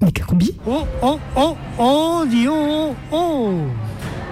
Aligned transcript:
Méga-combi 0.00 0.56
Oh, 0.66 0.86
oh, 1.02 1.20
oh, 1.36 1.56
oh, 1.78 2.24
dis 2.26 2.48
oh, 2.48 2.94
oh 3.12 3.52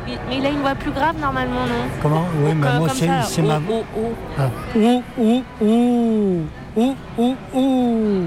Mais 0.07 0.19
mais 0.27 0.39
il 0.39 0.47
a 0.47 0.49
une 0.49 0.61
voix 0.61 0.75
plus 0.75 0.93
grave 0.93 1.21
normalement, 1.21 1.67
non? 1.67 1.85
Comment? 2.01 2.25
Oui, 2.43 2.55
mais 2.55 2.79
moi, 2.79 2.89
c'est 2.89 3.43
oh, 3.43 3.45
ma... 3.45 3.61
oh, 3.71 3.85
oh. 3.95 4.13
Ah. 4.39 4.49
Oh, 4.75 5.03
oh, 5.21 5.43
oh, 5.61 6.41
oh, 6.75 6.95
oh, 7.19 7.35
oh. 7.55 8.23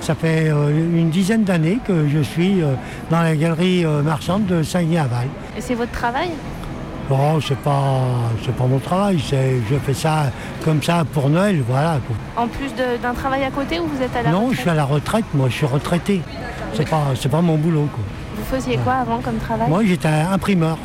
Ça 0.00 0.14
fait 0.14 0.50
euh, 0.50 0.70
une 0.70 1.10
dizaine 1.10 1.42
d'années 1.42 1.80
que 1.84 2.06
je 2.06 2.20
suis 2.20 2.62
euh, 2.62 2.74
dans 3.10 3.22
la 3.22 3.34
galerie 3.34 3.84
euh, 3.84 4.02
marchande 4.02 4.46
de 4.46 4.62
Saint-Guy-Aval. 4.62 5.26
Et 5.56 5.60
c'est 5.60 5.74
votre 5.74 5.90
travail? 5.90 6.30
Oh, 7.10 7.38
c'est 7.46 7.58
pas, 7.58 8.00
c'est 8.44 8.54
pas 8.56 8.64
mon 8.64 8.78
travail, 8.78 9.22
c'est, 9.28 9.56
je 9.70 9.76
fais 9.76 9.92
ça 9.92 10.30
comme 10.64 10.82
ça 10.82 11.04
pour 11.12 11.28
Noël, 11.28 11.62
voilà. 11.68 11.98
En 12.36 12.48
plus 12.48 12.72
d'un 13.02 13.12
travail 13.12 13.44
à 13.44 13.50
côté 13.50 13.78
ou 13.78 13.86
vous 13.86 14.02
êtes 14.02 14.16
à 14.16 14.22
la 14.22 14.30
Non, 14.30 14.48
je 14.52 14.60
suis 14.60 14.70
à 14.70 14.74
la 14.74 14.84
retraite, 14.84 15.26
moi, 15.34 15.48
je 15.50 15.54
suis 15.54 15.66
retraité. 15.66 16.22
C'est 16.74 16.88
pas, 16.88 17.04
c'est 17.14 17.28
pas 17.28 17.42
mon 17.42 17.56
boulot, 17.56 17.88
quoi. 17.92 18.02
Vous 18.36 18.44
faisiez 18.56 18.78
quoi 18.78 18.94
avant 18.94 19.18
comme 19.18 19.36
travail? 19.36 19.68
Moi, 19.68 19.82
j'étais 19.84 20.08
imprimeur. 20.08 20.78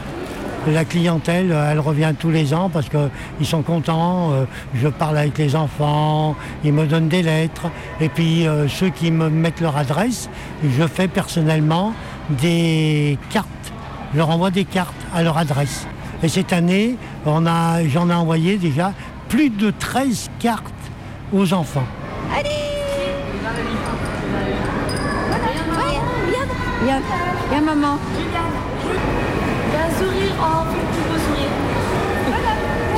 La 0.68 0.84
clientèle, 0.84 1.54
euh, 1.54 1.72
elle 1.72 1.80
revient 1.80 2.14
tous 2.20 2.30
les 2.32 2.54
ans 2.54 2.70
parce 2.70 2.90
qu'ils 2.90 3.46
sont 3.48 3.62
contents. 3.62 4.32
euh, 4.34 4.44
Je 4.76 4.90
parle 4.90 5.18
avec 5.18 5.38
les 5.38 5.56
enfants, 5.56 6.36
ils 6.66 6.74
me 6.74 6.86
donnent 6.86 7.08
des 7.08 7.24
lettres. 7.24 7.68
Et 8.02 8.10
puis, 8.10 8.46
euh, 8.46 8.68
ceux 8.68 8.90
qui 8.90 9.10
me 9.10 9.30
mettent 9.30 9.62
leur 9.62 9.78
adresse, 9.78 10.30
je 10.64 10.86
fais 10.86 11.08
personnellement 11.08 11.94
des 12.30 13.18
cartes. 13.30 13.48
Je 14.14 14.18
leur 14.18 14.30
envoie 14.30 14.52
des 14.52 14.66
cartes 14.66 14.94
à 15.16 15.24
leur 15.24 15.38
adresse. 15.38 15.88
Et 16.22 16.28
cette 16.28 16.52
année, 16.52 16.98
on 17.26 17.46
a, 17.46 17.84
j'en 17.88 18.10
ai 18.10 18.14
envoyé 18.14 18.58
déjà 18.58 18.92
plus 19.30 19.50
de 19.50 19.72
13 19.72 20.30
cartes 20.40 20.66
aux 21.32 21.54
enfants. 21.54 21.88
Viens, 26.84 27.02
viens 27.52 27.62
maman. 27.62 27.98
Un 29.76 29.92
sourire, 29.98 30.36
oh, 30.40 30.64
tu 30.94 31.02
peux 31.02 31.20
sourire. 31.20 31.54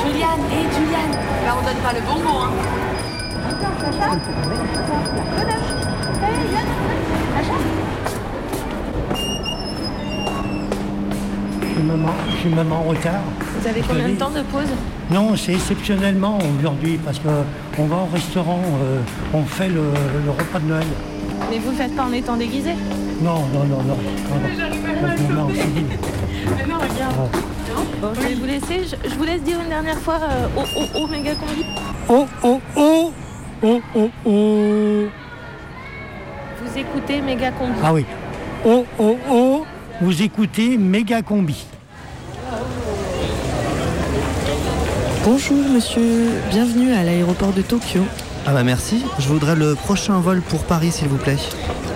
Juliane, 0.06 0.45
et 0.52 0.63
Juliane. 0.73 1.13
Là, 1.45 1.56
on 1.59 1.63
donne 1.66 1.81
pas 1.83 1.94
le 1.94 2.02
bonbon, 2.02 2.38
hein. 2.44 2.52
Je 8.06 8.10
suis 11.81 11.89
même 11.89 12.05
en, 12.05 12.13
je 12.31 12.37
suis 12.37 12.49
même 12.49 12.71
en 12.71 12.83
retard. 12.83 13.21
Vous 13.59 13.67
avez 13.67 13.81
combien 13.81 14.09
de 14.09 14.15
temps 14.15 14.29
de 14.29 14.41
pause 14.43 14.69
Non, 15.11 15.35
c'est 15.35 15.53
exceptionnellement 15.53 16.38
aujourd'hui 16.59 16.99
parce 17.03 17.19
qu'on 17.19 17.85
va 17.85 17.95
au 17.97 18.13
restaurant, 18.13 18.61
euh, 18.83 18.99
on 19.33 19.43
fait 19.43 19.69
le, 19.69 19.81
le 20.25 20.31
repas 20.31 20.59
de 20.59 20.65
Noël. 20.65 20.85
Mais 21.49 21.57
vous 21.57 21.71
le 21.71 21.75
faites 21.77 21.95
pas 21.95 22.03
en 22.03 22.13
étant 22.13 22.38
déguisé 22.38 22.71
Non, 23.21 23.39
non, 23.53 23.63
non, 23.65 23.77
non. 23.83 23.83
non, 23.83 23.97
non. 23.97 25.35
Non, 25.35 25.47
non, 25.47 25.49
c'est 25.55 25.73
dit. 25.73 25.85
Mais 26.57 26.71
non, 26.71 26.77
regarde. 26.79 27.15
Bon, 28.01 28.09
je 28.16 28.21
vais 28.27 28.33
vous 28.35 28.45
laisser. 28.45 28.83
Je, 28.83 29.09
je 29.09 29.16
vous 29.16 29.23
laisse 29.23 29.41
dire 29.43 29.57
une 29.61 29.69
dernière 29.69 29.97
fois 29.97 30.19
euh, 30.21 30.47
oh, 30.57 30.63
oh, 30.77 30.85
oh, 30.95 31.07
méga 31.07 31.33
combi. 31.35 31.66
Oh, 32.09 32.25
oh, 32.43 32.59
oh, 32.75 33.11
oh, 33.63 33.81
oh, 33.95 34.09
oh. 34.25 35.03
Vous 36.63 36.77
écoutez 36.77 37.21
méga 37.21 37.51
combi. 37.51 37.73
Ah 37.83 37.93
oui. 37.93 38.05
Oh, 38.66 38.85
oh, 38.99 39.17
oh, 39.29 39.66
vous 40.02 40.23
écoutez 40.23 40.77
Méga 40.77 41.21
Combi. 41.21 41.63
Bonjour 45.23 45.57
monsieur, 45.71 46.30
bienvenue 46.49 46.91
à 46.91 47.03
l'aéroport 47.03 47.53
de 47.53 47.61
Tokyo. 47.61 48.02
Ah 48.47 48.53
bah 48.53 48.63
merci. 48.63 49.03
Je 49.19 49.27
voudrais 49.27 49.55
le 49.55 49.75
prochain 49.75 50.19
vol 50.19 50.41
pour 50.41 50.63
Paris, 50.63 50.91
s'il 50.91 51.07
vous 51.07 51.17
plaît. 51.17 51.38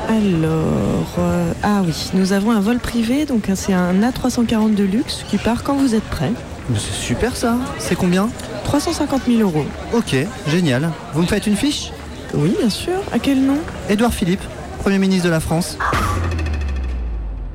Alors, 0.07 1.15
euh, 1.17 1.51
ah 1.63 1.81
oui, 1.83 2.11
nous 2.13 2.31
avons 2.31 2.51
un 2.51 2.59
vol 2.59 2.77
privé, 2.77 3.25
donc 3.25 3.49
c'est 3.55 3.73
un 3.73 3.99
A340 4.01 4.75
de 4.75 4.83
luxe 4.83 5.25
qui 5.27 5.39
part 5.39 5.63
quand 5.63 5.73
vous 5.73 5.95
êtes 5.95 6.03
prêt. 6.03 6.31
C'est 6.75 6.93
super 6.93 7.35
ça. 7.35 7.57
C'est 7.79 7.95
combien? 7.95 8.29
350 8.65 9.23
000 9.27 9.39
euros. 9.39 9.65
Ok, 9.93 10.15
génial. 10.47 10.91
Vous 11.13 11.23
me 11.23 11.27
faites 11.27 11.47
une 11.47 11.55
fiche? 11.55 11.91
Oui, 12.35 12.55
bien 12.59 12.69
sûr. 12.69 12.93
À 13.11 13.17
quel 13.17 13.41
nom? 13.41 13.57
Édouard 13.89 14.13
Philippe, 14.13 14.41
Premier 14.83 14.99
ministre 14.99 15.25
de 15.25 15.31
la 15.31 15.39
France. 15.39 15.79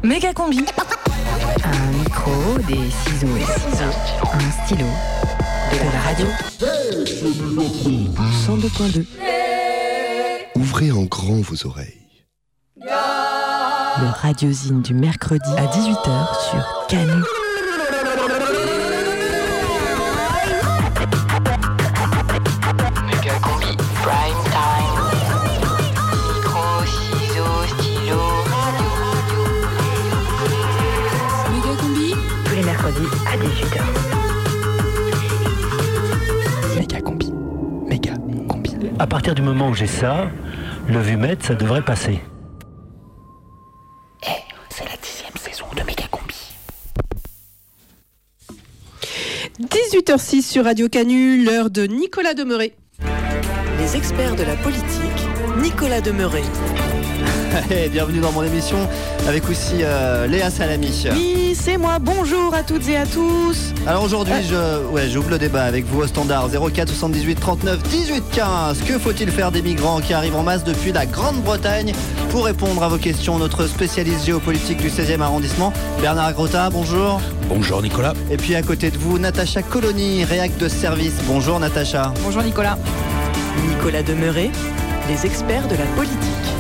Méga 0.03 0.33
combi. 0.33 0.65
Un 1.65 1.93
micro, 1.99 2.59
des 2.67 2.91
ciseaux 2.91 3.37
et 3.37 3.45
ciseaux, 3.45 3.95
un 4.33 4.65
stylo, 4.65 4.87
de 5.73 5.93
la 5.93 6.01
radio. 6.01 6.27
102.2. 8.47 9.05
Ouvrez 10.57 10.91
en 10.91 11.03
grand 11.03 11.43
vos 11.43 11.67
oreilles. 11.67 12.25
Le 12.79 14.07
radiosine 14.23 14.81
du 14.81 14.95
mercredi 14.95 15.51
à 15.59 15.67
18h 15.67 16.51
sur 16.51 16.87
Canu. 16.89 17.23
À 39.01 39.07
partir 39.07 39.35
du 39.35 39.41
moment 39.41 39.71
où 39.71 39.75
j'ai 39.75 39.87
ça, 39.87 40.31
le 40.87 41.01
vumètre, 41.01 41.47
ça 41.47 41.55
devrait 41.55 41.81
passer. 41.81 42.21
C'est 44.69 44.85
la 44.85 44.97
dixième 45.03 45.35
saison 45.39 45.65
de 45.75 45.83
Méga 45.85 46.05
combi. 46.11 46.37
18h06 49.63 50.43
sur 50.43 50.65
Radio 50.65 50.91
Canu, 50.91 51.43
l'heure 51.43 51.71
de 51.71 51.85
Nicolas 51.85 52.35
Demeuré. 52.35 52.75
Les 53.79 53.97
experts 53.97 54.37
de 54.37 54.43
la 54.43 54.57
politique, 54.57 54.85
Nicolas 55.63 56.03
Demeuré. 56.03 56.43
Bienvenue 57.93 58.21
dans 58.21 58.33
mon 58.33 58.43
émission 58.45 58.79
avec 59.27 59.49
aussi 59.49 59.83
euh, 59.83 60.27
Léa 60.27 60.51
Salami. 60.51 61.05
Oui, 61.13 61.57
c'est 61.59 61.77
moi. 61.77 61.99
Bonjour 62.01 62.55
à 62.55 62.63
toutes 62.63 62.89
et 62.89 62.97
à 62.97 63.07
tous. 63.07 63.73
Alors 63.87 64.05
aujourd'hui, 64.05 64.35
je, 64.49 64.85
ouais, 64.91 65.09
j'ouvre 65.09 65.31
le 65.31 65.39
débat 65.39 65.65
avec 65.65 65.85
vous 65.87 66.03
au 66.03 66.07
standard 66.07 66.49
04 66.51 66.89
78 66.89 67.35
39 67.41 67.83
18 67.83 68.25
15. 68.33 68.83
Que 68.83 68.99
faut-il 68.99 69.31
faire 69.31 69.51
des 69.51 69.63
migrants 69.63 70.01
qui 70.01 70.15
arrivent 70.15 70.37
en 70.37 70.43
masse 70.43 70.65
depuis 70.65 70.93
la 70.93 71.07
Grande-Bretagne? 71.07 71.93
Pour 72.31 72.45
répondre 72.45 72.83
à 72.83 72.89
vos 72.89 72.99
questions, 72.99 73.39
notre 73.39 73.67
spécialiste 73.67 74.25
géopolitique 74.27 74.79
du 74.79 74.89
16e 74.89 75.21
arrondissement, 75.21 75.73
Bernard 76.01 76.33
Grotta, 76.35 76.71
bonjour. 76.71 77.21
Bonjour 77.49 77.83
Nicolas. 77.83 78.15
Et 78.31 78.37
puis 78.37 78.55
à 78.55 78.63
côté 78.63 78.91
de 78.91 78.99
vous, 78.99 79.19
Natacha 79.19 79.63
Colony, 79.63 80.25
réac 80.25 80.57
de 80.59 80.69
service. 80.69 81.15
Bonjour 81.27 81.59
Natacha. 81.59 82.13
Bonjour 82.23 82.43
Nicolas. 82.43 82.79
Nicolas 83.69 84.03
Demeuré, 84.03 84.51
les 85.09 85.27
experts 85.27 85.67
de 85.67 85.75
la 85.75 85.87
politique. 85.97 86.60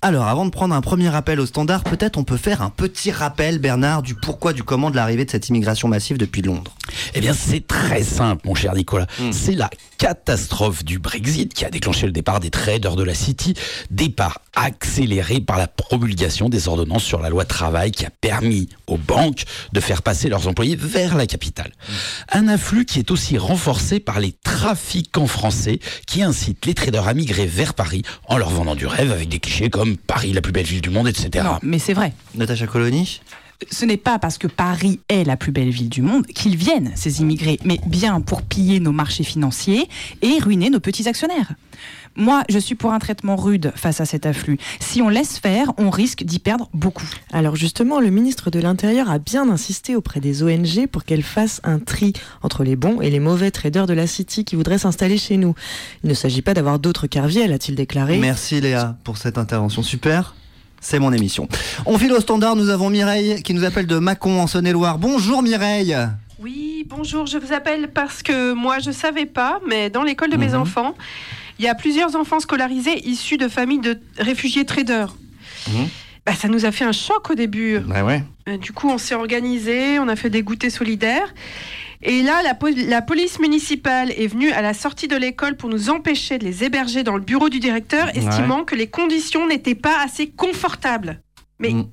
Alors, 0.00 0.28
avant 0.28 0.44
de 0.44 0.50
prendre 0.50 0.76
un 0.76 0.80
premier 0.80 1.12
appel 1.12 1.40
au 1.40 1.46
standard, 1.46 1.82
peut-être 1.82 2.18
on 2.18 2.24
peut 2.24 2.36
faire 2.36 2.62
un 2.62 2.70
petit 2.70 3.10
rappel, 3.10 3.58
Bernard, 3.58 4.02
du 4.02 4.14
pourquoi, 4.14 4.52
du 4.52 4.62
comment 4.62 4.90
de 4.90 4.96
l'arrivée 4.96 5.24
de 5.24 5.30
cette 5.30 5.48
immigration 5.48 5.88
massive 5.88 6.18
depuis 6.18 6.40
Londres. 6.40 6.77
Eh 7.14 7.20
bien, 7.20 7.34
c'est 7.34 7.66
très 7.66 8.02
simple, 8.02 8.46
mon 8.46 8.54
cher 8.54 8.74
Nicolas. 8.74 9.06
Hmm. 9.18 9.32
C'est 9.32 9.54
la 9.54 9.70
catastrophe 9.98 10.84
du 10.84 10.98
Brexit 10.98 11.52
qui 11.52 11.64
a 11.64 11.70
déclenché 11.70 12.06
le 12.06 12.12
départ 12.12 12.40
des 12.40 12.50
traders 12.50 12.96
de 12.96 13.02
la 13.02 13.14
City, 13.14 13.54
départ 13.90 14.40
accéléré 14.54 15.40
par 15.40 15.58
la 15.58 15.66
promulgation 15.66 16.48
des 16.48 16.68
ordonnances 16.68 17.04
sur 17.04 17.20
la 17.20 17.30
loi 17.30 17.44
travail 17.44 17.90
qui 17.90 18.04
a 18.06 18.10
permis 18.10 18.68
aux 18.86 18.96
banques 18.96 19.44
de 19.72 19.80
faire 19.80 20.02
passer 20.02 20.28
leurs 20.28 20.48
employés 20.48 20.76
vers 20.76 21.16
la 21.16 21.26
capitale. 21.26 21.72
Un 22.32 22.48
afflux 22.48 22.84
qui 22.84 22.98
est 22.98 23.10
aussi 23.10 23.38
renforcé 23.38 24.00
par 24.00 24.20
les 24.20 24.32
trafiquants 24.32 25.26
français 25.26 25.80
qui 26.06 26.22
incitent 26.22 26.66
les 26.66 26.74
traders 26.74 27.08
à 27.08 27.14
migrer 27.14 27.46
vers 27.46 27.74
Paris 27.74 28.02
en 28.26 28.38
leur 28.38 28.50
vendant 28.50 28.74
du 28.74 28.86
rêve 28.86 29.12
avec 29.12 29.28
des 29.28 29.40
clichés 29.40 29.70
comme 29.70 29.96
Paris, 29.96 30.32
la 30.32 30.40
plus 30.40 30.52
belle 30.52 30.66
ville 30.66 30.80
du 30.80 30.90
monde, 30.90 31.08
etc. 31.08 31.44
Non, 31.44 31.58
mais 31.62 31.78
c'est 31.78 31.94
vrai. 31.94 32.12
Natacha 32.34 32.66
Colony 32.66 33.20
Ce 33.70 33.84
n'est 33.84 33.96
pas 33.96 34.18
parce 34.18 34.38
que 34.38 34.46
Paris 34.46 35.00
est 35.08 35.24
la 35.24 35.36
plus 35.36 35.50
belle 35.50 35.70
ville 35.70 35.88
du 35.88 36.00
monde 36.00 36.26
qu'ils 36.26 36.56
viennent, 36.56 36.92
ces 36.94 37.20
immigrés, 37.20 37.58
mais 37.64 37.80
bien 37.86 38.20
pour 38.20 38.42
piller 38.42 38.78
nos 38.78 38.92
marchés 38.92 39.24
financiers 39.24 39.88
et 40.22 40.38
ruiner 40.38 40.70
nos 40.70 40.78
petits 40.78 41.08
actionnaires. 41.08 41.54
Moi, 42.14 42.42
je 42.48 42.58
suis 42.58 42.74
pour 42.74 42.92
un 42.92 42.98
traitement 42.98 43.36
rude 43.36 43.72
face 43.74 44.00
à 44.00 44.04
cet 44.04 44.26
afflux. 44.26 44.58
Si 44.80 45.02
on 45.02 45.08
laisse 45.08 45.38
faire, 45.38 45.72
on 45.76 45.90
risque 45.90 46.24
d'y 46.24 46.38
perdre 46.38 46.68
beaucoup. 46.72 47.08
Alors 47.32 47.56
justement, 47.56 48.00
le 48.00 48.10
ministre 48.10 48.50
de 48.50 48.60
l'Intérieur 48.60 49.10
a 49.10 49.18
bien 49.18 49.48
insisté 49.48 49.94
auprès 49.94 50.20
des 50.20 50.42
ONG 50.42 50.86
pour 50.90 51.04
qu'elles 51.04 51.22
fassent 51.22 51.60
un 51.64 51.78
tri 51.78 52.12
entre 52.42 52.64
les 52.64 52.76
bons 52.76 53.00
et 53.00 53.10
les 53.10 53.20
mauvais 53.20 53.50
traders 53.50 53.86
de 53.86 53.94
la 53.94 54.06
City 54.06 54.44
qui 54.44 54.56
voudraient 54.56 54.78
s'installer 54.78 55.18
chez 55.18 55.36
nous. 55.36 55.54
Il 56.04 56.10
ne 56.10 56.14
s'agit 56.14 56.42
pas 56.42 56.54
d'avoir 56.54 56.78
d'autres 56.78 57.06
carviels, 57.06 57.52
a-t-il 57.52 57.76
déclaré. 57.76 58.18
Merci 58.18 58.60
Léa 58.60 58.96
pour 59.04 59.16
cette 59.16 59.38
intervention 59.38 59.82
super. 59.82 60.34
C'est 60.80 60.98
mon 60.98 61.12
émission. 61.12 61.48
On 61.86 61.98
file 61.98 62.12
au 62.12 62.20
standard, 62.20 62.56
nous 62.56 62.68
avons 62.68 62.88
Mireille 62.90 63.42
qui 63.42 63.52
nous 63.54 63.64
appelle 63.64 63.86
de 63.86 63.98
Mâcon 63.98 64.40
en 64.40 64.46
Saône-et-Loire. 64.46 64.98
Bonjour 64.98 65.42
Mireille. 65.42 65.96
Oui, 66.38 66.86
bonjour. 66.88 67.26
Je 67.26 67.36
vous 67.38 67.52
appelle 67.52 67.88
parce 67.92 68.22
que 68.22 68.52
moi, 68.52 68.78
je 68.78 68.92
savais 68.92 69.26
pas, 69.26 69.58
mais 69.68 69.90
dans 69.90 70.04
l'école 70.04 70.30
de 70.30 70.36
mes 70.36 70.48
Mhm. 70.50 70.60
enfants, 70.60 70.94
il 71.58 71.64
y 71.64 71.68
a 71.68 71.74
plusieurs 71.74 72.14
enfants 72.14 72.38
scolarisés 72.38 73.06
issus 73.08 73.36
de 73.38 73.48
familles 73.48 73.80
de 73.80 73.98
réfugiés 74.18 74.64
traders. 74.64 75.14
Mhm. 75.68 75.88
Bah, 76.24 76.32
ça 76.34 76.46
nous 76.48 76.64
a 76.64 76.70
fait 76.70 76.84
un 76.84 76.92
choc 76.92 77.28
au 77.30 77.34
début. 77.34 77.78
Ouais. 77.78 78.22
Euh, 78.48 78.56
Du 78.58 78.72
coup, 78.72 78.88
on 78.88 78.98
s'est 78.98 79.14
organisé, 79.16 79.98
on 79.98 80.06
a 80.08 80.14
fait 80.16 80.30
des 80.30 80.42
goûters 80.42 80.70
solidaires. 80.70 81.34
Et 82.02 82.22
là, 82.22 82.42
la, 82.42 82.54
po- 82.54 82.68
la 82.68 83.02
police 83.02 83.40
municipale 83.40 84.12
est 84.12 84.28
venue 84.28 84.52
à 84.52 84.62
la 84.62 84.72
sortie 84.74 85.08
de 85.08 85.16
l'école 85.16 85.56
pour 85.56 85.68
nous 85.68 85.90
empêcher 85.90 86.38
de 86.38 86.44
les 86.44 86.62
héberger 86.64 87.02
dans 87.02 87.16
le 87.16 87.22
bureau 87.22 87.48
du 87.48 87.58
directeur, 87.58 88.08
estimant 88.16 88.64
que 88.64 88.74
les 88.76 88.86
conditions 88.88 89.46
n'étaient 89.48 89.74
pas 89.74 90.00
assez 90.04 90.28
confortables. 90.28 91.20
Mais 91.58 91.70
Mm. 91.70 91.88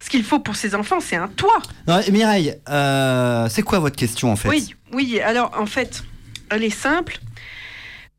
ce 0.00 0.10
qu'il 0.10 0.22
faut 0.22 0.38
pour 0.38 0.54
ces 0.56 0.74
enfants, 0.74 1.00
c'est 1.00 1.16
un 1.16 1.28
toit. 1.28 1.62
Non, 1.86 2.00
Mireille, 2.12 2.54
euh, 2.68 3.48
c'est 3.48 3.62
quoi 3.62 3.78
votre 3.78 3.96
question 3.96 4.30
en 4.30 4.36
fait? 4.36 4.48
Oui, 4.48 4.74
oui. 4.92 5.18
Alors, 5.20 5.50
en 5.58 5.66
fait, 5.66 6.02
elle 6.50 6.62
est 6.64 6.68
simple. 6.70 7.18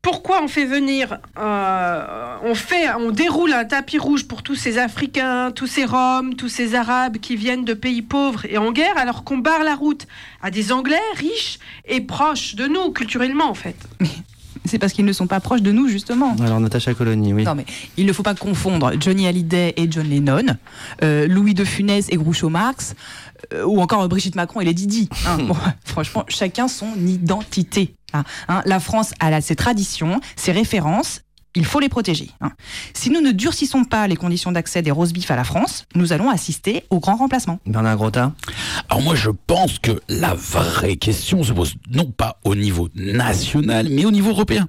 Pourquoi 0.02 0.42
on 0.42 0.48
fait 0.48 0.64
venir, 0.64 1.18
euh, 1.38 2.36
on 2.42 2.54
fait, 2.54 2.90
on 2.94 3.10
déroule 3.10 3.52
un 3.52 3.66
tapis 3.66 3.98
rouge 3.98 4.26
pour 4.26 4.42
tous 4.42 4.54
ces 4.54 4.78
Africains, 4.78 5.50
tous 5.50 5.66
ces 5.66 5.84
Roms, 5.84 6.34
tous 6.36 6.48
ces 6.48 6.74
Arabes 6.74 7.18
qui 7.18 7.36
viennent 7.36 7.66
de 7.66 7.74
pays 7.74 8.00
pauvres 8.00 8.46
et 8.46 8.56
en 8.56 8.72
guerre, 8.72 8.96
alors 8.96 9.24
qu'on 9.24 9.36
barre 9.36 9.62
la 9.62 9.74
route 9.74 10.06
à 10.40 10.50
des 10.50 10.72
Anglais 10.72 10.96
riches 11.16 11.58
et 11.84 12.00
proches 12.00 12.54
de 12.54 12.66
nous 12.66 12.92
culturellement, 12.92 13.50
en 13.50 13.54
fait. 13.54 13.76
C'est 14.66 14.78
parce 14.78 14.92
qu'ils 14.92 15.04
ne 15.04 15.12
sont 15.12 15.26
pas 15.26 15.40
proches 15.40 15.62
de 15.62 15.72
nous, 15.72 15.88
justement. 15.88 16.36
Alors 16.40 16.60
Natacha 16.60 16.94
Colony, 16.94 17.32
oui. 17.32 17.44
Non, 17.44 17.54
mais 17.54 17.64
il 17.96 18.06
ne 18.06 18.12
faut 18.12 18.22
pas 18.22 18.34
confondre 18.34 18.92
Johnny 19.00 19.26
Hallyday 19.26 19.74
et 19.76 19.90
John 19.90 20.06
Lennon, 20.08 20.56
euh, 21.02 21.26
Louis 21.26 21.54
de 21.54 21.64
Funès 21.64 22.06
et 22.10 22.16
Groucho 22.16 22.48
Marx, 22.50 22.94
euh, 23.54 23.64
ou 23.64 23.80
encore 23.80 24.06
Brigitte 24.08 24.34
Macron 24.36 24.60
et 24.60 24.64
les 24.64 24.74
Didi. 24.74 25.08
hein. 25.26 25.38
Bon, 25.48 25.56
franchement, 25.84 26.24
chacun 26.28 26.68
son 26.68 26.88
identité. 27.06 27.94
hein. 28.12 28.24
Hein, 28.48 28.62
la 28.66 28.80
France 28.80 29.12
a 29.20 29.30
là, 29.30 29.40
ses 29.40 29.56
traditions, 29.56 30.20
ses 30.36 30.52
références. 30.52 31.22
Il 31.56 31.64
faut 31.64 31.80
les 31.80 31.88
protéger. 31.88 32.30
hein. 32.40 32.52
Si 32.94 33.10
nous 33.10 33.20
ne 33.20 33.32
durcissons 33.32 33.84
pas 33.84 34.06
les 34.06 34.16
conditions 34.16 34.52
d'accès 34.52 34.82
des 34.82 34.90
roast 34.90 35.12
beef 35.12 35.30
à 35.30 35.36
la 35.36 35.44
France, 35.44 35.84
nous 35.96 36.12
allons 36.12 36.30
assister 36.30 36.84
au 36.90 37.00
grand 37.00 37.16
remplacement. 37.16 37.58
Bernard 37.66 37.96
Grotta 37.96 38.32
Alors 38.88 39.02
moi 39.02 39.14
je 39.16 39.30
pense 39.30 39.78
que 39.78 40.00
la 40.08 40.34
vraie 40.34 40.96
question 40.96 41.42
se 41.42 41.52
pose 41.52 41.74
non 41.90 42.10
pas 42.10 42.38
au 42.44 42.54
niveau 42.54 42.88
national 42.94 43.88
mais 43.90 44.04
au 44.04 44.10
niveau 44.10 44.30
européen. 44.30 44.68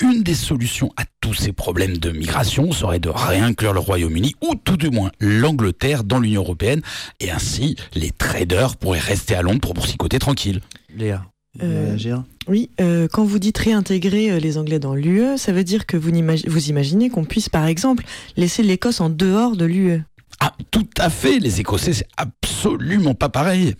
Une 0.00 0.22
des 0.22 0.34
solutions 0.34 0.92
à 0.96 1.02
tous 1.20 1.34
ces 1.34 1.52
problèmes 1.52 1.98
de 1.98 2.10
migration 2.10 2.70
serait 2.72 3.00
de 3.00 3.08
réinclure 3.08 3.72
le 3.72 3.80
Royaume-Uni 3.80 4.34
ou 4.42 4.54
tout 4.54 4.76
du 4.76 4.90
moins 4.90 5.10
l'Angleterre 5.20 6.04
dans 6.04 6.18
l'Union 6.20 6.42
européenne 6.42 6.80
et 7.20 7.30
ainsi 7.30 7.76
les 7.94 8.10
traders 8.10 8.76
pourraient 8.76 8.98
rester 9.00 9.34
à 9.34 9.42
Londres 9.42 9.60
pour 9.60 9.74
boursicoter 9.74 10.18
tranquille. 10.18 10.60
Léa, 10.96 11.22
Euh, 11.62 11.86
réagir 11.88 12.22
Oui, 12.46 12.70
euh, 12.80 13.08
quand 13.12 13.24
vous 13.24 13.40
dites 13.40 13.58
réintégrer 13.58 14.30
euh, 14.30 14.38
les 14.38 14.56
Anglais 14.56 14.78
dans 14.78 14.94
l'UE, 14.94 15.36
ça 15.36 15.52
veut 15.52 15.64
dire 15.64 15.84
que 15.84 15.96
vous, 15.96 16.10
imaginez 16.10 17.10
qu'on 17.10 17.24
puisse, 17.24 17.48
par 17.48 17.66
exemple, 17.66 18.04
laisser 18.36 18.62
l'Écosse 18.62 19.00
en 19.00 19.10
dehors 19.10 19.56
de 19.56 19.64
l'UE. 19.64 20.02
Ah 20.38 20.52
tout 20.70 20.88
à 20.96 21.10
fait, 21.10 21.38
les 21.38 21.60
Écossais 21.60 21.92
c'est 21.92 22.08
absolument 22.16 23.14
pas 23.14 23.28
pareil. 23.28 23.74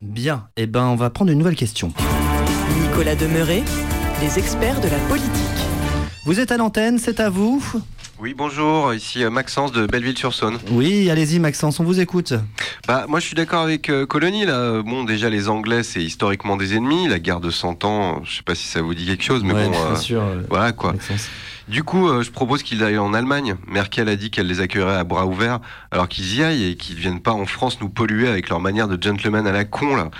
Bien, 0.00 0.48
eh 0.56 0.66
ben 0.66 0.86
on 0.86 0.96
va 0.96 1.10
prendre 1.10 1.30
une 1.30 1.38
nouvelle 1.38 1.54
question. 1.54 1.92
Nicolas 2.82 3.14
Demeuret, 3.14 3.62
les 4.22 4.38
experts 4.38 4.80
de 4.80 4.88
la 4.88 4.98
politique. 5.00 5.49
Vous 6.30 6.38
êtes 6.38 6.52
à 6.52 6.56
l'antenne, 6.56 7.00
c'est 7.00 7.18
à 7.18 7.28
vous 7.28 7.60
Oui, 8.20 8.34
bonjour, 8.38 8.94
ici 8.94 9.24
euh, 9.24 9.30
Maxence 9.30 9.72
de 9.72 9.84
Belleville-sur-Saône. 9.88 10.58
Oui, 10.70 11.10
allez-y 11.10 11.40
Maxence, 11.40 11.80
on 11.80 11.84
vous 11.84 11.98
écoute. 11.98 12.34
Bah, 12.86 13.06
moi 13.08 13.18
je 13.18 13.26
suis 13.26 13.34
d'accord 13.34 13.62
avec 13.62 13.90
euh, 13.90 14.06
Colony 14.06 14.44
là. 14.46 14.80
Bon, 14.80 15.02
déjà 15.02 15.28
les 15.28 15.48
Anglais 15.48 15.82
c'est 15.82 16.00
historiquement 16.00 16.56
des 16.56 16.76
ennemis. 16.76 17.08
La 17.08 17.18
guerre 17.18 17.40
de 17.40 17.50
100 17.50 17.84
ans, 17.84 18.22
je 18.22 18.36
sais 18.36 18.42
pas 18.44 18.54
si 18.54 18.68
ça 18.68 18.80
vous 18.80 18.94
dit 18.94 19.06
quelque 19.06 19.24
chose, 19.24 19.42
mais 19.42 19.54
Ouais, 19.54 19.64
bon. 19.64 19.70
bien 19.72 19.80
euh, 19.80 19.96
sûr, 19.96 20.22
euh, 20.22 20.42
Voilà 20.48 20.70
quoi. 20.70 20.92
Maxence. 20.92 21.28
Du 21.66 21.82
coup, 21.84 22.08
je 22.20 22.30
propose 22.30 22.64
qu'ils 22.64 22.82
aillent 22.82 22.98
en 22.98 23.14
Allemagne. 23.14 23.54
Merkel 23.68 24.08
a 24.08 24.16
dit 24.16 24.32
qu'elle 24.32 24.48
les 24.48 24.60
accueillerait 24.60 24.96
à 24.96 25.04
bras 25.04 25.26
ouverts, 25.26 25.60
alors 25.92 26.08
qu'ils 26.08 26.34
y 26.36 26.42
aillent 26.42 26.64
et 26.70 26.76
qu'ils 26.76 26.96
viennent 26.96 27.20
pas 27.20 27.30
en 27.30 27.46
France 27.46 27.80
nous 27.80 27.88
polluer 27.88 28.26
avec 28.28 28.48
leur 28.48 28.58
manière 28.58 28.88
de 28.88 29.00
gentleman 29.00 29.46
à 29.46 29.52
la 29.52 29.64
con 29.64 29.94
là. 29.94 30.10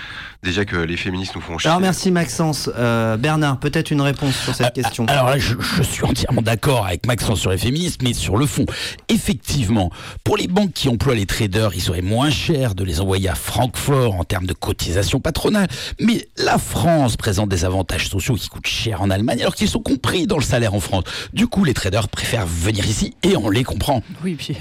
Déjà 0.43 0.65
que 0.65 0.75
les 0.75 0.97
féministes 0.97 1.35
nous 1.35 1.41
font 1.41 1.59
chier. 1.59 1.69
Alors 1.69 1.79
merci 1.79 2.09
Maxence. 2.09 2.67
Euh, 2.75 3.15
Bernard, 3.15 3.59
peut-être 3.59 3.91
une 3.91 4.01
réponse 4.01 4.35
sur 4.35 4.55
cette 4.55 4.73
question. 4.73 5.05
Alors 5.05 5.29
là, 5.29 5.37
je, 5.37 5.53
je 5.59 5.83
suis 5.83 6.03
entièrement 6.03 6.41
d'accord 6.41 6.87
avec 6.87 7.05
Maxence 7.05 7.39
sur 7.39 7.51
les 7.51 7.59
féministes, 7.59 8.01
mais 8.01 8.13
sur 8.13 8.37
le 8.37 8.47
fond, 8.47 8.65
effectivement, 9.07 9.91
pour 10.23 10.37
les 10.37 10.47
banques 10.47 10.73
qui 10.73 10.89
emploient 10.89 11.13
les 11.13 11.27
traders, 11.27 11.75
il 11.75 11.81
serait 11.81 12.01
moins 12.01 12.31
cher 12.31 12.73
de 12.73 12.83
les 12.83 13.01
envoyer 13.01 13.29
à 13.29 13.35
Francfort 13.35 14.15
en 14.15 14.23
termes 14.23 14.47
de 14.47 14.53
cotisation 14.53 15.19
patronale. 15.19 15.67
Mais 15.99 16.27
la 16.37 16.57
France 16.57 17.17
présente 17.17 17.49
des 17.49 17.63
avantages 17.63 18.09
sociaux 18.09 18.33
qui 18.33 18.49
coûtent 18.49 18.65
cher 18.65 19.03
en 19.03 19.11
Allemagne, 19.11 19.41
alors 19.41 19.53
qu'ils 19.53 19.69
sont 19.69 19.81
compris 19.81 20.25
dans 20.25 20.37
le 20.37 20.43
salaire 20.43 20.73
en 20.73 20.79
France. 20.79 21.03
Du 21.33 21.45
coup, 21.45 21.63
les 21.63 21.75
traders 21.75 22.07
préfèrent 22.07 22.47
venir 22.47 22.87
ici 22.87 23.13
et 23.21 23.37
on 23.37 23.49
les 23.49 23.63
comprend. 23.63 24.01
Oui, 24.23 24.33
puis 24.33 24.57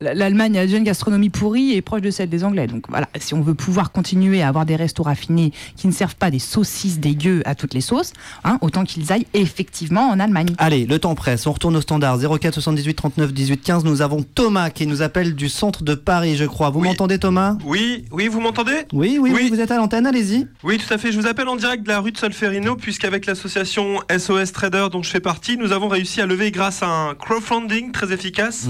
l'Allemagne 0.00 0.58
a 0.58 0.66
déjà 0.66 0.76
une 0.76 0.84
gastronomie 0.84 1.30
pourrie 1.30 1.72
et 1.72 1.80
proche 1.80 2.02
de 2.02 2.10
celle 2.10 2.28
des 2.28 2.44
Anglais. 2.44 2.66
Donc 2.66 2.84
voilà, 2.90 3.08
si 3.18 3.32
on 3.32 3.40
veut 3.40 3.54
pouvoir 3.54 3.90
continuer 3.90 4.42
à 4.42 4.48
avoir 4.48 4.66
des 4.66 4.76
restos 4.76 5.02
raffinés 5.14 5.52
qui 5.76 5.86
ne 5.86 5.92
servent 5.92 6.16
pas 6.16 6.30
des 6.30 6.38
saucisses 6.38 6.98
dégueu 6.98 7.42
à 7.44 7.54
toutes 7.54 7.74
les 7.74 7.80
sauces, 7.80 8.12
hein, 8.42 8.58
autant 8.60 8.84
qu'ils 8.84 9.12
aillent 9.12 9.26
effectivement 9.34 10.08
en 10.10 10.18
Allemagne. 10.18 10.48
Allez, 10.58 10.86
le 10.86 10.98
temps 10.98 11.14
presse, 11.14 11.46
on 11.46 11.52
retourne 11.52 11.76
au 11.76 11.80
standard 11.80 12.18
04 12.18 12.54
78 12.54 12.94
39 12.94 13.32
18 13.32 13.56
15. 13.62 13.84
Nous 13.84 14.02
avons 14.02 14.22
Thomas 14.22 14.70
qui 14.70 14.86
nous 14.86 15.02
appelle 15.02 15.34
du 15.34 15.48
centre 15.48 15.84
de 15.84 15.94
Paris, 15.94 16.36
je 16.36 16.44
crois. 16.44 16.70
Vous 16.70 16.80
m'entendez 16.80 17.18
Thomas? 17.18 17.56
Oui, 17.64 18.04
oui, 18.10 18.28
vous 18.28 18.40
m'entendez? 18.40 18.84
Oui, 18.92 19.18
oui, 19.20 19.30
oui, 19.34 19.48
vous 19.50 19.60
êtes 19.60 19.70
à 19.70 19.76
l'antenne, 19.76 20.06
allez-y. 20.06 20.46
Oui, 20.62 20.78
tout 20.78 20.92
à 20.92 20.98
fait. 20.98 21.12
Je 21.12 21.20
vous 21.20 21.26
appelle 21.26 21.48
en 21.48 21.56
direct 21.56 21.84
de 21.84 21.88
la 21.88 22.00
rue 22.00 22.10
de 22.12 22.18
Solferino, 22.18 22.76
puisqu'avec 22.76 23.26
l'association 23.26 24.00
SOS 24.16 24.52
Trader 24.52 24.86
dont 24.90 25.02
je 25.02 25.10
fais 25.10 25.20
partie, 25.20 25.56
nous 25.56 25.72
avons 25.72 25.88
réussi 25.88 26.20
à 26.20 26.26
lever, 26.26 26.50
grâce 26.50 26.82
à 26.82 26.88
un 26.88 27.14
crowdfunding 27.14 27.92
très 27.92 28.12
efficace, 28.12 28.66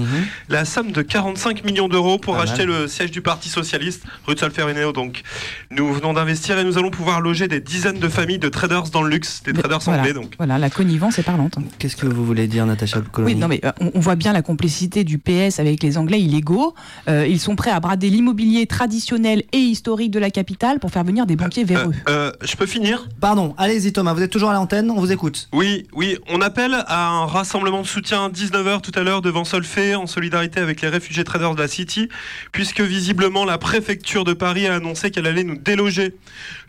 la 0.49 0.65
somme 0.65 0.91
de 0.91 1.01
45 1.01 1.63
millions 1.63 1.87
d'euros 1.87 2.17
pour 2.19 2.33
Pas 2.33 2.41
racheter 2.41 2.65
mal. 2.65 2.81
le 2.81 2.87
siège 2.87 3.11
du 3.11 3.21
Parti 3.21 3.49
Socialiste, 3.49 4.03
rue 4.27 4.35
de 4.35 4.39
Solferino. 4.39 4.91
Donc, 4.91 5.23
nous 5.71 5.91
venons 5.93 6.13
d'investir 6.13 6.34
et 6.35 6.63
nous 6.63 6.77
allons 6.77 6.91
pouvoir 6.91 7.21
loger 7.21 7.47
des 7.47 7.59
dizaines 7.59 7.99
de 7.99 8.07
familles 8.09 8.39
de 8.39 8.49
traders 8.49 8.89
dans 8.89 9.01
le 9.01 9.09
luxe, 9.09 9.41
des 9.43 9.53
traders 9.53 9.79
Voilà, 9.79 10.01
anglais. 10.01 10.13
Donc. 10.13 10.33
voilà, 10.37 10.57
la 10.57 10.69
connivence 10.69 11.17
est 11.17 11.23
parlante. 11.23 11.55
Qu'est-ce 11.79 11.95
que 11.95 12.05
vous 12.05 12.25
voulez 12.25 12.47
dire, 12.47 12.65
Natacha 12.65 13.01
Colony 13.11 13.33
Oui, 13.33 13.39
non, 13.39 13.47
mais 13.47 13.61
euh, 13.63 13.71
on, 13.81 13.91
on 13.95 13.99
voit 13.99 14.15
bien 14.15 14.33
la 14.33 14.41
complicité 14.41 15.03
du 15.03 15.17
PS 15.17 15.59
avec 15.59 15.81
les 15.81 15.97
Anglais 15.97 16.21
illégaux. 16.21 16.75
Euh, 17.07 17.25
ils 17.27 17.39
sont 17.39 17.55
prêts 17.55 17.71
à 17.71 17.79
brader 17.79 18.09
l'immobilier 18.09 18.67
traditionnel 18.67 19.43
et 19.51 19.57
historique 19.57 20.11
de 20.11 20.19
la 20.19 20.29
capitale 20.29 20.79
pour 20.79 20.91
faire 20.91 21.03
venir 21.03 21.25
des 21.25 21.35
banquiers 21.35 21.63
véreux. 21.63 21.93
Euh, 22.09 22.31
je 22.43 22.55
peux 22.55 22.65
finir 22.65 23.07
Pardon, 23.19 23.55
allez-y 23.57 23.93
Thomas, 23.93 24.13
vous 24.13 24.21
êtes 24.21 24.31
toujours 24.31 24.49
à 24.49 24.53
l'antenne, 24.53 24.91
on 24.91 24.99
vous 24.99 25.11
écoute. 25.11 25.49
Oui, 25.53 25.87
oui, 25.93 26.17
on 26.29 26.41
appelle 26.41 26.75
à 26.87 27.07
un 27.07 27.25
rassemblement 27.25 27.81
de 27.81 27.87
soutien 27.87 28.25
à 28.25 28.29
19h 28.29 28.81
tout 28.81 28.91
à 28.95 29.03
l'heure 29.03 29.21
devant 29.21 29.43
Solfay 29.43 29.95
en 29.95 30.07
solidarité 30.07 30.59
avec 30.59 30.81
les 30.81 30.89
réfugiés 30.89 31.23
traders 31.23 31.55
de 31.55 31.61
la 31.61 31.67
City, 31.67 32.09
puisque 32.51 32.81
visiblement 32.81 33.45
la 33.45 33.57
préfecture 33.57 34.23
de 34.23 34.33
Paris 34.33 34.67
a 34.67 34.75
annoncé 34.75 35.11
qu'elle 35.11 35.27
allait 35.27 35.43
nous 35.43 35.57
déloger. 35.57 36.13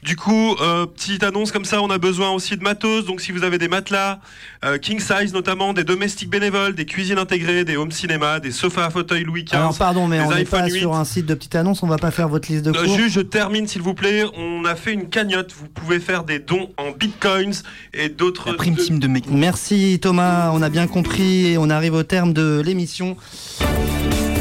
Du 0.03 0.15
coup, 0.15 0.55
euh, 0.61 0.87
petite 0.87 1.25
annonce 1.25 1.51
comme 1.51 1.65
ça, 1.65 1.83
on 1.83 1.91
a 1.91 1.99
besoin 1.99 2.31
aussi 2.31 2.57
de 2.57 2.63
matos, 2.63 3.05
donc 3.07 3.21
si 3.21 3.33
vous 3.33 3.43
avez 3.43 3.59
des 3.59 3.67
matelas, 3.67 4.21
euh, 4.65 4.79
king 4.79 5.01
size 5.01 5.33
notamment, 5.33 5.73
des 5.73 5.83
domestiques 5.83 6.31
bénévoles, 6.31 6.75
des 6.75 6.87
cuisines 6.87 7.19
intégrées, 7.19 7.65
des 7.65 7.77
home 7.77 7.91
cinéma, 7.91 8.39
des 8.39 8.53
sofas 8.53 8.87
à 8.87 8.91
fauteuil 8.91 9.25
Louis 9.25 9.45
XV, 9.45 9.57
Alors 9.57 9.77
pardon, 9.77 10.07
mais 10.07 10.21
on 10.21 10.33
n'est 10.33 10.45
pas 10.45 10.67
8, 10.67 10.79
sur 10.79 10.95
un 10.95 11.05
site 11.05 11.27
de 11.27 11.35
petite 11.35 11.57
annonce, 11.57 11.83
on 11.83 11.89
va 11.89 11.99
pas 11.99 12.13
faire 12.13 12.29
votre 12.29 12.51
liste 12.51 12.65
de 12.65 12.71
euh, 12.71 12.85
cours. 12.85 12.97
juste, 12.97 13.15
je 13.15 13.21
termine 13.21 13.67
s'il 13.67 13.83
vous 13.83 13.95
plaît. 13.95 14.25
On 14.37 14.65
a 14.65 14.77
fait 14.77 14.93
une 14.93 15.09
cagnotte. 15.09 15.53
Vous 15.59 15.69
pouvez 15.69 15.99
faire 15.99 16.25
des 16.25 16.39
dons 16.39 16.71
en 16.77 16.93
bitcoins 16.93 17.55
et 17.93 18.09
d'autres. 18.09 18.53
de 18.53 19.09
Merci 19.31 19.99
Thomas, 20.01 20.51
on 20.53 20.63
a 20.63 20.69
bien 20.69 20.87
compris 20.87 21.47
et 21.47 21.59
on 21.59 21.71
arrive 21.71 21.95
au 21.95 22.03
terme 22.03 22.33
de 22.33 22.63
l'émission. 22.65 23.17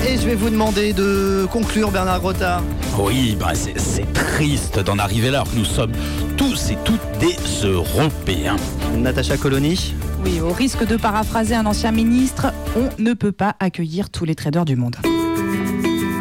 Et 0.08 0.18
je 0.18 0.28
vais 0.28 0.36
vous 0.36 0.52
demander 0.52 0.94
de 0.94 1.48
conclure 1.52 1.90
Bernard 1.90 2.20
Grotta. 2.20 2.62
Oui, 3.00 3.36
ben 3.40 3.56
c'est 3.56 3.80
c'est 3.80 4.06
triste 4.14 4.80
d'en 4.80 5.00
arriver 5.00 5.32
là, 5.32 5.40
alors 5.40 5.52
que 5.52 5.58
nous 5.58 5.66
sommes 5.66 5.94
tous 6.38 6.70
et 6.70 6.78
toutes 6.86 7.02
des 7.20 7.36
Européens. 7.66 8.56
Natacha 8.96 9.36
Colony. 9.38 9.96
Oui, 10.24 10.40
au 10.42 10.50
risque 10.50 10.86
de 10.86 10.96
paraphraser 10.96 11.56
un 11.56 11.66
ancien 11.66 11.92
ministre, 11.92 12.54
on 12.76 13.02
ne 13.02 13.14
peut 13.14 13.32
pas 13.32 13.56
accueillir 13.60 14.12
tous 14.12 14.26
les 14.26 14.36
traders 14.36 14.66
du 14.66 14.76
monde. 14.76 14.96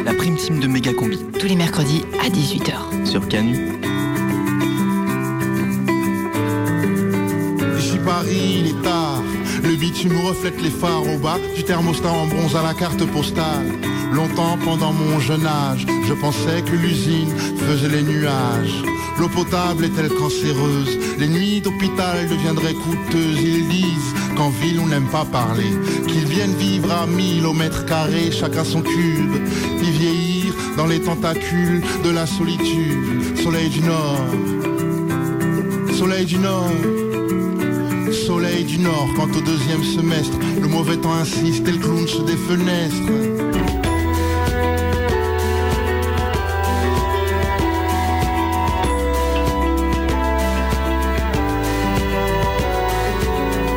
La 0.03 0.13
prime 0.13 0.35
team 0.35 0.59
de 0.59 0.67
Méga 0.67 0.93
Combi. 0.93 1.19
Tous 1.39 1.47
les 1.47 1.55
mercredis 1.55 2.03
à 2.25 2.29
18h. 2.29 3.05
Sur 3.05 3.27
Canu. 3.27 3.71
J'y 7.77 7.97
est 7.97 8.83
tard. 8.83 9.14
Le 9.65 9.75
bitume 9.75 10.19
reflète 10.21 10.61
les 10.61 10.69
phares 10.69 11.07
au 11.07 11.17
bas 11.17 11.39
du 11.55 11.63
thermostat 11.63 12.11
en 12.11 12.27
bronze 12.27 12.55
à 12.55 12.61
la 12.61 12.75
carte 12.75 13.03
postale. 13.11 13.73
Longtemps 14.13 14.59
pendant 14.63 14.93
mon 14.93 15.19
jeune 15.19 15.45
âge, 15.45 15.87
je 16.07 16.13
pensais 16.13 16.61
que 16.63 16.75
l'usine 16.75 17.33
faisait 17.57 17.89
les 17.89 18.03
nuages. 18.03 18.83
L'eau 19.19 19.27
potable 19.27 19.85
est-elle 19.85 20.09
cancéreuse? 20.09 20.99
Les 21.17 21.27
nuits 21.27 21.61
d'hôpital 21.61 22.27
deviendraient 22.29 22.75
coûteuses. 22.75 23.41
Ils 23.41 23.67
disent 23.67 24.13
qu'en 24.37 24.49
ville 24.49 24.79
on 24.81 24.87
n'aime 24.87 25.07
pas 25.07 25.25
parler. 25.25 25.71
Qu'ils 26.07 26.25
viennent 26.25 26.55
vivre 26.55 26.91
à 26.91 27.07
mille 27.07 27.45
au 27.45 27.53
mètre 27.53 27.85
carré, 27.85 28.31
chacun 28.31 28.63
son 28.63 28.83
cube. 28.83 29.33
Puis 29.79 29.89
vieillir 29.89 30.53
dans 30.77 30.85
les 30.85 31.01
tentacules 31.01 31.81
de 32.03 32.09
la 32.11 32.27
solitude. 32.27 33.37
Soleil 33.41 33.69
du 33.69 33.81
Nord, 33.81 34.25
soleil 35.97 36.25
du 36.25 36.37
Nord. 36.37 37.04
Soleil 38.15 38.63
du 38.63 38.79
Nord, 38.79 39.09
quant 39.15 39.27
au 39.27 39.41
deuxième 39.41 39.83
semestre, 39.83 40.37
le 40.61 40.67
mauvais 40.67 40.95
temps 40.95 41.13
insiste 41.13 41.67
et 41.67 41.71
le 41.71 41.77
clown 41.77 42.07
se 42.07 42.21
des 42.21 42.37
fenêtres. 42.37 42.95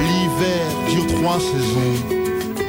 L'hiver 0.01 0.67
dure 0.89 1.07
trois 1.17 1.41
saisons. 1.41 2.17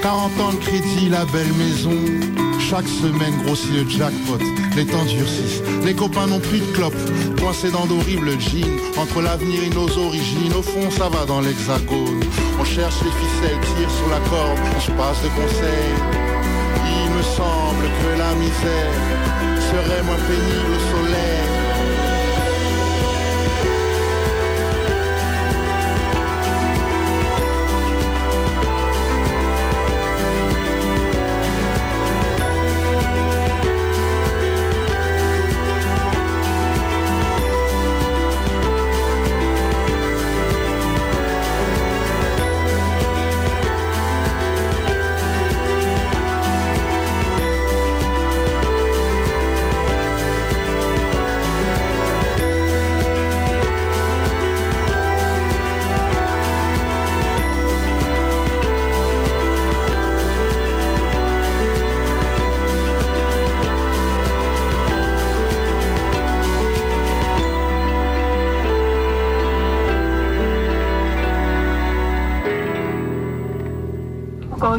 40 0.02 0.40
ans 0.42 0.54
de 0.54 0.58
crédit, 0.58 1.10
la 1.10 1.26
belle 1.26 1.54
maison. 1.54 2.29
Chaque 2.70 2.88
semaine 2.88 3.36
grossit 3.44 3.74
le 3.74 3.90
jackpot, 3.90 4.38
les 4.76 4.86
temps 4.86 5.04
durcissent. 5.06 5.64
Les 5.84 5.96
copains 5.96 6.28
n'ont 6.28 6.40
plus 6.40 6.60
de 6.60 6.72
clopes, 6.76 6.94
coincés 7.40 7.72
dans 7.72 7.88
d'horribles 7.88 8.40
jeans. 8.40 8.78
Entre 8.96 9.24
l'avenir 9.24 9.64
et 9.64 9.70
nos 9.72 9.90
origines, 9.98 10.54
au 10.54 10.62
fond 10.62 10.92
ça 10.92 11.10
va 11.10 11.26
dans 11.26 11.42
l'hexagone. 11.42 12.20
On 12.60 12.64
cherche 12.64 13.02
les 13.02 13.10
ficelles, 13.10 13.60
tire 13.76 13.90
sur 13.90 14.10
la 14.10 14.20
corde, 14.30 14.60
on 14.78 14.82
se 14.82 14.92
passe 14.92 15.20
de 15.24 15.30
conseils. 15.30 15.98
Il 16.86 17.10
me 17.18 17.24
semble 17.24 17.86
que 18.02 18.20
la 18.20 18.36
misère 18.36 18.94
serait 19.72 20.04
moins 20.04 20.22
pénible 20.28 20.76
au 20.76 21.08
soleil. 21.08 21.59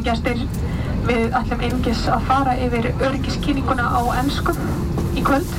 Góðu 0.00 0.14
gestir, 0.14 0.38
við 1.04 1.34
ætlum 1.36 1.62
einungis 1.66 1.98
að 2.08 2.22
fara 2.24 2.52
yfir 2.64 2.86
öryggiskyninguna 3.04 3.84
á 3.92 4.00
ennsku 4.22 4.54
í 5.12 5.20
kvöld. 5.26 5.50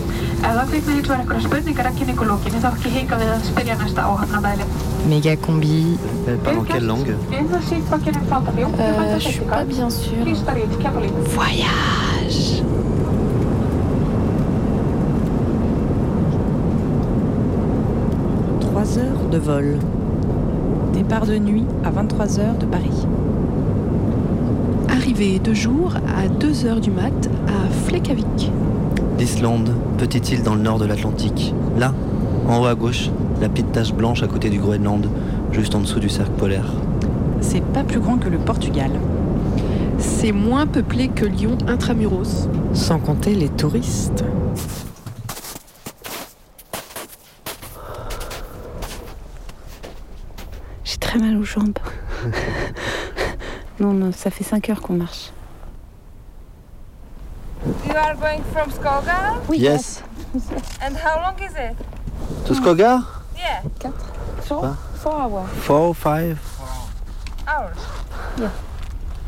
Ef 0.41 0.47
það 0.55 0.71
kveikna 0.71 0.95
hins 0.95 1.09
vegar 1.11 1.21
einhverja 1.21 1.43
spurningar 1.45 1.89
að 1.91 1.99
kynningu 1.99 2.25
lókinni 2.25 2.61
þá 2.63 2.67
ekki 2.71 2.93
hika 2.95 3.19
við 3.21 3.29
að 3.35 3.45
spyrja 3.51 3.75
næsta 3.83 4.07
áhafnabæli. 4.09 4.65
Méga 5.11 5.35
combi. 5.45 5.77
Pas 6.25 6.55
dans 6.55 6.65
quelle 6.71 6.87
langue 6.89 7.15
Euh, 8.81 9.19
je 9.19 9.29
suis 9.29 9.45
pas 9.45 9.63
bien 9.63 9.89
sûre. 9.91 10.25
Voyage. 11.37 12.63
Trois 18.61 18.97
heures 18.97 19.29
de 19.31 19.37
vol. 19.37 19.77
Départ 20.93 21.25
de 21.25 21.37
nuit 21.37 21.65
à 21.83 21.91
23h 21.91 22.57
de 22.59 22.65
Paris. 22.65 23.05
Arrivée 25.21 25.37
de 25.37 25.53
jour 25.53 25.93
à 26.17 26.27
2h 26.27 26.79
du 26.79 26.89
mat 26.89 27.29
à 27.47 27.69
Flekavik. 27.85 28.51
L'Islande, 29.19 29.71
petite 29.99 30.31
île 30.31 30.41
dans 30.41 30.55
le 30.55 30.61
nord 30.61 30.79
de 30.79 30.85
l'Atlantique? 30.85 31.53
Là, 31.77 31.93
en 32.47 32.59
haut 32.59 32.65
à 32.65 32.73
gauche, 32.73 33.11
la 33.39 33.47
petite 33.47 33.71
tache 33.71 33.93
blanche 33.93 34.23
à 34.23 34.27
côté 34.27 34.49
du 34.49 34.57
Groenland, 34.57 35.07
juste 35.51 35.75
en 35.75 35.81
dessous 35.81 35.99
du 35.99 36.09
cercle 36.09 36.31
polaire. 36.31 36.73
C'est 37.39 37.63
pas 37.63 37.83
plus 37.83 37.99
grand 37.99 38.17
que 38.17 38.29
le 38.29 38.39
Portugal. 38.39 38.89
C'est 39.99 40.31
moins 40.31 40.65
peuplé 40.65 41.09
que 41.09 41.25
Lyon 41.25 41.59
intramuros. 41.67 42.49
Sans 42.73 42.97
compter 42.97 43.35
les 43.35 43.49
touristes. 43.49 44.23
J'ai 50.83 50.97
très 50.97 51.19
mal 51.19 51.37
aux 51.37 51.43
jambes. 51.43 51.77
non, 53.81 53.93
non, 53.93 54.11
ça 54.11 54.29
fait 54.29 54.43
5 54.43 54.69
heures 54.69 54.81
qu'on 54.81 54.93
marche. 54.93 55.31
You 57.65 57.95
are 57.95 58.15
going 58.15 58.43
from 58.53 58.71
Skoga? 58.71 59.41
Yes. 59.49 60.03
And 60.81 60.95
how 60.95 61.19
long 61.21 61.35
is 61.39 61.53
it? 61.55 61.75
To 62.45 62.53
Skoga? 62.53 63.03
Yeah. 63.35 63.61
Four, 64.41 64.61
pas. 64.61 64.77
four 65.01 65.13
hours. 65.13 65.49
Four, 65.63 65.95
five. 65.95 66.39
Hours. 67.47 67.77
Yeah. 68.37 68.51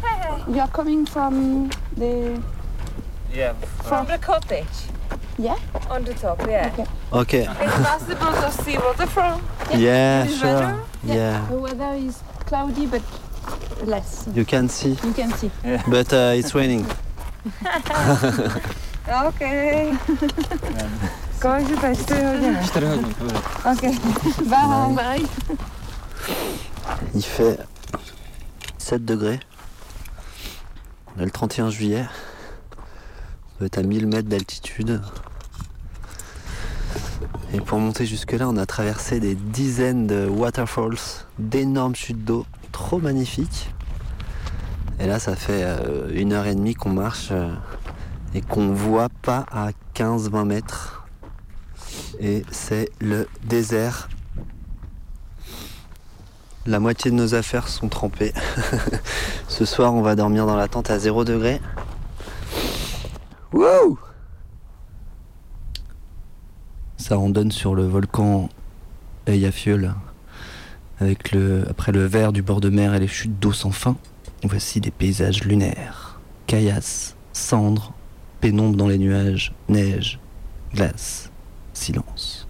Hey, 0.03 0.17
hey. 0.21 0.53
You 0.53 0.59
are 0.61 0.69
coming 0.69 1.05
from 1.05 1.69
the... 1.97 2.41
Yeah. 3.33 3.53
From 3.83 4.05
the 4.05 4.19
cottage? 4.19 4.67
Yeah? 5.37 5.57
On 5.89 6.03
the 6.03 6.13
top, 6.13 6.39
yeah. 6.47 6.85
Okay. 7.11 7.47
It's 7.49 7.87
possible 7.87 8.33
to 8.33 8.51
see 8.63 8.77
waterfall. 8.77 9.41
Yeah, 9.75 10.25
it 10.25 10.37
sure. 10.37 10.85
Yeah. 11.03 11.47
The 11.49 11.57
weather 11.57 11.93
is 11.95 12.21
cloudy, 12.45 12.85
but 12.85 13.01
less. 13.85 14.25
You 14.35 14.45
can 14.45 14.67
see. 14.67 14.97
You 15.03 15.13
can 15.13 15.31
see. 15.33 15.51
But 15.87 16.13
uh, 16.13 16.33
it's 16.37 16.53
raining. 16.55 16.85
Okay. 19.27 19.91
Kończy 21.39 21.77
też 21.77 21.97
4 22.07 22.23
godziny. 22.23 22.57
4 22.73 22.87
godziny. 22.87 23.13
Okay. 23.65 23.91
Bye. 24.45 24.95
Bye. 24.95 25.27
Il 27.15 27.21
fait 27.21 27.57
7 28.77 29.05
degrés. 29.05 29.39
On 31.17 31.21
est 31.21 31.25
le 31.25 31.31
31 31.31 31.69
juillet. 31.69 32.05
On 33.55 33.59
doit 33.59 33.67
être 33.67 33.77
à 33.77 33.83
1000 33.83 34.07
mètres 34.07 34.29
d'altitude. 34.29 35.01
Et 37.53 37.59
pour 37.61 37.79
monter 37.79 38.05
jusque-là, 38.05 38.47
on 38.47 38.57
a 38.57 38.65
traversé 38.65 39.19
des 39.19 39.35
dizaines 39.35 40.07
de 40.07 40.27
waterfalls, 40.27 40.97
d'énormes 41.37 41.95
chutes 41.95 42.23
d'eau, 42.23 42.45
trop 42.73 42.99
magnifiques. 42.99 43.69
Et 44.99 45.07
là, 45.07 45.19
ça 45.19 45.37
fait 45.37 45.63
euh, 45.63 46.09
une 46.13 46.33
heure 46.33 46.45
et 46.45 46.55
demie 46.55 46.73
qu'on 46.73 46.91
marche 46.91 47.29
euh, 47.31 47.53
et 48.33 48.41
qu'on 48.41 48.73
voit 48.73 49.09
pas 49.21 49.45
à 49.51 49.69
15-20 49.95 50.45
mètres. 50.45 51.05
Et 52.19 52.43
c'est 52.51 52.89
le 52.99 53.29
désert. 53.45 54.09
La 56.65 56.79
moitié 56.79 57.11
de 57.11 57.15
nos 57.15 57.35
affaires 57.35 57.67
sont 57.67 57.89
trempées. 57.89 58.33
Ce 59.47 59.65
soir, 59.65 59.93
on 59.93 60.01
va 60.01 60.15
dormir 60.15 60.45
dans 60.45 60.55
la 60.55 60.67
tente 60.67 60.89
à 60.89 60.99
0 60.99 61.23
degré. 61.25 61.61
Wouh 63.51 63.97
Ça 66.97 67.17
en 67.17 67.29
donne 67.29 67.51
sur 67.51 67.75
le 67.75 67.85
volcan 67.85 68.49
Eyjafjöll. 69.27 69.93
Avec 70.99 71.31
le, 71.31 71.65
après 71.69 71.91
le 71.91 72.05
vert 72.05 72.31
du 72.31 72.41
bord 72.41 72.61
de 72.61 72.69
mer 72.69 72.93
et 72.93 72.99
les 72.99 73.07
chutes 73.07 73.39
d'eau 73.39 73.51
sans 73.51 73.71
fin, 73.71 73.97
voici 74.43 74.79
des 74.79 74.91
paysages 74.91 75.43
lunaires. 75.43 76.19
Caillasse, 76.47 77.15
cendres, 77.33 77.93
pénombre 78.41 78.77
dans 78.77 78.87
les 78.87 78.97
nuages, 78.97 79.53
neige, 79.69 80.19
glace, 80.73 81.31
silence. 81.73 82.47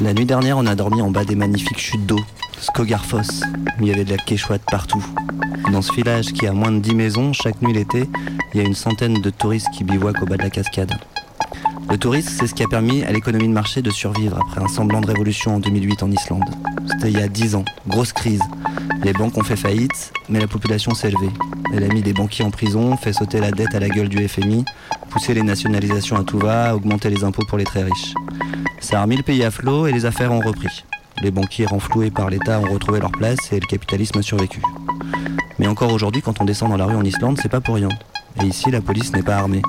La 0.00 0.14
nuit 0.14 0.24
dernière, 0.24 0.56
on 0.56 0.66
a 0.66 0.74
dormi 0.74 1.02
en 1.02 1.10
bas 1.10 1.24
des 1.24 1.34
magnifiques 1.34 1.78
chutes 1.78 2.06
d'eau, 2.06 2.18
Skogarfoss, 2.60 3.42
il 3.80 3.86
y 3.86 3.92
avait 3.92 4.04
de 4.04 4.10
la 4.10 4.18
quechouette 4.18 4.62
partout. 4.70 5.04
Dans 5.72 5.80
ce 5.80 5.92
village 5.92 6.26
qui 6.26 6.46
a 6.46 6.52
moins 6.52 6.70
de 6.70 6.78
10 6.78 6.94
maisons, 6.94 7.32
chaque 7.32 7.62
nuit 7.62 7.72
l'été, 7.72 8.08
il 8.52 8.60
y 8.60 8.64
a 8.64 8.66
une 8.66 8.74
centaine 8.74 9.14
de 9.14 9.30
touristes 9.30 9.68
qui 9.72 9.82
bivouaquent 9.82 10.22
au 10.22 10.26
bas 10.26 10.36
de 10.36 10.42
la 10.42 10.50
cascade. 10.50 10.92
Le 11.90 11.96
tourisme, 11.96 12.30
c'est 12.38 12.46
ce 12.46 12.54
qui 12.54 12.62
a 12.62 12.68
permis 12.68 13.02
à 13.04 13.12
l'économie 13.12 13.48
de 13.48 13.52
marché 13.52 13.80
de 13.80 13.90
survivre 13.90 14.38
après 14.38 14.62
un 14.62 14.68
semblant 14.68 15.00
de 15.00 15.06
révolution 15.06 15.56
en 15.56 15.58
2008 15.58 16.02
en 16.02 16.10
Islande. 16.10 16.44
C'était 16.86 17.10
il 17.10 17.18
y 17.18 17.22
a 17.22 17.28
10 17.28 17.54
ans, 17.54 17.64
grosse 17.88 18.12
crise. 18.12 18.42
Les 19.02 19.14
banques 19.14 19.38
ont 19.38 19.42
fait 19.42 19.56
faillite, 19.56 20.12
mais 20.28 20.38
la 20.38 20.46
population 20.46 20.92
s'est 20.92 21.08
élevée. 21.08 21.32
Elle 21.74 21.84
a 21.84 21.88
mis 21.88 22.02
des 22.02 22.12
banquiers 22.12 22.44
en 22.44 22.50
prison, 22.50 22.94
fait 22.98 23.14
sauter 23.14 23.40
la 23.40 23.52
dette 23.52 23.74
à 23.74 23.80
la 23.80 23.88
gueule 23.88 24.08
du 24.08 24.28
FMI, 24.28 24.66
poussé 25.08 25.32
les 25.32 25.42
nationalisations 25.42 26.16
à 26.16 26.24
tout 26.24 26.38
va, 26.38 26.76
augmenté 26.76 27.08
les 27.08 27.24
impôts 27.24 27.44
pour 27.46 27.56
les 27.56 27.64
très 27.64 27.84
riches. 27.84 28.12
Ça 28.80 28.98
a 28.98 29.02
remis 29.02 29.16
le 29.16 29.22
pays 29.22 29.42
à 29.44 29.50
flot 29.50 29.86
et 29.86 29.92
les 29.92 30.04
affaires 30.04 30.32
ont 30.32 30.40
repris. 30.40 30.84
Les 31.22 31.30
banquiers 31.30 31.66
renfloués 31.66 32.10
par 32.10 32.30
l'État 32.30 32.60
ont 32.60 32.72
retrouvé 32.72 33.00
leur 33.00 33.12
place 33.12 33.52
et 33.52 33.60
le 33.60 33.66
capitalisme 33.66 34.18
a 34.18 34.22
survécu. 34.22 34.62
Mais 35.58 35.66
encore 35.66 35.92
aujourd'hui, 35.92 36.22
quand 36.22 36.40
on 36.40 36.44
descend 36.44 36.70
dans 36.70 36.78
la 36.78 36.86
rue 36.86 36.96
en 36.96 37.04
Islande, 37.04 37.38
c'est 37.42 37.50
pas 37.50 37.60
pour 37.60 37.74
rien. 37.74 37.90
Et 38.42 38.46
ici, 38.46 38.70
la 38.70 38.80
police 38.80 39.12
n'est 39.12 39.22
pas 39.22 39.36
armée. 39.36 39.62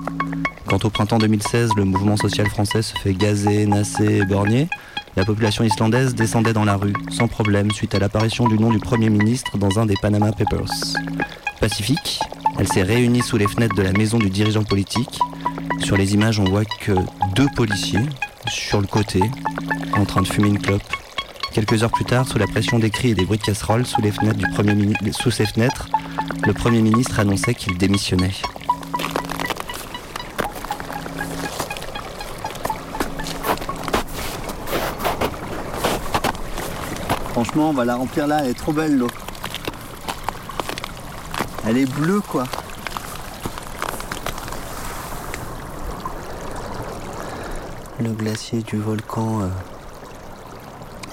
Quand 0.65 0.85
au 0.85 0.89
printemps 0.89 1.17
2016, 1.17 1.71
le 1.75 1.83
mouvement 1.83 2.15
social 2.15 2.47
français 2.47 2.81
se 2.81 2.95
fait 2.97 3.13
gazer, 3.13 3.65
nasser 3.65 4.19
et 4.19 4.25
borgner, 4.25 4.69
la 5.17 5.25
population 5.25 5.65
islandaise 5.65 6.15
descendait 6.15 6.53
dans 6.53 6.63
la 6.63 6.77
rue, 6.77 6.93
sans 7.11 7.27
problème, 7.27 7.69
suite 7.71 7.93
à 7.93 7.99
l'apparition 7.99 8.47
du 8.47 8.57
nom 8.57 8.71
du 8.71 8.79
Premier 8.79 9.09
ministre 9.09 9.57
dans 9.57 9.77
un 9.77 9.85
des 9.85 9.95
Panama 10.01 10.31
Papers. 10.31 10.71
Pacifique, 11.59 12.21
elle 12.57 12.67
s'est 12.69 12.83
réunie 12.83 13.21
sous 13.21 13.35
les 13.35 13.47
fenêtres 13.47 13.75
de 13.75 13.81
la 13.81 13.91
maison 13.91 14.17
du 14.19 14.29
dirigeant 14.29 14.63
politique. 14.63 15.19
Sur 15.79 15.97
les 15.97 16.13
images, 16.13 16.39
on 16.39 16.45
voit 16.45 16.63
que 16.63 16.93
deux 17.35 17.47
policiers, 17.55 18.05
sur 18.47 18.79
le 18.79 18.87
côté, 18.87 19.21
en 19.97 20.05
train 20.05 20.21
de 20.21 20.27
fumer 20.27 20.47
une 20.47 20.59
clope. 20.59 20.81
Quelques 21.53 21.83
heures 21.83 21.91
plus 21.91 22.05
tard, 22.05 22.27
sous 22.27 22.37
la 22.37 22.47
pression 22.47 22.79
des 22.79 22.89
cris 22.89 23.09
et 23.09 23.15
des 23.15 23.25
bruits 23.25 23.37
de 23.37 23.43
casseroles, 23.43 23.85
sous, 23.85 24.01
les 24.01 24.11
fenêtres 24.11 24.37
du 24.37 24.47
premier 24.51 24.73
mini- 24.73 24.95
sous 25.11 25.31
ses 25.31 25.45
fenêtres, 25.45 25.87
le 26.45 26.53
Premier 26.53 26.81
ministre 26.81 27.19
annonçait 27.19 27.53
qu'il 27.53 27.77
démissionnait. 27.77 28.31
Franchement, 37.31 37.69
on 37.69 37.73
va 37.73 37.85
la 37.85 37.95
remplir 37.95 38.27
là, 38.27 38.41
elle 38.43 38.49
est 38.51 38.53
trop 38.53 38.73
belle 38.73 38.97
l'eau. 38.97 39.09
Elle 41.65 41.77
est 41.77 41.85
bleue 41.91 42.21
quoi. 42.21 42.45
Le 47.99 48.09
glacier 48.11 48.61
du 48.63 48.77
volcan 48.77 49.41
euh, 49.41 49.47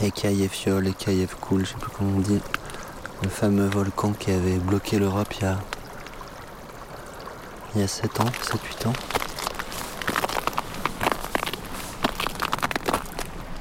Ekayefjol, 0.02 0.86
Ekayefkul, 0.88 1.64
je 1.64 1.70
sais 1.72 1.76
plus 1.78 1.90
comment 1.90 2.16
on 2.16 2.20
dit. 2.20 2.40
Le 3.22 3.28
fameux 3.28 3.66
volcan 3.66 4.12
qui 4.12 4.30
avait 4.30 4.58
bloqué 4.58 4.98
l'Europe 4.98 5.34
il 5.38 5.42
y 5.42 5.46
a, 5.46 5.58
il 7.74 7.80
y 7.80 7.84
a 7.84 7.88
7 7.88 8.20
ans, 8.20 8.24
7-8 8.84 8.88
ans. 8.88 8.92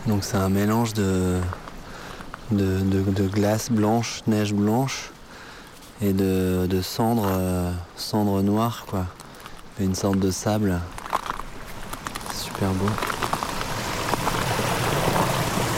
Donc 0.05 0.23
c'est 0.23 0.37
un 0.37 0.49
mélange 0.49 0.93
de, 0.93 1.39
de, 2.51 2.79
de- 2.81 3.27
glace 3.27 3.69
blanche, 3.71 4.21
neige 4.27 4.53
blanche 4.53 5.09
et 6.01 6.13
de, 6.13 6.67
de 6.69 6.81
cendres, 6.81 7.27
euh, 7.29 7.71
cendres 7.97 8.41
noires 8.41 8.85
quoi. 8.87 9.05
Et 9.79 9.83
une 9.83 9.95
sorte 9.95 10.19
de 10.19 10.31
sable. 10.31 10.79
Super 12.33 12.69
beau. 12.73 12.85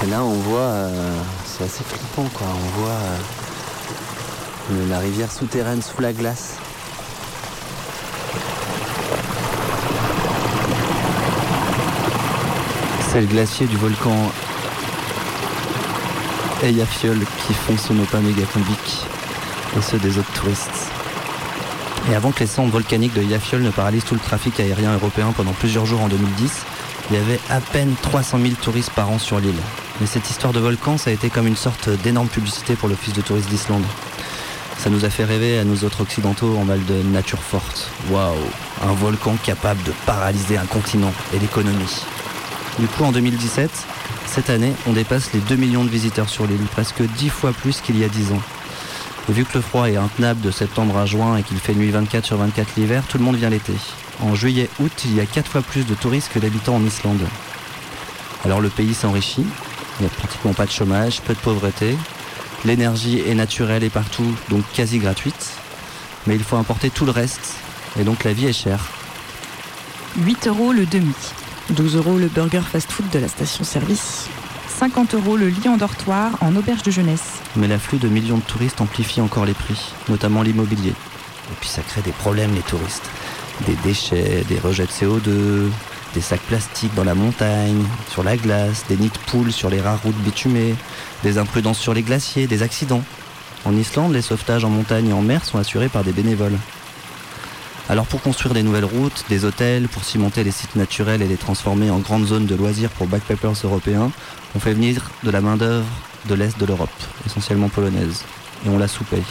Là 0.09 0.23
on 0.23 0.33
voit, 0.33 0.59
euh, 0.59 1.21
c'est 1.45 1.65
assez 1.65 1.83
flippant 1.83 2.27
quoi, 2.33 2.47
on 2.47 2.79
voit 2.79 2.89
euh, 4.71 4.89
la 4.89 4.97
rivière 4.97 5.31
souterraine 5.31 5.83
sous 5.83 6.01
la 6.01 6.13
glace. 6.13 6.55
C'est 13.11 13.21
le 13.21 13.27
glacier 13.27 13.67
du 13.67 13.77
volcan 13.77 14.31
Eyjafjall 16.63 17.19
qui 17.45 17.53
fond 17.53 17.77
sous 17.77 17.93
nos 17.93 18.05
pas 18.05 18.19
mégacombiques 18.19 19.05
et 19.77 19.81
ceux 19.81 19.99
des 19.99 20.17
autres 20.17 20.33
touristes. 20.33 20.89
Et 22.09 22.15
avant 22.15 22.31
que 22.31 22.39
les 22.39 22.47
cendres 22.47 22.71
volcaniques 22.71 23.13
de 23.13 23.21
Eyjafjall 23.21 23.61
ne 23.61 23.69
paralysent 23.69 24.05
tout 24.05 24.15
le 24.15 24.21
trafic 24.21 24.59
aérien 24.59 24.93
européen 24.93 25.33
pendant 25.37 25.53
plusieurs 25.53 25.85
jours 25.85 26.01
en 26.01 26.07
2010, 26.07 26.51
il 27.11 27.15
y 27.15 27.19
avait 27.19 27.39
à 27.51 27.61
peine 27.61 27.93
300 28.01 28.39
000 28.41 28.53
touristes 28.59 28.91
par 28.91 29.11
an 29.11 29.19
sur 29.19 29.39
l'île. 29.39 29.53
Mais 29.99 30.07
cette 30.07 30.29
histoire 30.29 30.53
de 30.53 30.59
volcan, 30.59 30.97
ça 30.97 31.09
a 31.09 31.13
été 31.13 31.29
comme 31.29 31.47
une 31.47 31.57
sorte 31.57 31.89
d'énorme 31.89 32.29
publicité 32.29 32.75
pour 32.75 32.87
l'Office 32.87 33.13
de 33.13 33.21
tourisme 33.21 33.49
d'Islande. 33.49 33.83
Ça 34.77 34.89
nous 34.89 35.03
a 35.03 35.09
fait 35.09 35.25
rêver 35.25 35.59
à 35.59 35.65
nous 35.65 35.83
autres 35.83 36.01
occidentaux 36.01 36.57
en 36.57 36.63
mal 36.63 36.83
de 36.85 37.01
nature 37.03 37.43
forte. 37.43 37.91
Waouh, 38.09 38.33
un 38.81 38.93
volcan 38.93 39.35
capable 39.43 39.83
de 39.83 39.91
paralyser 40.05 40.57
un 40.57 40.65
continent 40.65 41.11
et 41.33 41.39
l'économie. 41.39 42.05
Du 42.79 42.87
coup, 42.87 43.03
en 43.03 43.11
2017, 43.11 43.69
cette 44.25 44.49
année, 44.49 44.71
on 44.87 44.93
dépasse 44.93 45.33
les 45.33 45.41
2 45.41 45.57
millions 45.57 45.83
de 45.83 45.89
visiteurs 45.89 46.29
sur 46.29 46.47
l'île, 46.47 46.65
presque 46.71 47.01
10 47.01 47.29
fois 47.29 47.51
plus 47.51 47.81
qu'il 47.81 47.99
y 47.99 48.05
a 48.05 48.07
10 48.07 48.31
ans. 48.31 48.41
Vu 49.27 49.43
que 49.43 49.57
le 49.57 49.61
froid 49.61 49.89
est 49.89 49.97
intenable 49.97 50.39
de 50.39 50.49
septembre 50.49 50.97
à 50.97 51.05
juin 51.05 51.35
et 51.35 51.43
qu'il 51.43 51.59
fait 51.59 51.73
nuit 51.73 51.91
24 51.91 52.25
sur 52.25 52.37
24 52.37 52.77
l'hiver, 52.77 53.03
tout 53.09 53.17
le 53.17 53.25
monde 53.25 53.35
vient 53.35 53.49
l'été. 53.49 53.73
En 54.21 54.33
juillet-août, 54.33 54.93
il 55.03 55.15
y 55.15 55.19
a 55.19 55.25
4 55.25 55.51
fois 55.51 55.61
plus 55.61 55.85
de 55.85 55.93
touristes 55.93 56.31
que 56.33 56.39
d'habitants 56.39 56.75
en 56.75 56.85
Islande. 56.85 57.21
Alors 58.45 58.61
le 58.61 58.69
pays 58.69 58.93
s'enrichit, 58.93 59.45
il 59.99 60.03
n'y 60.03 60.07
a 60.07 60.15
pratiquement 60.15 60.53
pas 60.53 60.65
de 60.65 60.71
chômage, 60.71 61.21
peu 61.21 61.33
de 61.33 61.39
pauvreté, 61.39 61.95
l'énergie 62.65 63.19
est 63.19 63.35
naturelle 63.35 63.83
et 63.83 63.89
partout, 63.89 64.33
donc 64.49 64.63
quasi 64.73 64.99
gratuite, 64.99 65.51
mais 66.27 66.35
il 66.35 66.43
faut 66.43 66.57
importer 66.57 66.89
tout 66.89 67.05
le 67.05 67.11
reste, 67.11 67.55
et 67.99 68.03
donc 68.03 68.23
la 68.23 68.33
vie 68.33 68.47
est 68.47 68.53
chère. 68.53 68.85
8 70.17 70.47
euros 70.47 70.71
le 70.71 70.85
demi. 70.85 71.13
12 71.69 71.97
euros 71.97 72.17
le 72.17 72.27
burger 72.27 72.61
fast-food 72.61 73.09
de 73.09 73.19
la 73.19 73.27
station-service. 73.27 74.27
50 74.79 75.13
euros 75.15 75.37
le 75.37 75.49
lit 75.49 75.67
en 75.67 75.77
dortoir 75.77 76.31
en 76.41 76.55
auberge 76.55 76.83
de 76.83 76.91
jeunesse. 76.91 77.33
Mais 77.55 77.67
l'afflux 77.67 77.99
de 77.99 78.07
millions 78.07 78.37
de 78.37 78.43
touristes 78.43 78.81
amplifie 78.81 79.21
encore 79.21 79.45
les 79.45 79.53
prix, 79.53 79.93
notamment 80.07 80.41
l'immobilier. 80.41 80.91
Et 80.91 81.55
puis 81.59 81.69
ça 81.69 81.81
crée 81.81 82.01
des 82.01 82.11
problèmes 82.11 82.53
les 82.55 82.61
touristes. 82.61 83.09
Des 83.67 83.75
déchets, 83.83 84.45
des 84.47 84.57
rejets 84.57 84.85
de 84.85 84.91
CO2, 84.91 85.69
des 86.13 86.21
sacs 86.21 86.41
plastiques 86.41 86.93
dans 86.95 87.03
la 87.03 87.15
montagne, 87.15 87.83
sur 88.09 88.23
la 88.23 88.37
glace, 88.37 88.85
des 88.89 88.97
nids 88.97 89.09
de 89.09 89.31
poules 89.31 89.51
sur 89.51 89.69
les 89.69 89.81
rares 89.81 90.01
routes 90.01 90.17
bitumées, 90.17 90.75
des 91.23 91.37
imprudences 91.37 91.79
sur 91.79 91.93
les 91.93 92.01
glaciers, 92.01 92.47
des 92.47 92.63
accidents. 92.63 93.03
En 93.65 93.75
Islande, 93.75 94.13
les 94.13 94.21
sauvetages 94.21 94.65
en 94.65 94.69
montagne 94.69 95.09
et 95.09 95.13
en 95.13 95.21
mer 95.21 95.45
sont 95.45 95.57
assurés 95.57 95.89
par 95.89 96.03
des 96.03 96.13
bénévoles. 96.13 96.57
Alors 97.89 98.05
pour 98.05 98.21
construire 98.21 98.53
des 98.53 98.61
nouvelles 98.61 98.85
routes, 98.85 99.25
des 99.29 99.45
hôtels, 99.45 99.87
pour 99.87 100.03
cimenter 100.03 100.43
les 100.43 100.51
sites 100.51 100.75
naturels 100.75 101.23
et 101.23 101.27
les 101.27 101.37
transformer 101.37 101.89
en 101.89 101.97
grandes 101.97 102.27
zones 102.27 102.45
de 102.45 102.53
loisirs 102.53 102.91
pour 102.91 103.07
backpackers 103.07 103.55
européens, 103.63 104.11
on 104.55 104.59
fait 104.59 104.73
venir 104.73 105.09
de 105.23 105.31
la 105.31 105.41
main-d'œuvre 105.41 105.87
de 106.27 106.35
l'Est 106.35 106.59
de 106.59 106.65
l'Europe, 106.65 106.89
essentiellement 107.25 107.69
polonaise, 107.69 108.25
et 108.65 108.69
on 108.69 108.77
la 108.77 108.87
sous-paye. 108.87 109.23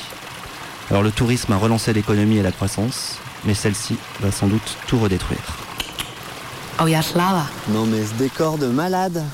Alors 0.91 1.03
le 1.03 1.13
tourisme 1.13 1.53
a 1.53 1.57
relancé 1.57 1.93
l'économie 1.93 2.39
et 2.39 2.43
la 2.43 2.53
croissance, 2.53 3.19
mais 3.45 3.55
celle-ci 3.55 3.97
va 4.21 4.33
sans 4.33 4.49
doute 4.49 4.77
tout 4.89 4.99
redétruire. 4.99 5.68
Non 7.69 7.87
mais 7.87 8.05
ce 8.05 8.15
décor 8.15 8.57
de 8.59 8.67
malade. 8.67 9.25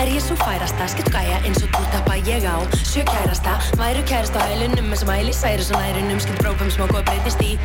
Er 0.00 0.08
ég 0.08 0.22
svo 0.24 0.34
færasta, 0.40 0.86
skipt 0.88 1.10
gæja 1.12 1.42
eins 1.44 1.60
og 1.60 1.68
tútappa 1.74 2.14
Ég 2.24 2.44
á. 2.48 2.56
Sjö 2.88 3.04
kærasta 3.04 3.58
Væru 3.76 4.02
kærasta 4.08 4.40
á 4.40 4.48
hælunum 4.48 4.88
eins 4.92 5.02
og 5.02 5.08
mæli 5.08 5.32
Særi 5.32 5.62
svo 5.62 5.76
nærunum, 5.76 6.20
skipt 6.20 6.40
brópum 6.40 6.72
smók 6.72 6.96
og 6.96 7.04
breytist 7.04 7.44
í 7.44 7.58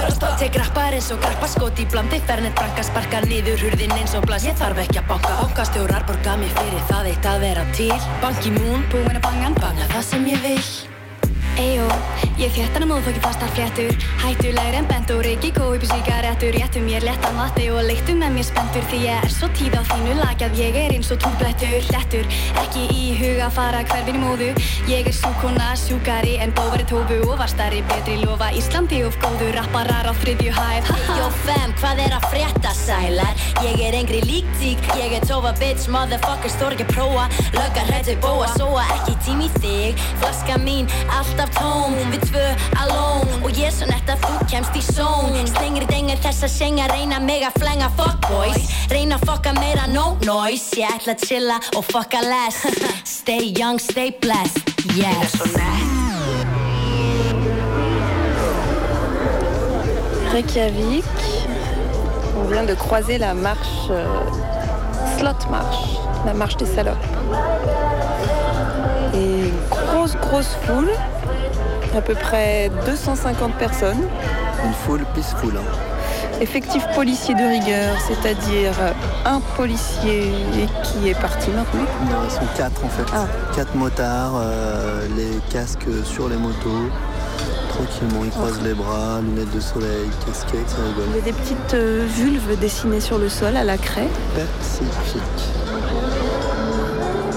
Blærasta 0.00 0.28
Tek 0.40 0.54
rappar 0.56 0.94
eins 0.96 1.10
og 1.12 1.18
grappa 1.20 1.48
skot 1.52 1.80
í 1.82 1.84
blandi. 1.92 2.20
Fernet 2.28 2.54
branka 2.56 2.84
sparka 2.86 3.20
niður 3.26 3.60
hurðin 3.66 3.92
eins 3.98 4.14
og 4.16 4.24
blas 4.24 4.46
Ég 4.48 4.56
þarf 4.56 4.80
ekki 4.86 5.02
að 5.02 5.10
banka. 5.10 5.34
Bankastjórar 5.42 6.06
borga 6.08 6.38
mér 6.40 6.54
fyrir 6.56 6.86
það 6.88 7.10
eitt 7.10 7.28
að 7.28 7.44
vera 7.44 7.66
til. 7.76 7.98
Banki 8.24 8.54
mún, 8.56 8.86
búin 8.94 9.20
að 9.20 9.26
bangan 9.28 9.60
Banga 9.60 9.90
það 9.92 10.08
sem 10.08 10.32
ég 10.32 10.40
vil 10.46 10.64
Eyjó, 11.60 11.86
ég 12.40 12.54
frétt 12.54 12.72
hann 12.72 12.86
að 12.86 12.90
móðfóki 12.94 13.20
fastar 13.20 13.50
fréttur. 13.52 13.92
Hættulegri 14.22 14.78
en 14.78 14.86
bent 14.88 15.10
og 15.12 15.20
reiki 15.26 15.50
kóipi 15.52 15.88
síkaretur 15.90 16.54
Réttu 16.56 16.80
mér 16.84 17.04
léttan 17.04 17.36
vatti 17.36 17.66
og 17.72 17.82
leiktu 17.84 18.14
með 18.16 18.36
mér 18.36 18.46
spendur 18.48 18.84
Því 18.88 19.00
ég 19.04 19.24
er 19.26 19.32
svo 19.34 19.48
tíð 19.58 19.76
á 19.76 19.82
þínu 19.90 20.14
lag 20.20 20.44
að 20.46 20.56
ég 20.60 20.78
er 20.80 20.94
eins 20.94 21.10
og 21.12 21.20
túblettur 21.20 21.88
Lettur, 21.92 22.28
ekki 22.62 22.86
í 22.94 23.04
huga 23.18 23.50
fara 23.52 23.82
hverfin 23.90 24.16
í 24.16 24.22
móðu 24.22 24.48
Ég 24.88 25.10
er 25.10 25.16
súkona, 25.16 25.70
sjúkari 25.80 26.38
en 26.40 26.54
bóvari 26.56 26.86
tófu 26.88 27.20
Og 27.26 27.36
var 27.40 27.52
starri 27.52 27.82
betri 27.92 28.16
lofa 28.22 28.48
Íslandi 28.56 29.02
of 29.08 29.20
góðu 29.20 29.50
rapparar 29.58 30.08
á 30.08 30.12
þriðju 30.22 30.56
hæð 30.56 30.92
Jó 31.18 31.28
fem, 31.44 31.76
hvað 31.82 32.04
er 32.06 32.16
að 32.16 32.28
frétta 32.32 32.74
sælar? 32.76 33.46
Ég 33.66 33.84
er 33.88 33.98
engri 34.00 34.22
líktík, 34.24 34.92
ég 35.00 35.18
er 35.18 35.28
tófa 35.28 35.52
bitch 35.60 35.90
Motherfuckers 35.92 36.56
þór 36.60 36.78
ekki 36.78 36.88
að 36.88 36.94
prófa 36.96 37.28
Löggar 37.56 37.90
hrættu 37.90 38.16
bóa, 38.24 38.48
sóa 38.56 38.84
ekki 38.96 39.16
tím 39.24 39.42
í 39.44 39.48
þig. 39.60 40.00
Flaska 40.20 40.56
mín, 40.62 40.88
alltaf 41.16 41.49
tóm 41.56 41.96
Við 42.12 42.26
tvö 42.28 42.46
alone. 42.82 43.40
Og 43.44 43.50
ég 43.56 43.68
er 43.70 43.74
svo 43.74 43.88
nett 43.90 44.10
að 44.10 44.24
þú 44.26 44.48
kemst 44.52 44.78
í 44.78 44.82
zón 44.84 45.36
Slengri 45.50 45.86
dengir 45.90 46.20
þess 46.22 46.46
að 46.46 46.54
senga 46.54 46.88
Reyna 46.92 47.20
mig 47.24 47.44
að 47.46 47.60
flenga 47.62 47.90
fuck 47.98 48.28
boys. 48.28 48.70
Reyna 48.92 49.18
að 49.18 49.26
fucka 49.30 49.54
meira 49.58 49.86
no 49.90 50.16
noise. 50.26 50.74
Ég 50.80 50.90
ætla 50.98 51.16
að 51.16 51.26
chilla 51.26 51.60
og 51.76 51.86
fucka 51.90 52.22
less. 52.26 52.66
Stay 53.20 53.52
young, 53.56 53.78
stay 53.78 54.10
blessed. 54.22 54.62
Yes. 54.96 55.36
Reykjavik. 60.32 61.04
On 62.36 62.44
vient 62.44 62.64
de 62.64 62.74
croiser 62.74 63.18
la 63.18 63.34
marche 63.34 63.90
euh, 63.90 64.06
Slot 65.18 65.50
Marche, 65.50 65.98
la 66.24 66.32
marche 66.32 66.56
des 66.56 66.66
salopes. 66.66 66.96
Et 69.14 69.52
grosse 69.68 70.16
grosse 70.16 70.56
foule, 70.62 70.88
à 71.96 72.00
peu 72.00 72.14
près 72.14 72.70
250 72.86 73.54
personnes. 73.54 74.02
Une 74.64 74.72
foule 74.86 75.04
peaceful. 75.14 75.54
hein. 75.56 76.40
Effectif 76.40 76.82
policier 76.94 77.34
de 77.34 77.42
rigueur, 77.42 77.94
c'est-à-dire 78.06 78.72
euh, 78.80 78.92
un 79.26 79.40
policier 79.56 80.32
qui 80.82 81.08
est 81.08 81.20
parti 81.20 81.50
maintenant. 81.50 81.82
Non, 82.10 82.18
ils 82.24 82.30
sont 82.30 82.46
quatre 82.56 82.82
en 82.84 82.88
fait. 82.88 83.04
Ah. 83.14 83.26
Quatre 83.54 83.74
motards, 83.74 84.32
euh, 84.36 85.06
les 85.16 85.38
casques 85.52 85.86
sur 86.04 86.28
les 86.28 86.36
motos. 86.36 86.88
Tranquillement, 87.68 88.24
ils 88.24 88.30
croisent 88.30 88.60
les 88.62 88.74
bras, 88.74 89.20
lunettes 89.22 89.54
de 89.54 89.60
soleil, 89.60 90.08
casquette, 90.26 90.68
ça 90.68 90.76
Il 91.10 91.16
y 91.16 91.18
a 91.18 91.22
des 91.22 91.32
petites 91.32 91.74
euh, 91.74 92.06
vulves 92.08 92.58
dessinées 92.58 93.00
sur 93.00 93.18
le 93.18 93.28
sol 93.28 93.56
à 93.56 93.64
la 93.64 93.76
craie. 93.78 94.08
Pacifique. 94.34 95.22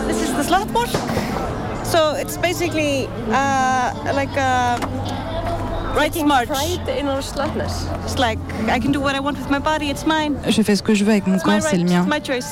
This 0.08 0.22
is 0.30 0.34
the 0.34 0.44
slot 0.44 0.68
march. 0.74 0.92
So 1.84 2.16
it's 2.20 2.38
basically 2.38 3.08
uh, 3.32 3.73
like 4.14 4.36
a 4.38 4.78
rights 5.96 6.22
march. 6.24 6.48
Pride 6.48 6.88
in 7.00 7.08
our 7.08 7.22
slotness. 7.22 7.88
It's 8.04 8.18
like 8.18 8.40
I 8.68 8.80
can 8.80 8.92
do 8.92 9.00
what 9.00 9.16
I 9.16 9.20
want 9.20 9.38
with 9.38 9.50
my 9.50 9.60
body. 9.60 9.90
It's 9.90 10.06
mine. 10.06 10.36
Je 10.48 10.62
fais 10.62 10.76
ce 10.76 10.84
que 10.84 10.94
je 10.94 11.04
veux 11.04 11.12
avec 11.12 11.28
mon 11.28 11.40
corps, 11.40 11.62
c'est 11.62 11.78
le 11.78 11.84
mien. 11.84 12.06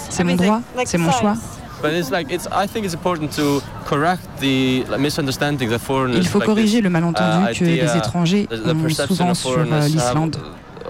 C'est 0.09 0.23
mon 0.23 0.35
droit, 0.35 0.61
Like 0.75 0.87
c'est 0.87 0.97
mon 0.97 1.11
choix. 1.11 1.35
But 1.81 1.93
it's 1.93 2.11
like 2.11 2.31
it's. 2.31 2.47
I 2.51 2.67
think 2.67 2.85
it's 2.85 2.93
important 2.93 3.35
to 3.37 3.59
correct 3.85 4.21
the 4.39 4.85
like, 4.87 4.99
misunderstanding 4.99 5.67
that 5.69 5.79
foreigners. 5.79 6.19
Il 6.19 6.27
faut 6.27 6.37
like 6.39 6.45
corriger 6.45 6.77
this, 6.77 6.83
le 6.83 6.89
malentendu 6.91 7.51
uh, 7.51 7.57
que 7.57 7.65
les 7.65 7.97
étrangers 7.97 8.45
the- 8.45 8.63
the 8.63 8.69
ont 8.75 8.83
perception 8.83 9.15
souvent 9.15 9.33
sur 9.33 9.57
euh, 9.73 9.87
l'Islande. 9.87 10.37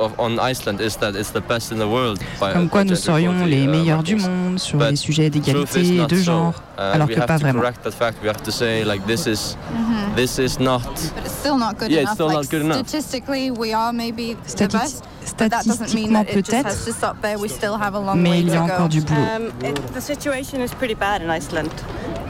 Of- 0.02 0.14
on 0.18 0.40
Iceland 0.40 0.82
is 0.82 0.98
that 0.98 1.14
it's 1.16 1.32
the 1.32 1.40
best 1.42 1.72
in 1.72 1.78
the 1.78 1.86
world. 1.88 2.20
by- 2.40 2.54
Comme 2.54 2.70
quoi 2.70 2.84
nous 2.84 2.96
serions 2.96 3.46
les 3.46 3.64
uh, 3.64 3.68
meilleurs 3.68 4.04
du 4.04 4.16
monde 4.16 4.60
sur 4.60 4.80
les 4.80 4.96
sujets 4.96 5.30
d'égalité 5.30 5.82
et 5.98 6.06
de 6.08 6.16
genre, 6.16 6.54
Uh, 6.78 6.82
alors 6.96 7.08
we 7.08 7.16
que 7.16 7.20
have 7.22 7.28
pas 7.28 7.38
to 7.38 7.44
vraiment. 7.46 7.60
correct 7.62 7.84
that 7.84 7.92
fact. 7.92 8.18
We 8.24 8.28
have 8.30 8.42
to 8.44 8.52
say 8.52 8.84
like 8.84 9.06
this 9.06 9.28
is 9.28 9.56
Mhm. 9.74 10.16
this 10.16 10.38
is 10.40 10.60
not. 10.60 10.82
But 10.84 11.26
it's 11.26 11.36
still 11.40 11.58
not 11.58 11.78
good 11.78 11.92
Yeah, 11.92 12.02
enough. 12.02 12.04
it's 12.04 12.14
still 12.16 12.28
like, 12.28 12.36
not 12.38 12.50
good 12.50 12.62
enough. 12.64 12.88
Statistically, 12.88 13.52
we 13.52 13.74
are 13.74 13.94
maybe 13.94 14.36
the 14.58 14.68
best. 14.68 15.04
But 15.38 15.52
that 15.52 15.66
doesn't 15.66 15.94
mean 15.94 16.10
statistiquement 16.10 16.30
it 16.30 16.36
just 16.46 16.52
has 16.52 16.64
peut-être, 16.64 16.86
to 16.86 16.92
stop 16.94 17.22
there. 17.22 17.38
We 17.38 17.48
still 17.48 17.78
have 17.80 17.94
a 17.96 18.00
long 18.00 18.18
mais 18.22 18.32
way 18.32 18.40
il 18.40 18.48
y 18.48 18.52
a 18.52 18.56
to 18.56 18.62
encore 18.64 18.78
go. 18.80 18.88
du 18.88 19.02
boulot. 19.02 19.22
Um, 19.22 19.48
it, 19.64 19.94
the 19.94 20.02
situation 20.02 20.62
is 20.62 20.72
pretty 20.74 20.96
bad 20.96 21.22
in 21.22 21.30
Iceland. 21.30 21.70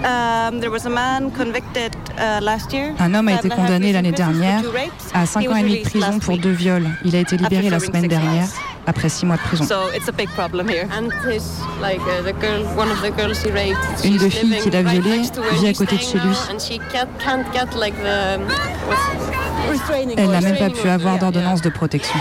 Um, 0.03 0.59
there 0.59 0.69
was 0.71 0.85
a 0.85 0.89
man 0.89 1.31
convicted 1.31 1.93
last 1.93 2.09
year. 2.09 2.10
Un 2.99 3.13
homme 3.15 3.27
a 3.29 3.33
été 3.33 3.49
condamné 3.49 3.91
l'année 3.93 4.11
dernière 4.11 4.61
à 5.13 5.25
5 5.25 5.41
He 5.41 5.47
ans 5.47 5.51
was 5.51 5.57
et 5.57 5.61
demi 5.63 5.71
de 5.71 5.77
released 5.79 5.89
prison 5.91 6.19
pour 6.19 6.33
week. 6.35 6.41
deux 6.41 6.51
viols. 6.51 6.87
Il 7.03 7.15
a 7.15 7.19
été 7.19 7.35
libéré 7.35 7.69
la 7.69 7.79
semaine 7.79 8.03
six 8.03 8.07
dernière 8.09 8.47
après 8.85 9.09
6 9.09 9.25
mois 9.25 9.37
de 9.37 9.41
prison. 9.41 9.65
So 9.65 9.89
it's 9.95 10.07
a 10.07 10.11
big 10.11 10.29
problem 10.29 10.69
here. 10.69 10.87
And 10.91 11.09
his, 11.27 11.43
like, 11.81 11.99
uh, 12.01 12.21
the 12.23 12.33
girl, 12.39 12.63
one 12.77 12.91
of 12.91 13.01
the 13.01 13.11
girls 13.17 13.41
he 13.43 13.49
raped, 13.51 13.77
Une 14.03 14.17
des 14.17 14.29
filles 14.29 14.59
qu'il 14.61 14.75
a 14.75 14.81
where 14.81 15.53
vit 15.53 15.67
à 15.67 15.73
côté 15.73 15.97
de 15.97 16.01
chez 16.01 16.19
lui. 16.19 16.29
now, 16.29 16.53
And 16.55 16.59
she 16.59 16.79
can't, 16.91 17.09
can't 17.19 17.45
get 17.53 17.75
like 17.75 17.95
the 18.03 18.39
what's, 18.87 19.71
restraining 19.71 20.15
Elle 20.17 20.29
n'a 20.29 20.41
même 20.41 20.57
pas 20.57 20.69
pu 20.69 20.87
avoir 20.89 21.17
d'ordonnance 21.17 21.61
de 21.61 21.69
protection. 21.69 22.19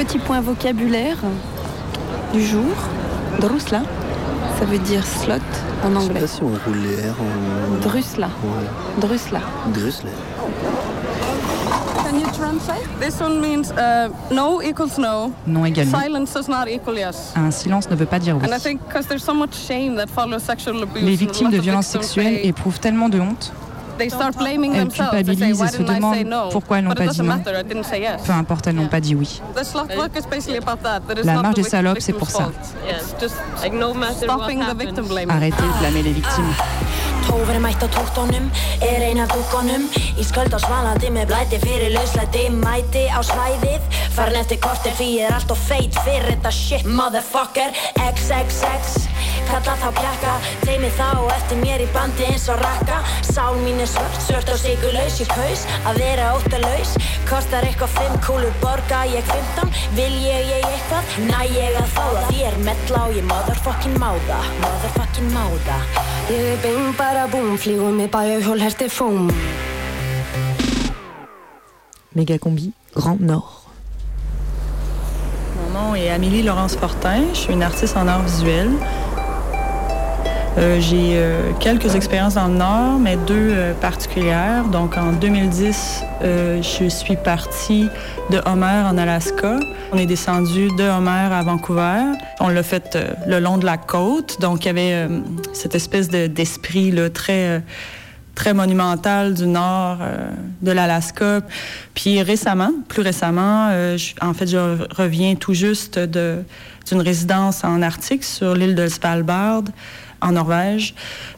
Petit 0.00 0.18
point 0.18 0.40
vocabulaire 0.40 1.18
du 2.32 2.42
jour. 2.42 2.64
Drusla, 3.38 3.82
ça 4.58 4.64
veut 4.64 4.78
dire 4.78 5.06
slot 5.06 5.34
en 5.84 5.88
Je 5.90 5.92
sais 5.92 5.96
anglais. 6.06 6.20
pas 6.20 6.26
si 6.26 6.42
on 6.42 6.46
roule 6.46 6.78
les 6.78 6.96
R 7.10 7.14
en. 7.20 7.80
Drusla. 7.86 8.28
Ouais. 8.42 8.98
Drusla. 8.98 9.40
Drusla. 9.74 10.10
Can 12.02 12.18
you 12.18 12.26
translate? 12.32 12.88
This 12.98 13.20
one 13.20 13.40
means 13.42 13.72
uh, 13.72 14.08
no 14.34 14.62
equals 14.62 14.96
no. 14.98 15.32
Non 15.46 15.66
également. 15.66 16.00
Silence 16.00 16.32
does 16.32 16.48
not 16.48 16.66
equal 16.66 16.96
yes. 16.96 17.34
Un 17.36 17.50
silence 17.50 17.90
ne 17.90 17.94
veut 17.94 18.06
pas 18.06 18.18
dire 18.18 18.38
oui. 18.38 18.48
And 18.50 18.56
I 18.56 18.58
think 18.58 18.80
because 18.86 19.06
there's 19.06 19.22
so 19.22 19.34
much 19.34 19.54
shame 19.54 19.96
that 19.96 20.06
follows 20.08 20.40
sexual 20.42 20.82
abuse. 20.82 21.02
Les 21.04 21.14
victimes 21.14 21.50
de 21.50 21.58
violences 21.58 21.88
sexuelles 21.88 22.40
éprouvent 22.42 22.80
tellement 22.80 23.10
de 23.10 23.20
honte, 23.20 23.52
Elles 24.00 24.88
culpabilisent 24.96 25.60
why 25.60 25.66
et 25.66 25.70
se 25.72 25.76
didn't 25.78 25.90
I 25.90 25.92
say 25.92 25.94
demandent 26.00 26.24
no? 26.28 26.48
pourquoi 26.50 26.78
elles 26.78 26.84
n'ont 26.84 26.90
But 26.90 26.98
pas 26.98 27.04
it 27.04 27.10
dit 27.10 27.18
doesn't 27.18 27.26
non. 27.26 27.36
matter, 27.36 27.54
I 27.58 27.62
didn't 27.62 27.84
say 27.84 28.00
yes. 28.00 28.22
peu 28.24 28.32
importe, 28.32 28.66
elles 28.66 28.74
n'ont 28.76 28.88
pas 28.88 29.00
dit 29.00 29.14
oui. 29.14 29.40
The 29.54 29.64
slut 29.64 29.96
work 29.96 30.16
is 30.16 30.26
basically 30.26 30.58
about 30.58 30.82
that. 30.82 31.00
That 31.06 31.18
it's 31.18 31.26
La 31.26 31.34
not 31.34 31.42
marche 31.42 31.54
des 31.56 31.62
salopes, 31.64 32.00
c'est 32.00 32.12
pour 32.12 32.28
ça. 32.30 32.44
fault. 32.44 32.54
It's 32.88 33.14
just 33.20 33.36
Like 33.62 33.72
no 33.74 33.92
matter 33.94 34.26
what 34.26 34.38
stopping 34.38 34.58
the 34.60 34.64
happens. 34.64 34.84
victim 34.84 35.06
blaming. 35.08 35.36
Arrêtez 35.36 35.62
de 35.62 35.78
blâmer 35.80 36.02
les 36.02 36.12
victimes. 36.12 36.54
Tófri 37.26 37.58
mætt 37.60 37.82
á 37.82 37.86
tóttunum, 37.88 38.50
er 38.80 39.02
ein 39.04 39.18
af 39.20 39.28
dúkkunum 39.28 39.82
Í 40.18 40.24
sköld 40.24 40.54
á 40.56 40.58
svalandi 40.58 41.10
með 41.12 41.26
blæti 41.30 41.58
fyrir 41.60 41.92
lauslæti 41.94 42.48
Mæti 42.50 43.04
á 43.12 43.20
svæðið, 43.22 43.80
farin 44.16 44.36
eftir 44.40 44.58
kortir 44.58 44.92
Því 44.98 45.08
ég 45.20 45.28
er 45.28 45.34
allt 45.36 45.50
og 45.52 45.56
feit 45.58 45.94
fyrir 46.02 46.26
þetta 46.32 46.50
shit 46.50 46.84
Motherfucker, 46.86 47.70
XXX 48.00 49.06
Kalla 49.50 49.72
þá 49.80 49.88
kjakka, 49.96 50.32
teimi 50.62 50.88
þá 50.94 51.06
eftir 51.34 51.58
mér 51.58 51.82
í 51.82 51.86
bandi 51.90 52.22
eins 52.28 52.44
og 52.52 52.60
rakka. 52.60 53.00
Sál 53.26 53.56
mín 53.64 53.80
er 53.82 53.88
svört, 53.90 54.20
svört 54.22 54.52
og 54.52 54.60
sigurlaus 54.60 55.16
Ég 55.18 55.30
kaus 55.32 55.64
að 55.90 55.98
vera 55.98 56.28
óttalaus. 56.36 56.92
Kostar 57.26 57.66
eitthvað 57.66 57.96
fimm 57.96 58.20
kúlur, 58.22 58.52
borga 58.62 59.00
ég 59.10 59.26
15 59.26 59.72
Vil 59.96 60.14
ég 60.22 60.52
ég 60.52 60.68
eitthvað, 60.68 61.10
næ 61.32 61.40
ég 61.50 61.80
að 61.80 61.90
fá 61.96 62.04
það 62.04 62.28
Því 62.28 62.44
er 62.46 62.60
metla 62.68 63.02
og 63.08 63.18
ég 63.18 63.26
motherfucking 63.26 63.98
máða. 63.98 64.38
Motherfucking 64.62 65.34
máða. 65.34 65.80
Ég 66.30 66.46
er 66.52 66.62
bing 66.62 66.94
bara 67.00 67.26
búm, 67.34 67.56
flýgum 67.58 67.98
með 67.98 68.14
bæjuhjól 68.14 68.62
herti 68.62 68.86
fúm. 68.86 69.34
Méga 72.14 72.38
combi, 72.38 72.70
Grand 72.94 73.26
Nord. 73.26 73.66
Mon 75.58 75.74
nom 75.74 75.94
est 75.96 76.10
Amélie 76.10 76.42
Laurence 76.42 76.78
Fortin, 76.78 77.34
je 77.34 77.40
suis 77.40 77.52
une 77.52 77.62
artiste 77.62 77.96
en 77.96 78.06
art 78.06 78.22
visuel. 78.22 78.78
Euh, 80.58 80.80
j'ai 80.80 81.12
euh, 81.14 81.52
quelques 81.60 81.94
expériences 81.94 82.34
dans 82.34 82.48
le 82.48 82.54
Nord, 82.56 82.98
mais 82.98 83.16
deux 83.16 83.34
euh, 83.52 83.72
particulières. 83.74 84.64
Donc 84.64 84.96
en 84.98 85.12
2010, 85.12 86.02
euh, 86.22 86.60
je 86.60 86.88
suis 86.88 87.16
partie 87.16 87.88
de 88.30 88.40
Homer 88.46 88.82
en 88.90 88.98
Alaska. 88.98 89.58
On 89.92 89.98
est 89.98 90.06
descendu 90.06 90.68
de 90.76 90.82
Homer 90.84 91.28
à 91.32 91.42
Vancouver. 91.44 92.02
On 92.40 92.48
l'a 92.48 92.64
fait 92.64 92.98
le 93.26 93.38
long 93.38 93.58
de 93.58 93.64
la 93.66 93.76
côte. 93.78 94.40
Donc 94.40 94.64
il 94.64 94.66
y 94.66 94.70
avait 94.70 95.08
cette 95.52 95.74
espèce 95.76 96.08
de- 96.08 96.26
d'esprit 96.26 96.92
très 97.14 97.62
très 98.36 98.54
monumental 98.54 99.34
du 99.34 99.46
nord 99.46 99.98
euh, 100.00 100.30
de 100.62 100.72
l'Alaska. 100.72 101.40
Puis 101.94 102.22
récemment, 102.22 102.70
plus 102.88 103.02
récemment, 103.02 103.68
euh, 103.70 103.96
je- 103.98 104.14
en 104.20 104.32
fait, 104.34 104.46
je 104.46 104.78
reviens 104.96 105.34
tout 105.36 105.52
juste 105.54 105.98
d'une 105.98 107.00
résidence 107.02 107.62
en 107.64 107.82
Arctique 107.82 108.24
sur 108.24 108.54
l'île 108.54 108.74
de 108.74 108.88
Svalbard, 108.88 109.62
en 110.20 110.32
Norvège, 110.32 110.94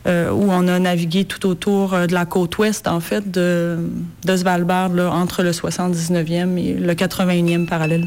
euh, 0.07 0.31
où 0.31 0.51
on 0.51 0.69
a 0.69 0.79
navigué 0.79 1.25
tout 1.25 1.47
autour 1.47 1.95
euh, 1.95 2.07
de 2.07 2.15
la 2.15 2.27
côte 2.27 2.59
ouest, 2.59 2.89
en 2.89 3.01
fait, 3.01 3.31
de, 3.31 3.79
de 4.25 4.37
Svalbard, 4.37 4.91
là, 4.91 5.11
entre 5.11 5.43
le 5.43 5.53
79e 5.53 6.57
et 6.59 6.75
le 6.75 6.95
81e 6.95 7.67
parallèle. 7.67 8.05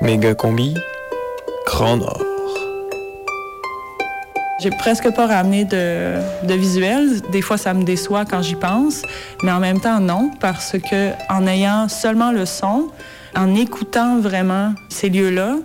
Méga 0.00 0.34
combi, 0.34 0.74
Grand 1.66 1.96
Nord. 1.96 2.22
J'ai 4.60 4.70
presque 4.70 5.08
pas 5.14 5.28
ramené 5.28 5.64
de, 5.64 6.14
de 6.44 6.54
visuel. 6.54 7.20
Des 7.30 7.42
fois, 7.42 7.56
ça 7.56 7.74
me 7.74 7.84
déçoit 7.84 8.24
quand 8.24 8.42
j'y 8.42 8.56
pense, 8.56 9.02
mais 9.44 9.52
en 9.52 9.60
même 9.60 9.80
temps, 9.80 10.00
non, 10.00 10.32
parce 10.40 10.72
que 10.72 11.10
en 11.30 11.46
ayant 11.46 11.88
seulement 11.88 12.32
le 12.32 12.44
son, 12.44 12.88
en 13.36 13.54
écoutant 13.54 14.18
vraiment 14.18 14.74
ces 14.88 15.10
lieux-là, 15.10 15.56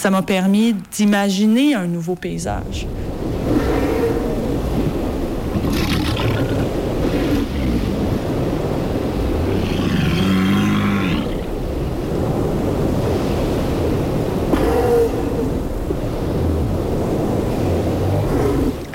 ça 0.00 0.08
m'a 0.08 0.22
permis 0.22 0.74
d'imaginer 0.92 1.74
un 1.74 1.86
nouveau 1.86 2.14
paysage. 2.14 2.86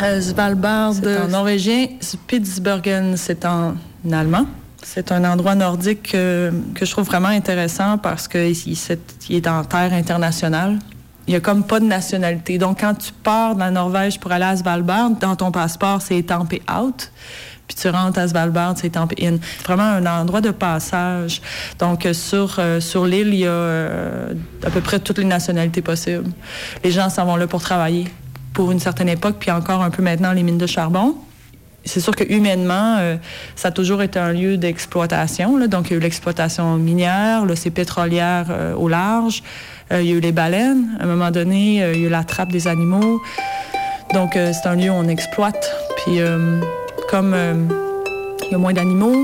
Euh, 0.02 0.22
Svalbard, 0.22 0.94
c'est 0.96 1.18
en 1.20 1.28
norvégien. 1.28 1.86
Spitsbergen, 2.02 3.16
c'est 3.16 3.46
en 3.46 3.76
allemand. 4.12 4.48
C'est 4.82 5.12
un 5.12 5.24
endroit 5.24 5.54
nordique 5.54 6.16
euh, 6.16 6.52
que 6.74 6.84
je 6.84 6.90
trouve 6.90 7.06
vraiment 7.06 7.28
intéressant 7.28 8.00
parce 8.00 8.28
qu'il 8.28 8.56
il 8.56 9.36
est 9.36 9.48
en 9.48 9.64
terre 9.64 9.94
internationale. 9.94 10.80
Il 11.28 11.32
n'y 11.32 11.36
a 11.36 11.40
comme 11.40 11.64
pas 11.64 11.80
de 11.80 11.86
nationalité. 11.86 12.58
Donc, 12.58 12.82
quand 12.82 12.94
tu 12.96 13.12
pars 13.12 13.56
de 13.56 13.60
la 13.60 13.72
Norvège 13.72 14.20
pour 14.20 14.32
aller 14.32 14.46
à 14.46 14.56
Svalbard, 14.56 15.12
dans 15.12 15.36
ton 15.36 15.52
passeport, 15.52 16.02
c'est 16.02 16.18
étampé 16.18 16.62
out. 16.72 17.12
Puis 17.68 17.76
tu 17.76 17.90
rentres 17.90 18.20
à 18.20 18.28
Svalbard, 18.28 18.76
c'est 18.78 18.88
étampé 18.88 19.16
in. 19.26 19.38
Vraiment 19.64 19.84
un 19.84 20.06
endroit 20.06 20.42
de 20.42 20.52
passage. 20.52 21.42
Donc, 21.80 22.06
euh, 22.06 22.14
sur, 22.14 22.58
euh, 22.60 22.80
sur 22.80 23.06
l'île, 23.06 23.30
il 23.30 23.40
y 23.40 23.46
a 23.46 23.50
euh, 23.50 24.34
à 24.64 24.70
peu 24.70 24.82
près 24.82 25.00
toutes 25.00 25.18
les 25.18 25.26
nationalités 25.26 25.82
possibles. 25.82 26.30
Les 26.84 26.92
gens 26.92 27.10
s'en 27.10 27.26
vont 27.26 27.38
là 27.38 27.48
pour 27.48 27.62
travailler 27.62 28.06
pour 28.54 28.72
une 28.72 28.80
certaine 28.80 29.10
époque, 29.10 29.36
puis 29.40 29.52
encore 29.52 29.82
un 29.82 29.90
peu 29.90 30.02
maintenant 30.02 30.32
les 30.32 30.42
mines 30.42 30.58
de 30.58 30.66
charbon. 30.66 31.16
C'est 31.84 32.00
sûr 32.00 32.16
que 32.16 32.24
humainement, 32.24 32.98
euh, 32.98 33.18
ça 33.56 33.68
a 33.68 33.72
toujours 33.72 34.02
été 34.02 34.18
un 34.18 34.34
lieu 34.34 34.58
d'exploitation. 34.58 35.60
Donc, 35.68 35.88
il 35.88 35.92
y 35.92 35.94
a 35.94 35.98
eu 35.98 36.00
l'exploitation 36.00 36.78
minière, 36.78 37.46
là, 37.46 37.56
c'est 37.56 37.70
pétrolière 37.70 38.48
euh, 38.50 38.74
au 38.74 38.88
large. 38.88 39.44
Euh, 39.92 40.02
il 40.02 40.10
y 40.10 40.14
a 40.14 40.16
eu 40.16 40.20
les 40.20 40.32
baleines. 40.32 40.98
À 41.00 41.04
un 41.04 41.08
moment 41.08 41.32
donné, 41.32 41.84
euh, 41.84 41.94
il 41.94 42.02
y 42.02 42.04
a 42.06 42.08
eu 42.08 42.10
la 42.10 42.24
trappe 42.24 42.52
des 42.52 42.68
animaux. 42.68 43.22
Donc, 44.14 44.36
euh, 44.36 44.52
c'est 44.54 44.68
un 44.68 44.76
lieu 44.76 44.90
où 44.90 44.94
on 44.94 45.08
exploite. 45.08 45.72
Puis, 45.98 46.20
comme 47.10 47.36
il 48.44 48.52
y 48.52 48.56
a 48.56 48.58
moins 48.58 48.74
d'animaux, 48.74 49.16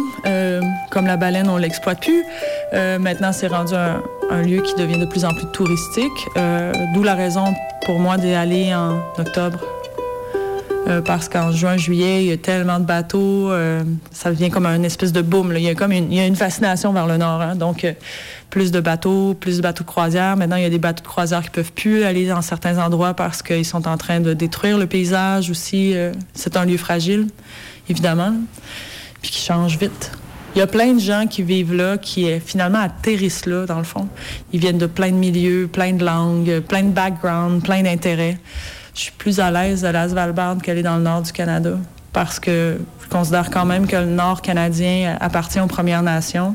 comme 0.89 1.05
la 1.05 1.17
baleine, 1.17 1.49
on 1.49 1.57
l'exploite 1.57 1.99
plus. 2.01 2.23
Maintenant, 2.73 3.31
c'est 3.31 3.47
rendu 3.47 3.73
un, 3.73 4.01
un 4.31 4.41
lieu 4.41 4.61
qui 4.61 4.73
devient 4.75 4.97
de 4.97 5.05
plus 5.05 5.25
en 5.25 5.29
plus 5.29 5.45
touristique. 5.53 6.27
D'où 6.93 7.03
la 7.03 7.13
raison 7.13 7.53
pour 7.85 7.99
moi 7.99 8.17
d'y 8.17 8.33
aller 8.33 8.73
en 8.73 8.97
octobre. 9.19 9.59
Euh, 10.87 11.01
parce 11.01 11.29
qu'en 11.29 11.51
juin, 11.51 11.77
juillet, 11.77 12.23
il 12.23 12.29
y 12.29 12.31
a 12.31 12.37
tellement 12.37 12.79
de 12.79 12.85
bateaux, 12.85 13.51
euh, 13.51 13.83
ça 14.11 14.31
devient 14.31 14.49
comme 14.49 14.65
un 14.65 14.81
espèce 14.81 15.13
de 15.13 15.21
boom. 15.21 15.53
Il 15.55 15.61
y 15.61 15.69
a 15.69 15.75
comme 15.75 15.91
une, 15.91 16.11
une 16.11 16.35
fascination 16.35 16.91
vers 16.91 17.05
le 17.05 17.17
nord. 17.17 17.39
hein. 17.41 17.55
Donc, 17.55 17.85
euh, 17.85 17.93
plus 18.49 18.71
de 18.71 18.79
bateaux, 18.79 19.35
plus 19.35 19.57
de 19.57 19.61
bateaux 19.61 19.83
de 19.83 19.87
croisière. 19.89 20.35
Maintenant, 20.35 20.55
il 20.55 20.63
y 20.63 20.65
a 20.65 20.69
des 20.69 20.79
bateaux 20.79 21.03
de 21.03 21.07
croisière 21.07 21.43
qui 21.43 21.51
peuvent 21.51 21.71
plus 21.71 22.03
aller 22.03 22.27
dans 22.27 22.41
certains 22.41 22.83
endroits 22.83 23.13
parce 23.13 23.43
qu'ils 23.43 23.65
sont 23.65 23.87
en 23.87 23.95
train 23.97 24.19
de 24.19 24.33
détruire 24.33 24.77
le 24.77 24.87
paysage 24.87 25.49
aussi. 25.51 25.95
C'est 26.33 26.57
un 26.57 26.65
lieu 26.65 26.77
fragile, 26.77 27.27
évidemment, 27.87 28.33
puis 29.21 29.31
qui 29.31 29.39
change 29.39 29.77
vite. 29.77 30.11
Il 30.55 30.59
y 30.59 30.61
a 30.61 30.67
plein 30.67 30.93
de 30.93 30.99
gens 30.99 31.27
qui 31.29 31.43
vivent 31.43 31.73
là, 31.73 31.97
qui 31.97 32.27
finalement 32.41 32.79
atterrissent 32.79 33.45
là, 33.45 33.65
dans 33.65 33.77
le 33.77 33.85
fond. 33.85 34.09
Ils 34.51 34.59
viennent 34.59 34.79
de 34.79 34.85
plein 34.87 35.11
de 35.11 35.15
milieux, 35.15 35.69
plein 35.71 35.93
de 35.93 36.03
langues, 36.03 36.59
plein 36.59 36.83
de 36.83 36.89
backgrounds, 36.91 37.63
plein 37.63 37.83
d'intérêts. 37.83 38.37
Je 39.01 39.05
suis 39.05 39.13
plus 39.17 39.39
à 39.39 39.49
l'aise 39.49 39.83
à 39.83 39.91
la 39.91 40.07
Svalbard 40.07 40.57
qu'aller 40.61 40.83
dans 40.83 40.97
le 40.97 41.01
nord 41.01 41.23
du 41.23 41.31
Canada 41.31 41.71
parce 42.13 42.39
que 42.39 42.77
je 43.01 43.09
considère 43.09 43.49
quand 43.49 43.65
même 43.65 43.87
que 43.87 43.95
le 43.95 44.05
nord 44.05 44.43
canadien 44.43 45.17
appartient 45.19 45.59
aux 45.59 45.65
Premières 45.65 46.03
Nations. 46.03 46.53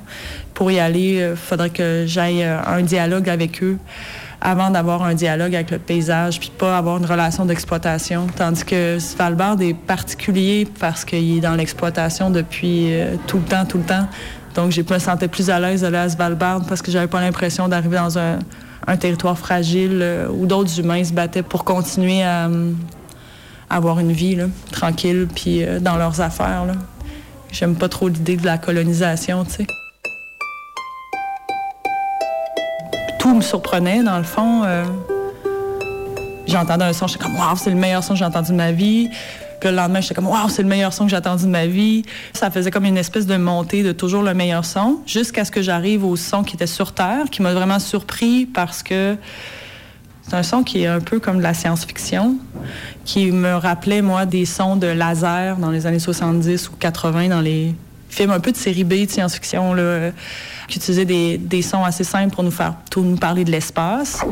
Pour 0.55 0.71
y 0.71 0.79
aller, 0.79 1.29
il 1.33 1.37
faudrait 1.37 1.71
que 1.71 2.05
j'aille 2.07 2.45
euh, 2.45 2.61
un 2.65 2.83
dialogue 2.83 3.29
avec 3.29 3.65
eux 3.65 3.79
avant 4.41 4.71
d'avoir 4.71 5.03
un 5.03 5.15
dialogue 5.15 5.57
avec 5.57 5.73
le 5.73 5.81
paysage, 5.81 6.39
puis 6.39 6.53
pas 6.57 6.79
avoir 6.79 6.99
une 6.99 7.07
relation 7.07 7.47
d'exploitation. 7.47 8.29
Tandis 8.37 8.65
que 8.65 9.01
Svalbard 9.01 9.61
est 9.61 9.75
particulier 9.75 10.69
parce 10.79 11.05
qu'il 11.05 11.39
est 11.39 11.41
dans 11.41 11.57
l'exploitation 11.57 12.31
depuis 12.31 12.93
euh, 12.93 13.17
tout 13.27 13.39
le 13.39 13.45
temps, 13.45 13.65
tout 13.65 13.79
le 13.79 13.85
temps. 13.85 14.07
Donc, 14.55 14.71
je 14.71 14.83
me 14.83 14.99
sentais 15.01 15.27
plus 15.27 15.51
à 15.51 15.59
l'aise 15.59 15.81
d'aller 15.81 15.99
à 15.99 16.09
Svalbard 16.09 16.61
parce 16.69 16.81
que 16.81 16.93
j'avais 16.93 17.09
pas 17.09 17.21
l'impression 17.21 17.67
d'arriver 17.67 17.97
dans 17.97 18.17
un, 18.21 18.39
un 18.87 18.97
territoire 18.97 19.39
fragile 19.39 20.01
euh, 20.03 20.29
où 20.29 20.47
d'autres 20.47 20.79
humains 20.79 21.03
se 21.03 21.13
battaient 21.13 21.43
pour 21.43 21.65
continuer 21.65 22.23
à, 22.23 22.47
euh, 22.47 22.73
avoir 23.69 23.99
une 23.99 24.13
vie 24.13 24.39
tranquille, 24.71 25.27
puis 25.35 25.65
euh, 25.65 25.81
dans 25.81 25.97
leurs 25.97 26.21
affaires. 26.21 26.65
J'aime 27.51 27.75
pas 27.75 27.89
trop 27.89 28.09
l'idée 28.09 28.37
de 28.37 28.45
la 28.45 28.59
colonisation, 28.59 29.45
tu 29.45 29.53
sais. 29.53 29.67
Tout 33.19 33.35
me 33.35 33.41
surprenait, 33.41 34.03
dans 34.03 34.19
le 34.19 34.25
fond. 34.25 34.63
J'entendais 36.47 36.85
un 36.85 36.93
son, 36.93 37.07
j'étais 37.07 37.25
comme, 37.25 37.37
waouh, 37.37 37.57
c'est 37.57 37.71
le 37.71 37.77
meilleur 37.77 38.05
son 38.05 38.13
que 38.13 38.19
j'ai 38.19 38.25
entendu 38.25 38.53
de 38.53 38.57
ma 38.57 38.73
vie. 38.73 39.09
Puis 39.61 39.71
le 39.71 39.77
lendemain, 39.77 40.01
j'étais 40.01 40.15
comme, 40.15 40.29
waouh, 40.29 40.49
c'est 40.49 40.63
le 40.63 40.69
meilleur 40.69 40.93
son 40.93 41.05
que 41.05 41.11
j'ai 41.11 41.17
entendu 41.17 41.45
de 41.45 41.51
ma 41.51 41.67
vie. 41.67 42.03
Ça 42.33 42.51
faisait 42.51 42.71
comme 42.71 42.85
une 42.85 42.99
espèce 42.99 43.27
de 43.27 43.37
montée 43.37 43.83
de 43.83 43.93
toujours 43.93 44.23
le 44.23 44.35
meilleur 44.35 44.65
son, 44.65 45.01
jusqu'à 45.07 45.45
ce 45.45 45.51
que 45.51 45.63
j'arrive 45.63 46.05
au 46.05 46.17
son 46.17 46.43
qui 46.43 46.57
était 46.57 46.67
sur 46.67 46.93
Terre, 46.93 47.31
qui 47.31 47.43
m'a 47.43 47.55
vraiment 47.55 47.79
surpris 47.79 48.47
parce 48.47 48.83
que 48.83 49.17
c'est 50.29 50.35
un 50.35 50.43
son 50.43 50.65
qui 50.65 50.83
est 50.83 50.87
un 50.87 51.01
peu 51.01 51.21
comme 51.21 51.39
de 51.39 51.43
la 51.43 51.55
science-fiction, 51.55 52.37
qui 53.05 53.31
me 53.31 53.55
rappelait, 53.55 54.03
moi, 54.03 54.27
des 54.27 54.45
sons 54.45 54.75
de 54.75 54.89
laser 54.89 55.57
dans 55.57 55.71
les 55.71 55.87
années 55.87 56.01
70 56.01 56.71
ou 56.71 56.73
80, 56.73 57.29
dans 57.29 57.41
les 57.41 57.75
films 58.09 58.33
un 58.33 58.41
peu 58.41 58.51
de 58.51 58.57
série 58.57 58.83
B 58.83 59.07
de 59.07 59.11
science-fiction, 59.11 59.75
euh, 59.77 60.11
qui 60.67 60.79
utilisaient 60.79 61.05
des, 61.05 61.39
des 61.39 61.63
sons 61.63 61.85
assez 61.85 62.03
simples 62.03 62.35
pour 62.35 62.43
nous 62.43 62.51
faire 62.51 62.75
tout 62.91 63.03
nous 63.03 63.17
parler 63.17 63.45
de 63.45 63.53
l'espace. 63.53 64.25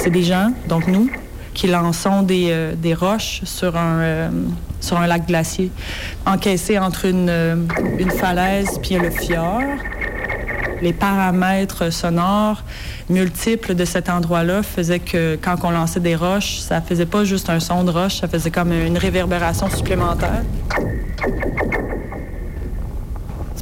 C'est 0.00 0.10
des 0.10 0.22
gens, 0.22 0.52
donc 0.68 0.86
nous, 0.86 1.10
qui 1.54 1.66
lançons 1.66 2.22
des, 2.22 2.48
euh, 2.50 2.74
des 2.76 2.94
roches 2.94 3.40
sur 3.44 3.76
un, 3.76 3.98
euh, 3.98 4.30
sur 4.80 4.96
un 4.96 5.08
lac 5.08 5.26
glacier, 5.26 5.72
encaissé 6.24 6.78
entre 6.78 7.06
une, 7.06 7.28
euh, 7.28 7.56
une 7.98 8.10
falaise 8.10 8.78
puis 8.80 8.94
le 8.94 9.10
fjord. 9.10 9.60
Les 10.80 10.92
paramètres 10.92 11.92
sonores 11.92 12.62
multiples 13.10 13.74
de 13.74 13.84
cet 13.84 14.08
endroit-là 14.08 14.62
faisaient 14.62 15.00
que 15.00 15.36
quand 15.42 15.56
on 15.64 15.70
lançait 15.70 15.98
des 15.98 16.14
roches, 16.14 16.58
ça 16.58 16.80
faisait 16.80 17.06
pas 17.06 17.24
juste 17.24 17.50
un 17.50 17.58
son 17.58 17.82
de 17.82 17.90
roche, 17.90 18.20
ça 18.20 18.28
faisait 18.28 18.52
comme 18.52 18.72
une 18.72 18.96
réverbération 18.96 19.68
supplémentaire. 19.68 20.44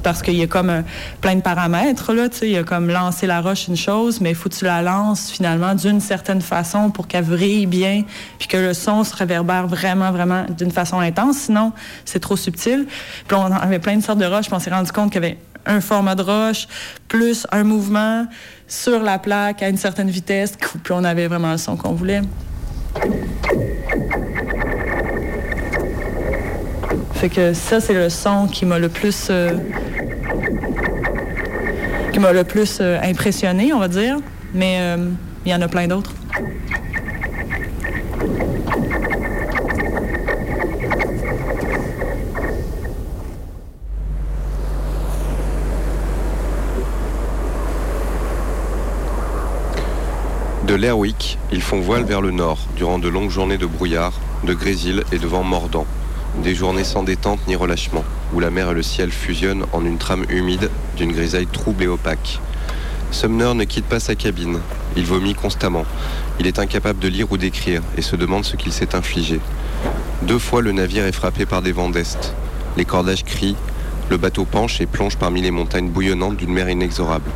Parce 0.07 0.23
qu'il 0.23 0.37
y 0.37 0.43
a 0.45 0.47
comme 0.47 0.85
plein 1.21 1.35
de 1.35 1.41
paramètres, 1.41 2.13
là. 2.13 2.29
Il 2.41 2.51
y 2.51 2.57
a 2.57 2.63
comme 2.63 2.91
lancer 2.91 3.27
la 3.27 3.41
roche 3.41 3.67
une 3.67 3.77
chose, 3.77 4.21
mais 4.21 4.31
il 4.31 4.37
faut 4.37 4.49
que 4.49 4.55
tu 4.55 4.65
la 4.65 4.81
lances 4.81 5.33
finalement 5.33 5.75
d'une 5.75 5.99
certaine 5.99 6.43
façon 6.43 6.91
pour 6.91 7.09
qu'elle 7.09 7.25
vrille 7.25 7.67
bien, 7.67 8.05
puis 8.39 8.47
que 8.47 8.57
le 8.57 8.73
son 8.73 9.03
se 9.03 9.17
réverbère 9.17 9.67
vraiment, 9.67 10.13
vraiment 10.13 10.45
d'une 10.57 10.71
façon 10.71 11.01
intense. 11.01 11.39
Sinon, 11.39 11.73
c'est 12.05 12.21
trop 12.21 12.37
subtil. 12.37 12.87
Puis 13.27 13.37
on 13.37 13.51
avait 13.51 13.81
plein 13.81 13.97
de 13.97 14.01
sortes 14.01 14.21
de 14.21 14.27
roches, 14.27 14.47
puis 14.47 14.55
on 14.55 14.61
s'est 14.61 14.71
rendu 14.71 14.93
compte 14.93 15.11
qu'il 15.11 15.21
y 15.21 15.27
avait 15.27 15.39
un 15.67 15.81
format 15.81 16.15
de 16.15 16.23
roche, 16.23 16.69
plus 17.09 17.45
un 17.51 17.65
mouvement 17.65 18.29
sur 18.69 19.03
la 19.03 19.19
plaque 19.19 19.61
à 19.65 19.69
une 19.69 19.77
certaine 19.77 20.09
vitesse, 20.09 20.53
puis 20.85 20.93
on 20.93 21.03
avait 21.03 21.27
vraiment 21.27 21.51
le 21.51 21.59
son 21.59 21.77
qu'on 21.77 21.95
voulait. 21.95 22.23
Fait 27.15 27.29
que 27.29 27.55
ça, 27.55 27.81
c'est 27.81 27.95
le 27.95 28.09
son 28.09 28.47
qui 28.47 28.67
m'a 28.67 28.79
le 28.79 28.89
plus. 28.89 29.29
euh, 29.31 29.57
qui 32.17 32.21
m'a 32.21 32.33
le 32.33 32.45
plus 32.45 32.79
euh, 32.81 32.99
impressionné, 33.03 33.75
on 33.75 33.79
va 33.79 33.89
dire. 33.89 34.17
Mais 34.55 34.79
euh, 34.81 35.11
il 35.45 35.53
y 35.53 35.55
en 35.55 35.61
a 35.61 35.69
plein 35.69 35.87
d'autres. 35.87 36.15
De 50.67 50.75
l'Airwick, 50.75 51.39
ils 51.53 51.61
font 51.61 51.81
voile 51.81 52.05
vers 52.05 52.23
le 52.23 52.31
nord 52.31 52.61
durant 52.77 52.99
de 52.99 53.09
longues 53.09 53.29
journées 53.29 53.59
de 53.59 53.67
brouillard, 53.67 54.19
de 54.45 54.55
grésil 54.55 55.05
et 55.13 55.19
de 55.19 55.27
vent 55.27 55.43
mordant. 55.43 55.85
Des 56.43 56.55
journées 56.55 56.85
sans 56.85 57.03
détente 57.03 57.41
ni 57.49 57.57
relâchement, 57.57 58.05
où 58.33 58.41
la 58.41 58.51
mer 58.51 58.71
et 58.71 58.75
le 58.75 58.83
ciel 58.83 59.11
fusionnent 59.11 59.65
en 59.73 59.85
une 59.85 59.99
trame 59.99 60.25
humide 60.29 60.71
d'une 60.97 61.13
grisaille 61.13 61.47
trouble 61.47 61.85
et 61.85 61.89
opaque. 61.89 62.41
Sumner 63.11 63.55
ne 63.55 63.65
quitte 63.65 63.87
pas 63.87 64.01
sa 64.01 64.15
cabine. 64.15 64.59
Il 64.97 65.07
vomit 65.07 65.35
constamment. 65.35 65.85
Il 66.39 66.47
est 66.47 66.59
incapable 66.59 66.99
de 66.99 67.09
lire 67.09 67.33
ou 67.33 67.39
d'écrire 67.39 67.83
et 67.97 68.03
se 68.03 68.17
demande 68.17 68.45
ce 68.45 68.57
qu'il 68.57 68.73
s'est 68.73 68.95
infligé. 68.95 69.41
Deux 70.23 70.39
fois, 70.39 70.61
le 70.61 70.73
navire 70.73 71.05
est 71.07 71.13
frappé 71.13 71.47
par 71.47 71.63
des 71.63 71.73
vents 71.73 71.91
d'est. 71.91 72.35
Les 72.77 72.85
cordages 72.85 73.25
crient, 73.25 73.57
le 74.11 74.19
bateau 74.19 74.45
penche 74.45 74.81
et 74.81 74.87
plonge 74.87 75.17
parmi 75.17 75.41
les 75.41 75.51
montagnes 75.51 75.89
bouillonnantes 75.89 76.37
d'une 76.37 76.53
mer 76.53 76.69
inexorable. 76.69 77.31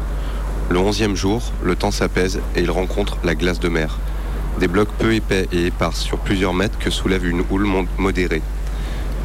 Le 0.69 0.79
onzième 0.79 1.17
jour, 1.17 1.43
le 1.65 1.75
temps 1.75 1.91
s'apaise 1.91 2.41
et 2.55 2.61
il 2.61 2.71
rencontre 2.71 3.17
la 3.25 3.35
glace 3.35 3.61
de 3.61 3.69
mer. 3.69 3.99
Des 4.59 4.69
blocs 4.69 4.93
peu 4.99 5.15
épais 5.15 5.49
et 5.53 5.67
épars 5.67 5.97
sur 5.97 6.19
plusieurs 6.19 6.55
mètres 6.55 6.79
que 6.79 6.91
soulève 6.91 7.27
une 7.27 7.43
houle 7.51 7.67
modérée. 7.99 8.43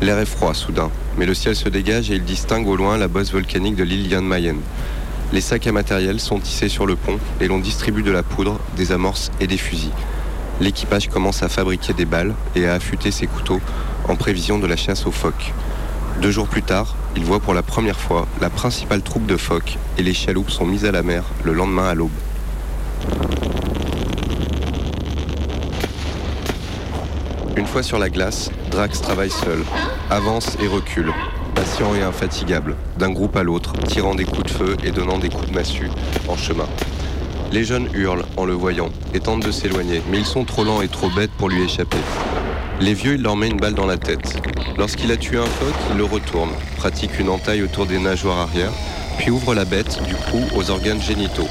L'air 0.02 0.20
est 0.20 0.26
froid 0.26 0.54
soudain, 0.54 0.92
mais 1.18 1.26
le 1.26 1.34
ciel 1.34 1.56
se 1.56 1.70
dégage 1.70 2.12
et 2.12 2.16
il 2.16 2.24
distingue 2.24 2.68
au 2.68 2.76
loin 2.76 2.98
la 2.98 3.08
bosse 3.08 3.32
volcanique 3.32 3.76
de 3.76 3.84
l'île 3.84 4.10
Jan 4.10 4.22
Mayen. 4.22 4.58
Les 5.32 5.40
sacs 5.40 5.68
à 5.68 5.72
matériel 5.72 6.20
sont 6.20 6.38
tissés 6.40 6.68
sur 6.68 6.86
le 6.86 6.98
pont 6.98 7.18
et 7.40 7.48
l'on 7.48 7.60
distribue 7.60 8.04
de 8.04 8.12
la 8.12 8.22
poudre, 8.22 8.60
des 8.76 8.92
amorces 8.92 9.32
et 9.40 9.48
des 9.48 9.58
fusils. 9.58 9.92
L'équipage 10.60 11.08
commence 11.08 11.44
à 11.44 11.50
fabriquer 11.50 11.94
des 11.94 12.06
balles 12.06 12.36
et 12.56 12.68
à 12.68 12.74
affûter 12.74 13.10
ses 13.10 13.26
couteaux 13.26 13.62
en 14.10 14.16
prévision 14.16 14.60
de 14.60 14.68
la 14.68 14.76
chasse 14.76 15.06
aux 15.06 15.12
phoques. 15.12 15.54
Deux 16.22 16.32
jours 16.32 16.48
plus 16.48 16.62
tard, 16.62 16.96
il 17.16 17.24
voit 17.24 17.40
pour 17.40 17.54
la 17.54 17.64
première 17.64 18.00
fois 18.00 18.28
la 18.42 18.50
principale 18.50 19.02
troupe 19.02 19.26
de 19.26 19.38
phoques 19.38 19.78
et 19.98 20.04
les 20.04 20.14
chaloupes 20.14 20.52
sont 20.52 20.66
mises 20.66 20.86
à 20.86 20.92
la 20.92 21.04
mer 21.04 21.24
le 21.44 21.54
lendemain 21.54 21.88
à 21.88 21.94
l'aube. 21.94 22.12
Une 27.58 27.68
fois 27.68 27.84
sur 27.84 28.00
la 28.00 28.10
glace, 28.10 28.52
Drax 28.70 29.00
travaille 29.00 29.30
seul, 29.30 29.64
avance 30.10 30.58
et 30.62 30.68
recule, 30.68 31.14
patient 31.56 31.96
et 31.96 32.02
infatigable, 32.02 32.76
d'un 32.98 33.12
groupe 33.12 33.38
à 33.38 33.44
l'autre, 33.44 33.72
tirant 33.88 34.14
des 34.14 34.26
coups 34.26 34.44
de 34.44 34.50
feu 34.50 34.78
et 34.84 34.92
donnant 34.92 35.20
des 35.20 35.30
coups 35.30 35.48
de 35.48 35.54
massue 35.54 35.90
en 36.28 36.36
chemin. 36.36 36.68
Les 37.54 37.64
jeunes 37.64 37.88
hurlent 37.94 38.26
en 38.36 38.44
le 38.44 38.52
voyant 38.52 38.90
et 39.14 39.22
tentent 39.22 39.46
de 39.46 39.52
s'éloigner, 39.52 40.02
mais 40.12 40.20
ils 40.20 40.26
sont 40.26 40.44
trop 40.44 40.66
lents 40.66 40.82
et 40.82 40.90
trop 40.90 41.10
bêtes 41.10 41.32
pour 41.38 41.48
lui 41.48 41.64
échapper. 41.64 41.98
Les 42.82 42.94
vieux, 42.94 43.14
il 43.14 43.22
leur 43.22 43.38
met 43.38 43.48
une 43.48 43.60
balle 43.60 43.74
dans 43.76 43.86
la 43.86 43.98
tête. 43.98 44.36
Lorsqu'il 44.78 45.10
a 45.14 45.18
tué 45.18 45.38
un 45.38 45.46
phoque, 45.46 45.76
il 45.92 45.98
le 45.98 46.04
retourne, 46.04 46.52
pratique 46.76 47.18
une 47.20 47.30
entaille 47.30 47.64
autour 47.64 47.86
des 47.86 48.00
nageoires 48.00 48.40
arrière, 48.40 48.72
puis 49.18 49.32
ouvre 49.32 49.56
la 49.56 49.64
bête, 49.64 50.04
du 50.04 50.16
coup, 50.16 50.44
aux 50.58 50.72
organes 50.72 51.02
génitaux. 51.02 51.48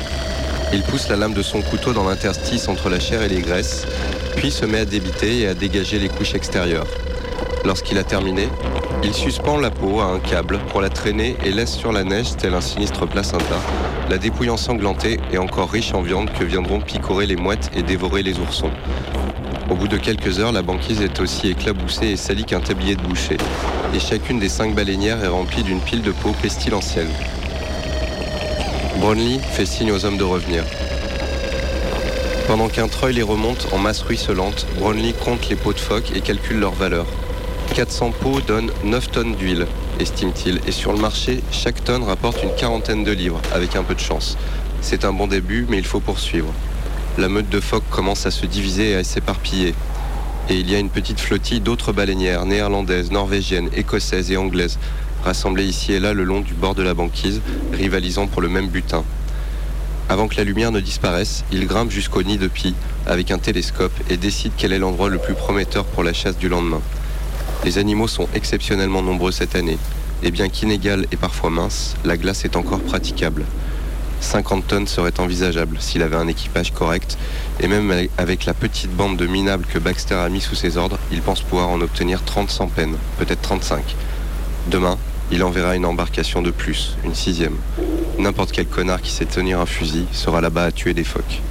Il 0.74 0.82
pousse 0.82 1.08
la 1.08 1.16
lame 1.16 1.32
de 1.32 1.42
son 1.42 1.62
couteau 1.62 1.94
dans 1.94 2.04
l'interstice 2.04 2.68
entre 2.68 2.90
la 2.90 3.00
chair 3.00 3.22
et 3.22 3.28
les 3.28 3.40
graisses, 3.40 3.86
puis 4.36 4.50
se 4.50 4.64
met 4.64 4.78
à 4.78 4.84
débiter 4.84 5.40
et 5.40 5.46
à 5.48 5.54
dégager 5.54 5.98
les 5.98 6.08
couches 6.08 6.34
extérieures. 6.34 6.86
Lorsqu'il 7.64 7.98
a 7.98 8.04
terminé, 8.04 8.48
Il 9.02 9.12
suspend 9.12 9.58
la 9.58 9.70
peau 9.70 10.00
à 10.00 10.06
un 10.06 10.18
câble 10.18 10.58
pour 10.70 10.80
la 10.80 10.88
traîner 10.88 11.36
et 11.44 11.50
laisse 11.50 11.74
sur 11.74 11.92
la 11.92 12.04
neige, 12.04 12.36
tel 12.38 12.54
un 12.54 12.62
sinistre 12.62 13.06
placenta, 13.06 13.60
la 14.08 14.16
dépouille 14.16 14.48
ensanglantée 14.48 15.20
et 15.30 15.36
encore 15.36 15.70
riche 15.70 15.92
en 15.92 16.00
viande 16.00 16.30
que 16.32 16.42
viendront 16.42 16.80
picorer 16.80 17.26
les 17.26 17.36
mouettes 17.36 17.70
et 17.76 17.82
dévorer 17.82 18.22
les 18.22 18.38
oursons. 18.38 18.70
Au 19.70 19.74
bout 19.74 19.88
de 19.88 19.98
quelques 19.98 20.40
heures, 20.40 20.52
la 20.52 20.62
banquise 20.62 21.02
est 21.02 21.20
aussi 21.20 21.50
éclaboussée 21.50 22.08
et 22.08 22.16
salie 22.16 22.44
qu'un 22.44 22.60
tablier 22.60 22.96
de 22.96 23.02
boucher, 23.02 23.36
et 23.94 24.00
chacune 24.00 24.38
des 24.38 24.48
cinq 24.48 24.74
baleinières 24.74 25.22
est 25.22 25.28
remplie 25.28 25.62
d'une 25.62 25.80
pile 25.80 26.02
de 26.02 26.12
peau 26.12 26.34
pestilentielle. 26.40 27.10
Brownlee 29.00 29.40
fait 29.52 29.66
signe 29.66 29.92
aux 29.92 30.06
hommes 30.06 30.18
de 30.18 30.24
revenir. 30.24 30.64
Pendant 32.46 32.68
qu'un 32.68 32.88
treuil 32.88 33.14
les 33.14 33.22
remonte 33.22 33.68
en 33.72 33.78
masse 33.78 34.02
ruisselante, 34.02 34.66
Brownlee 34.78 35.14
compte 35.14 35.48
les 35.48 35.56
pots 35.56 35.72
de 35.72 35.78
phoque 35.78 36.12
et 36.14 36.20
calcule 36.20 36.58
leur 36.58 36.74
valeur. 36.74 37.06
400 37.74 38.12
pots 38.20 38.42
donnent 38.42 38.70
9 38.84 39.10
tonnes 39.10 39.34
d'huile, 39.34 39.66
estime-t-il, 39.98 40.60
et 40.66 40.70
sur 40.70 40.92
le 40.92 40.98
marché, 40.98 41.40
chaque 41.50 41.82
tonne 41.82 42.02
rapporte 42.02 42.42
une 42.42 42.54
quarantaine 42.54 43.02
de 43.02 43.12
livres, 43.12 43.40
avec 43.54 43.76
un 43.76 43.82
peu 43.82 43.94
de 43.94 44.00
chance. 44.00 44.36
C'est 44.82 45.06
un 45.06 45.12
bon 45.14 45.26
début, 45.26 45.66
mais 45.70 45.78
il 45.78 45.86
faut 45.86 46.00
poursuivre. 46.00 46.52
La 47.16 47.30
meute 47.30 47.48
de 47.48 47.60
phoques 47.60 47.88
commence 47.90 48.26
à 48.26 48.30
se 48.30 48.44
diviser 48.44 48.90
et 48.90 48.96
à 48.96 49.04
s'éparpiller. 49.04 49.74
Et 50.50 50.56
il 50.56 50.70
y 50.70 50.74
a 50.74 50.78
une 50.78 50.90
petite 50.90 51.20
flottille 51.20 51.60
d'autres 51.60 51.92
baleinières, 51.92 52.44
néerlandaises, 52.44 53.10
norvégiennes, 53.10 53.70
écossaises 53.74 54.30
et 54.30 54.36
anglaises, 54.36 54.78
rassemblées 55.24 55.64
ici 55.64 55.94
et 55.94 56.00
là 56.00 56.12
le 56.12 56.24
long 56.24 56.42
du 56.42 56.52
bord 56.52 56.74
de 56.74 56.82
la 56.82 56.92
banquise, 56.92 57.40
rivalisant 57.72 58.26
pour 58.26 58.42
le 58.42 58.50
même 58.50 58.68
butin. 58.68 59.02
Avant 60.08 60.28
que 60.28 60.36
la 60.36 60.44
lumière 60.44 60.70
ne 60.70 60.80
disparaisse, 60.80 61.44
il 61.50 61.66
grimpe 61.66 61.90
jusqu'au 61.90 62.22
nid 62.22 62.36
de 62.36 62.48
pie 62.48 62.74
avec 63.06 63.30
un 63.30 63.38
télescope 63.38 63.94
et 64.10 64.18
décide 64.18 64.52
quel 64.56 64.72
est 64.72 64.78
l'endroit 64.78 65.08
le 65.08 65.18
plus 65.18 65.34
prometteur 65.34 65.86
pour 65.86 66.02
la 66.02 66.12
chasse 66.12 66.36
du 66.36 66.48
lendemain. 66.48 66.82
Les 67.64 67.78
animaux 67.78 68.06
sont 68.06 68.28
exceptionnellement 68.34 69.00
nombreux 69.00 69.32
cette 69.32 69.56
année, 69.56 69.78
et 70.22 70.30
bien 70.30 70.50
qu'inégale 70.50 71.06
et 71.10 71.16
parfois 71.16 71.48
mince, 71.48 71.96
la 72.04 72.18
glace 72.18 72.44
est 72.44 72.56
encore 72.56 72.80
praticable. 72.80 73.44
50 74.20 74.66
tonnes 74.66 74.86
seraient 74.86 75.18
envisageables 75.20 75.78
s'il 75.80 76.02
avait 76.02 76.16
un 76.16 76.28
équipage 76.28 76.72
correct, 76.72 77.16
et 77.60 77.66
même 77.66 77.90
avec 78.18 78.44
la 78.44 78.52
petite 78.52 78.94
bande 78.94 79.16
de 79.16 79.26
minables 79.26 79.64
que 79.66 79.78
Baxter 79.78 80.16
a 80.16 80.28
mis 80.28 80.42
sous 80.42 80.54
ses 80.54 80.76
ordres, 80.76 80.98
il 81.12 81.22
pense 81.22 81.40
pouvoir 81.40 81.70
en 81.70 81.80
obtenir 81.80 82.22
30 82.22 82.50
sans 82.50 82.66
peine, 82.66 82.96
peut-être 83.18 83.40
35. 83.40 83.82
Demain, 84.68 84.98
il 85.30 85.42
enverra 85.42 85.76
une 85.76 85.86
embarcation 85.86 86.42
de 86.42 86.50
plus, 86.50 86.96
une 87.04 87.14
sixième. 87.14 87.56
N'importe 88.24 88.52
quel 88.52 88.66
connard 88.66 89.02
qui 89.02 89.10
sait 89.10 89.26
tenir 89.26 89.60
un 89.60 89.66
fusil 89.66 90.06
sera 90.10 90.40
là-bas 90.40 90.64
à 90.64 90.72
tuer 90.72 90.94
des 90.94 91.04
phoques. 91.04 91.42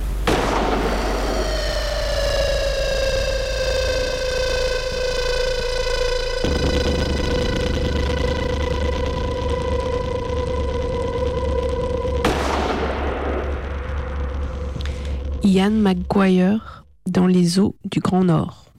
Ian 15.44 15.70
McGuire 15.70 16.86
dans 17.06 17.28
les 17.28 17.60
eaux 17.60 17.76
du 17.86 18.00
Grand 18.00 18.24
Nord. 18.24 18.73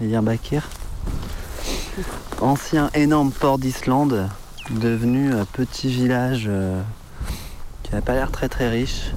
Bakir. 0.00 0.66
Ancien 2.40 2.90
énorme 2.94 3.30
port 3.30 3.58
d'Islande, 3.58 4.30
devenu 4.70 5.34
un 5.34 5.44
petit 5.44 5.88
village 5.88 6.46
euh, 6.48 6.80
qui 7.82 7.92
n'a 7.92 8.00
pas 8.00 8.14
l'air 8.14 8.30
très 8.30 8.48
très 8.48 8.70
riche, 8.70 9.12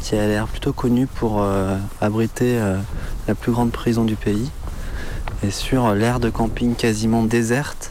qui 0.00 0.14
a 0.14 0.26
l'air 0.26 0.46
plutôt 0.46 0.72
connu 0.72 1.08
pour 1.08 1.42
euh, 1.42 1.76
abriter 2.00 2.58
euh, 2.60 2.78
la 3.26 3.34
plus 3.34 3.50
grande 3.50 3.72
prison 3.72 4.04
du 4.04 4.14
pays. 4.14 4.48
Et 5.42 5.50
sur 5.50 5.92
l'aire 5.92 6.20
de 6.20 6.30
camping 6.30 6.76
quasiment 6.76 7.24
déserte, 7.24 7.90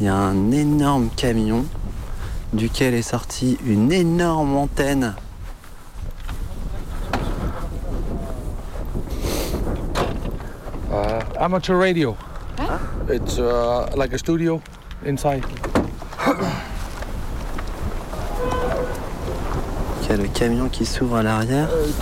il 0.00 0.06
y 0.06 0.08
a 0.08 0.14
un 0.14 0.50
énorme 0.52 1.10
camion 1.16 1.66
duquel 2.54 2.94
est 2.94 3.02
sortie 3.02 3.58
une 3.66 3.92
énorme 3.92 4.56
antenne 4.56 5.14
Uh, 10.90 11.20
amateur 11.38 11.76
radio. 11.76 12.16
It's 13.08 13.38
uh, 13.38 13.90
like 13.96 14.12
a 14.12 14.18
studio 14.18 14.60
inside. 15.04 15.44
Il 20.02 20.08
y 20.08 20.12
a 20.12 20.16
le 20.16 20.28
camion 20.28 20.68
qui 20.68 20.84
s'ouvre 20.86 21.16
à 21.16 21.22
l'arrière. 21.22 21.68
Uh, 21.70 21.92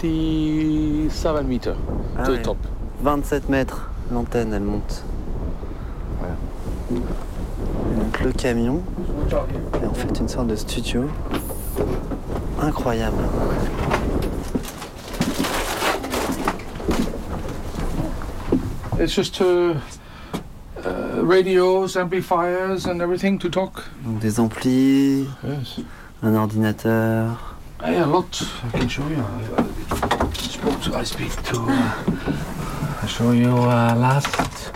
27 0.00 1.44
meters 1.48 1.76
Ah 2.16 2.24
to 2.24 2.32
ouais. 2.32 2.38
the 2.38 2.42
top. 2.42 2.56
27 3.02 3.48
mètres, 3.48 3.90
l'antenne 4.12 4.52
elle 4.52 4.62
monte. 4.62 5.02
Donc 6.90 8.20
le 8.24 8.32
camion 8.32 8.82
est 9.82 9.86
en 9.86 9.92
fait 9.94 10.18
une 10.20 10.28
sorte 10.28 10.46
de 10.46 10.56
studio. 10.56 11.04
Incroyable. 12.62 13.16
It's 19.00 19.14
just 19.14 19.40
uh, 19.40 19.74
uh, 20.84 21.22
radios, 21.22 21.96
amplifiers, 21.96 22.86
and 22.86 23.00
everything 23.00 23.38
to 23.38 23.48
talk. 23.48 23.84
Donc 24.04 24.18
des 24.20 24.40
amplis, 24.40 25.28
Yes. 25.44 25.80
un 26.22 26.34
ordinateur. 26.34 27.36
Yeah, 27.80 28.04
a 28.04 28.06
lot. 28.06 28.42
I 28.74 28.78
can 28.78 28.88
show 28.88 29.06
you. 29.08 29.22
I 29.22 30.32
spoke 30.32 30.80
to. 30.82 30.96
I 30.96 31.04
speak 31.04 31.30
to. 31.44 31.60
Uh, 31.60 33.02
I 33.02 33.06
show 33.06 33.30
you 33.32 33.52
uh, 33.54 33.94
last. 33.94 34.72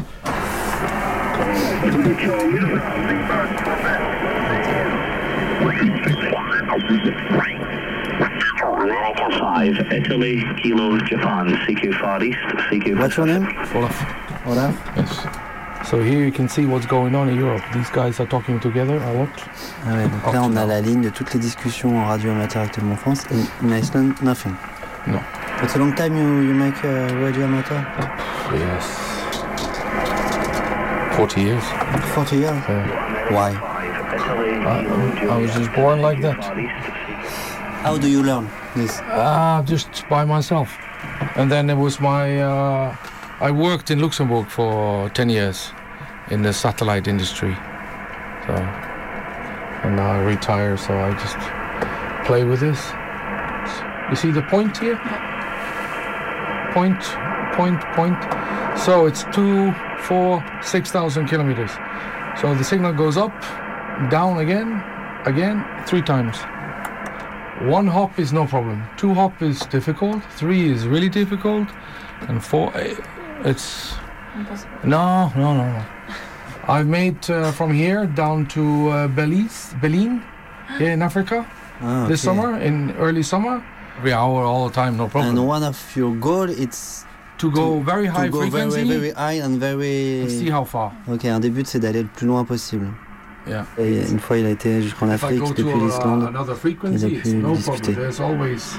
America 8.82 9.30
5, 9.38 9.92
Italy, 9.92 10.42
Kilo, 10.60 10.98
Japan, 10.98 11.54
CQ 11.64 12.00
Far 12.00 12.20
East, 12.24 12.38
CQ... 12.66 12.98
What's 12.98 13.16
your 13.16 13.26
name? 13.26 13.46
Olaf. 13.76 14.46
Olaf? 14.46 14.74
Yes. 14.96 15.88
So 15.88 16.02
here 16.02 16.24
you 16.24 16.32
can 16.32 16.48
see 16.48 16.66
what's 16.66 16.86
going 16.86 17.14
on 17.14 17.28
in 17.28 17.36
Europe. 17.36 17.62
These 17.72 17.90
guys 17.90 18.18
are 18.18 18.26
talking 18.26 18.58
together 18.58 18.96
a 18.96 19.12
lot. 19.12 19.28
Ah 19.84 19.94
ouais, 19.94 20.08
donc 20.08 20.32
là 20.32 20.42
on 20.42 20.56
a 20.56 20.66
la 20.66 20.80
ligne 20.80 21.00
de 21.00 21.10
toutes 21.10 21.32
les 21.32 21.38
discussions 21.38 21.96
en 21.96 22.06
radio 22.06 22.32
amateur 22.32 22.62
actuellement 22.62 22.94
en 22.94 22.96
France. 22.96 23.24
In, 23.30 23.66
in 23.66 23.72
Iceland, 23.72 24.14
nothing. 24.20 24.56
No. 25.06 25.20
It's 25.62 25.76
a 25.76 25.78
long 25.78 25.94
time 25.94 26.16
you, 26.16 26.40
you 26.48 26.54
make 26.54 26.84
uh, 26.84 27.14
radio 27.22 27.44
amateur? 27.44 27.84
Yes. 28.52 28.84
40 31.16 31.40
years. 31.40 31.64
40 32.14 32.36
years? 32.36 32.62
Why? 33.30 33.52
I, 34.64 34.86
I 35.30 35.36
was 35.38 35.54
just 35.54 35.72
born 35.72 36.00
like 36.00 36.20
that. 36.22 36.42
How 37.84 37.96
do 37.96 38.08
you 38.08 38.22
learn 38.24 38.48
this? 38.74 39.00
Uh, 39.00 39.62
just 39.64 40.08
by 40.08 40.24
myself. 40.24 40.76
And 41.36 41.50
then 41.50 41.70
it 41.70 41.76
was 41.76 42.00
my. 42.00 42.40
Uh, 42.40 42.96
I 43.40 43.50
worked 43.50 43.90
in 43.90 44.00
Luxembourg 44.00 44.46
for 44.48 45.08
10 45.10 45.28
years 45.28 45.72
in 46.30 46.42
the 46.42 46.52
satellite 46.52 47.08
industry. 47.08 47.54
So, 48.46 48.54
and 48.54 49.96
now 49.96 50.12
I 50.12 50.18
retire, 50.22 50.76
so 50.76 50.96
I 50.96 51.12
just 51.12 51.36
play 52.26 52.44
with 52.44 52.60
this. 52.60 52.80
You 54.10 54.16
see 54.16 54.30
the 54.30 54.42
point 54.42 54.78
here? 54.78 54.96
Point, 56.72 57.02
point, 57.54 57.80
point. 57.94 58.78
So 58.78 59.06
it's 59.06 59.24
two, 59.34 59.72
four, 60.02 60.44
six 60.62 60.90
thousand 60.90 61.26
kilometers. 61.28 61.70
So 62.40 62.54
the 62.54 62.64
signal 62.64 62.92
goes 62.92 63.16
up, 63.16 63.32
down 64.10 64.38
again, 64.38 64.82
again, 65.24 65.64
three 65.86 66.02
times. 66.02 66.36
One 67.70 67.86
hop 67.86 68.18
is 68.18 68.32
no 68.32 68.44
problem. 68.46 68.82
Two 68.96 69.14
hop 69.14 69.40
is 69.40 69.60
difficult. 69.66 70.22
Three 70.36 70.70
is 70.70 70.86
really 70.86 71.08
difficult, 71.08 71.68
and 72.28 72.42
four, 72.42 72.72
eh, 72.76 72.96
it's 73.44 73.94
no, 74.84 75.30
no, 75.36 75.54
no, 75.54 75.72
no. 75.72 75.84
I've 76.68 76.86
made 76.88 77.28
uh, 77.30 77.52
from 77.52 77.72
here 77.72 78.06
down 78.06 78.46
to 78.48 78.88
uh, 78.88 79.08
Belize, 79.08 79.74
Benin, 79.80 80.22
here 80.78 80.90
in 80.90 81.02
Africa, 81.02 81.46
Ah, 81.80 82.06
this 82.06 82.22
summer, 82.22 82.58
in 82.60 82.92
early 82.98 83.22
summer, 83.22 83.62
every 83.98 84.12
hour, 84.12 84.44
all 84.44 84.68
the 84.68 84.74
time, 84.74 84.96
no 84.96 85.08
problem. 85.08 85.36
And 85.36 85.46
one 85.46 85.62
of 85.64 85.78
your 85.96 86.14
goal 86.16 86.48
it's 86.48 87.04
to 87.38 87.50
go 87.50 87.80
very 87.80 88.06
high 88.06 88.26
to 88.26 88.32
go 88.32 88.40
frequency 88.42 88.84
very, 88.84 88.98
very 88.98 89.10
high 89.12 89.38
and 89.44 89.58
very. 89.60 90.22
and 90.22 90.30
see 90.30 90.50
how 90.50 90.64
far. 90.64 90.92
Ok, 91.08 91.24
un 91.26 91.40
des 91.40 91.50
buts 91.50 91.66
c'est 91.66 91.80
d'aller 91.80 92.02
le 92.02 92.08
plus 92.08 92.26
loin 92.26 92.44
possible. 92.44 92.86
Yeah. 93.46 93.64
Et 93.78 94.08
une 94.10 94.20
fois 94.20 94.38
il 94.38 94.46
a 94.46 94.50
été 94.50 94.82
jusqu'en 94.82 95.08
Afrique, 95.08 95.40
go 95.40 95.46
to 95.48 95.54
depuis 95.54 95.78
uh, 95.78 95.84
l'Islande, 95.84 96.30
il 96.30 97.04
a 97.04 97.08
pu 97.08 97.34
no 97.34 97.54
discuter. 97.54 97.92
problem. 97.92 97.94
There's 97.96 98.20
always 98.20 98.78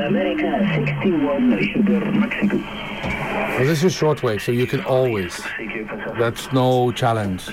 America 0.00 0.58
61, 0.74 1.58
Sugar, 1.72 2.00
Mexico. 2.12 2.56
Well, 3.58 3.66
this 3.66 3.84
is 3.84 3.94
shortwave, 3.94 4.40
so 4.40 4.52
you 4.52 4.66
can 4.66 4.80
always. 4.84 5.40
That's 6.18 6.52
no 6.52 6.92
challenge. 6.92 7.48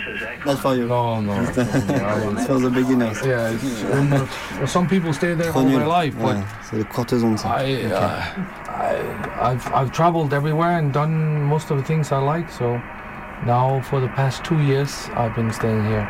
Not 0.45 0.59
for 0.59 0.75
you. 0.75 0.88
No, 0.88 1.19
no. 1.21 1.41
it's 1.41 2.47
for 2.47 2.59
the 2.59 2.69
beginners. 2.69 3.19
Yeah, 3.25 3.51
it's, 3.51 3.84
um, 3.93 4.67
some 4.67 4.88
people 4.88 5.13
stay 5.13 5.34
there 5.34 5.51
all 5.51 5.63
their 5.63 5.86
life, 5.86 6.15
but 6.19 6.38
courtes 6.89 7.23
ondes 7.23 7.41
ça. 7.41 7.57
I, 7.57 7.86
Ok. 7.86 7.93
uh, 7.93 8.21
I, 8.67 9.51
I've, 9.51 9.73
I've 9.73 9.91
traveled 9.91 10.34
everywhere 10.34 10.77
and 10.77 10.93
done 10.93 11.43
most 11.43 11.71
of 11.71 11.77
the 11.77 11.84
things 11.84 12.11
I 12.11 12.19
like, 12.19 12.49
so 12.49 12.80
now 13.45 13.81
for 13.81 13.99
the 13.99 14.07
past 14.09 14.43
two 14.43 14.59
years 14.61 15.09
I've 15.13 15.35
been 15.35 15.51
staying 15.51 15.85
here. 15.85 16.05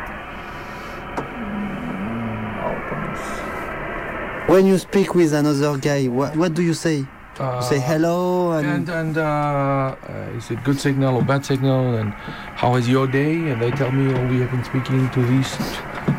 When 4.48 4.66
you 4.66 4.78
speak 4.78 5.14
with 5.14 5.32
another 5.32 5.78
guy, 5.78 6.08
what, 6.08 6.36
what 6.36 6.54
do 6.54 6.62
you 6.62 6.74
say? 6.74 7.06
you 7.40 7.62
say 7.62 7.80
hello 7.80 8.52
and, 8.52 8.66
and 8.66 8.88
and 8.90 9.16
uh, 9.16 9.96
uh, 10.06 10.36
is 10.36 10.50
it 10.50 10.62
good 10.62 10.78
signal 10.78 11.16
or 11.16 11.22
bad 11.22 11.44
signal? 11.44 11.94
And 11.94 12.12
how 12.60 12.74
is 12.74 12.86
your 12.86 13.06
day? 13.06 13.32
And 13.50 13.62
they 13.62 13.70
tell 13.70 13.90
me 13.90 14.12
oh 14.12 14.26
we 14.28 14.40
have 14.40 14.50
been 14.50 14.64
speaking 14.64 15.08
to 15.10 15.22
these 15.22 15.50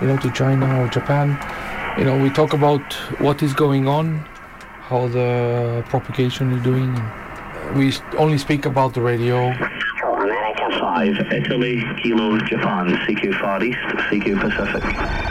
you 0.01 0.07
know 0.07 0.17
to 0.17 0.31
china 0.31 0.81
or 0.81 0.87
japan. 0.87 1.37
You 1.99 2.05
know 2.05 2.17
we 2.17 2.29
talk 2.31 2.53
about 2.53 2.93
what 3.19 3.43
is 3.43 3.53
going 3.53 3.87
on 3.87 4.25
how 4.91 5.07
the 5.07 5.81
propagation 5.87 6.51
is 6.51 6.61
doing. 6.63 6.91
We 7.75 7.93
only 8.17 8.37
speak 8.37 8.65
about 8.65 8.93
the 8.93 9.01
radio 9.01 9.53
5, 10.93 11.31
Italy, 11.31 11.81
Kilo, 12.03 12.37
Japan, 12.39 12.89
CQ 13.07 13.39
Far 13.39 13.63
East, 13.63 13.79
CQ 14.09 14.41
Pacific. 14.41 15.30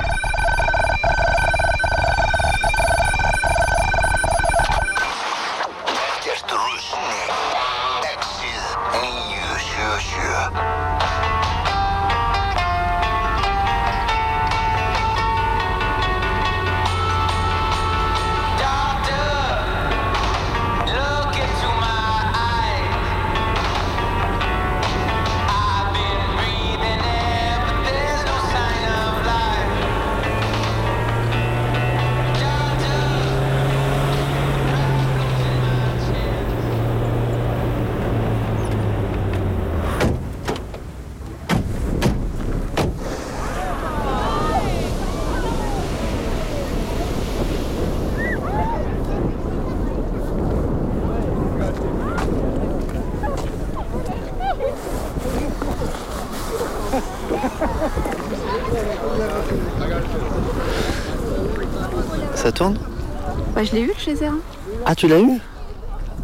Je 63.71 63.77
l'ai 63.77 63.83
eu 63.83 63.87
le 63.87 63.95
geyser. 63.99 64.27
hein. 64.27 64.39
Ah, 64.87 64.95
tu 64.95 65.09
l'as 65.09 65.21
eu 65.21 65.39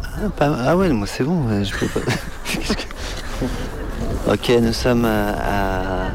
ah, 0.03 0.29
pas- 0.35 0.55
ah 0.65 0.75
ouais, 0.77 0.89
moi 0.89 1.07
c'est 1.07 1.23
bon, 1.23 1.43
je 1.63 1.75
peux 1.75 1.87
pas. 1.87 1.99
Que- 2.47 4.33
ok, 4.33 4.51
nous 4.61 4.73
sommes 4.73 5.05
à, 5.05 5.29
à 5.29 6.09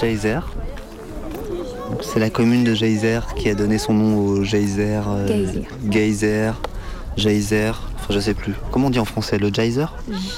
Geyser. 0.00 0.40
C'est 2.02 2.18
la 2.20 2.30
commune 2.30 2.64
de 2.64 2.74
Geyser 2.74 3.20
qui 3.36 3.48
a 3.48 3.54
donné 3.54 3.78
son 3.78 3.92
nom 3.94 4.16
au 4.18 4.42
geyser. 4.44 5.00
euh, 5.06 5.26
Geyser. 5.90 6.52
Geyser, 7.16 7.70
enfin 7.96 8.14
je 8.14 8.20
sais 8.20 8.34
plus. 8.34 8.54
Comment 8.72 8.86
on 8.88 8.90
dit 8.90 8.98
en 8.98 9.04
français 9.04 9.38
Le 9.38 9.50
geyser? 9.52 9.86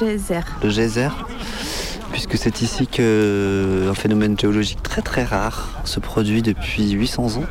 Geyser. 0.01 0.41
Le 0.63 0.71
geyser 0.71 1.09
Puisque 2.13 2.37
c'est 2.37 2.61
ici 2.61 2.87
que 2.87 3.87
un 3.91 3.95
phénomène 3.95 4.39
géologique 4.39 4.83
très 4.83 5.01
très 5.03 5.25
rare 5.25 5.69
se 5.85 6.01
produit 6.01 6.43
depuis 6.43 6.91
800 6.91 7.37
ans. 7.39 7.45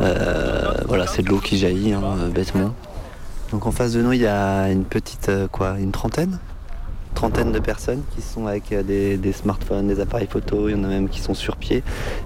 Euh, 0.00 0.72
voilà, 0.86 1.06
c'est 1.06 1.22
de 1.22 1.28
l'eau 1.28 1.38
qui 1.38 1.58
jaillit, 1.58 1.92
hein, 1.92 2.02
euh, 2.18 2.28
bêtement. 2.28 2.74
Donc 3.52 3.66
en 3.66 3.70
face 3.70 3.92
de 3.92 4.02
nous, 4.02 4.12
il 4.12 4.20
y 4.20 4.26
a 4.26 4.70
une 4.70 4.84
petite, 4.84 5.28
euh, 5.28 5.48
quoi, 5.48 5.76
une 5.78 5.92
trentaine 5.92 6.38
trentaine 7.14 7.50
de 7.50 7.58
personnes 7.58 8.02
qui 8.14 8.22
sont 8.22 8.46
avec 8.46 8.72
des, 8.72 9.32
smartphones, 9.32 9.88
des 9.88 9.98
appareils 9.98 10.28
photo, 10.28 10.68
il 10.68 10.76
y 10.76 10.78
en 10.78 10.84
a 10.84 10.86
même 10.86 11.08
qui 11.08 11.18
sont 11.18 11.34
sur 11.34 11.56
pied 11.56 11.82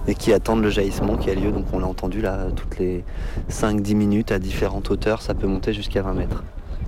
et 0.07 0.13
qui 0.13 0.31
attendent 0.33 0.61
le 0.61 0.69
jaillissement 0.69 1.17
qui 1.17 1.31
a 1.31 1.33
lieu. 1.33 1.51
Donc 1.51 1.65
on 1.73 1.79
l'a 1.79 1.87
entendu 1.87 2.21
là 2.21 2.45
toutes 2.55 2.77
les 2.77 3.03
5-10 3.49 3.95
minutes 3.95 4.31
à 4.31 4.37
différentes 4.37 4.91
hauteurs, 4.91 5.23
ça 5.23 5.33
peut 5.33 5.47
monter 5.47 5.73
jusqu'à 5.73 6.03
20 6.03 6.13
mètres. 6.13 6.43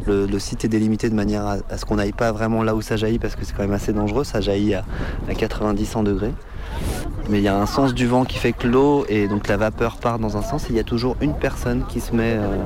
Le, 0.05 0.38
site 0.38 0.63
est 0.65 0.67
délimité 0.67 1.09
de 1.09 1.15
manière 1.15 1.47
à, 1.47 1.55
à 1.67 1.77
ce 1.79 1.86
qu'on 1.86 1.95
n'aille 1.95 2.11
pas 2.11 2.31
vraiment 2.31 2.61
là 2.61 2.75
où 2.75 2.81
ça 2.83 2.95
jaillit 2.95 3.17
parce 3.17 3.36
que 3.36 3.43
c'est 3.43 3.55
quand 3.55 3.63
même 3.63 3.73
assez 3.73 3.91
dangereux, 3.91 4.23
ça 4.23 4.39
jaillit 4.39 4.75
à, 4.75 4.86
à 5.27 5.33
90-100 5.33 6.03
degrés. 6.03 6.33
Mais 7.30 7.39
il 7.39 7.43
y 7.43 7.47
a 7.47 7.57
un 7.57 7.65
sens 7.65 7.93
du 7.95 8.05
vent 8.05 8.23
qui 8.23 8.38
fait 8.38 8.53
que 8.53 8.67
l'eau 8.67 9.05
et 9.09 9.28
donc 9.28 9.47
la 9.47 9.57
vapeur 9.57 9.97
part 9.97 10.19
dans 10.19 10.38
un 10.38 10.43
sens 10.43 10.65
et 10.65 10.67
il 10.69 10.76
y 10.76 10.80
a 10.80 10.84
toujours 10.84 11.15
une 11.21 11.34
personne 11.34 11.84
qui 11.88 11.99
se 11.99 12.13
met, 12.13 12.36
euh, 12.38 12.57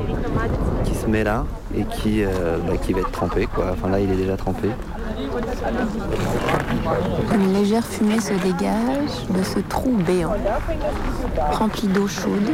qui 0.84 0.96
se 0.96 1.08
met 1.08 1.24
là 1.24 1.46
et 1.78 1.84
qui, 1.86 2.24
euh, 2.24 2.58
bah, 2.68 2.74
qui 2.78 2.92
va 2.92 3.00
être 3.00 3.12
trempée. 3.12 3.48
Enfin 3.72 3.90
là 3.90 4.02
il 4.02 4.12
est 4.12 4.18
déjà 4.18 4.36
trempé. 4.36 4.70
Une 7.34 7.54
légère 7.54 7.86
fumée 7.86 8.20
se 8.20 8.34
dégage 8.34 9.28
de 9.30 9.44
ce 9.44 9.60
trou 9.60 9.96
béant, 10.06 10.36
rempli 11.52 11.88
d'eau 11.88 12.08
chaude. 12.08 12.52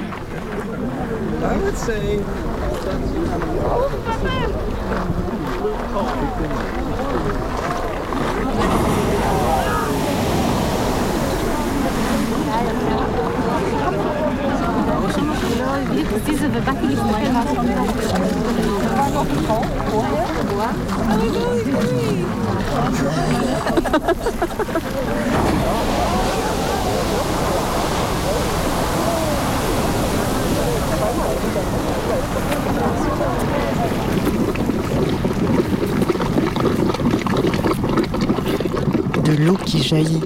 De 39.24 39.34
l'eau 39.44 39.58
qui 39.66 39.82
jaillit. 39.82 40.22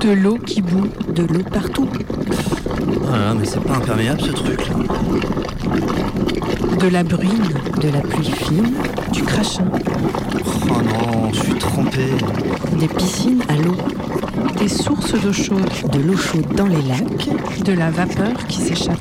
De 0.00 0.12
l'eau 0.12 0.38
qui 0.38 0.62
bout. 0.62 0.88
De 1.12 1.22
l'eau 1.24 1.42
partout. 1.52 1.88
Voilà, 3.08 3.34
mais 3.34 3.46
c'est 3.46 3.60
pas 3.60 3.76
imperméable 3.76 4.20
ce 4.20 4.32
truc 4.32 4.68
là. 4.68 4.74
De 6.78 6.88
la 6.88 7.02
bruine. 7.02 7.48
De 7.80 7.88
la 7.88 8.00
pluie 8.00 8.30
fine. 8.30 8.74
Du 9.12 9.22
crachin. 9.22 9.64
Oh 10.44 10.82
non, 10.82 11.32
je 11.32 11.40
suis 11.40 11.54
trempé. 11.54 12.06
Des 12.78 12.88
piscines 12.88 13.42
à 13.48 13.56
l'eau. 13.56 13.76
Des 14.58 14.68
sources 14.68 15.14
d'eau 15.20 15.32
chaude. 15.32 15.70
De 15.92 16.00
l'eau 16.00 16.16
chaude 16.16 16.54
dans 16.54 16.66
les 16.66 16.82
lacs. 16.82 17.28
De 17.64 17.72
la 17.72 17.90
vapeur 17.90 18.46
qui 18.46 18.58
s'échappe. 18.58 18.98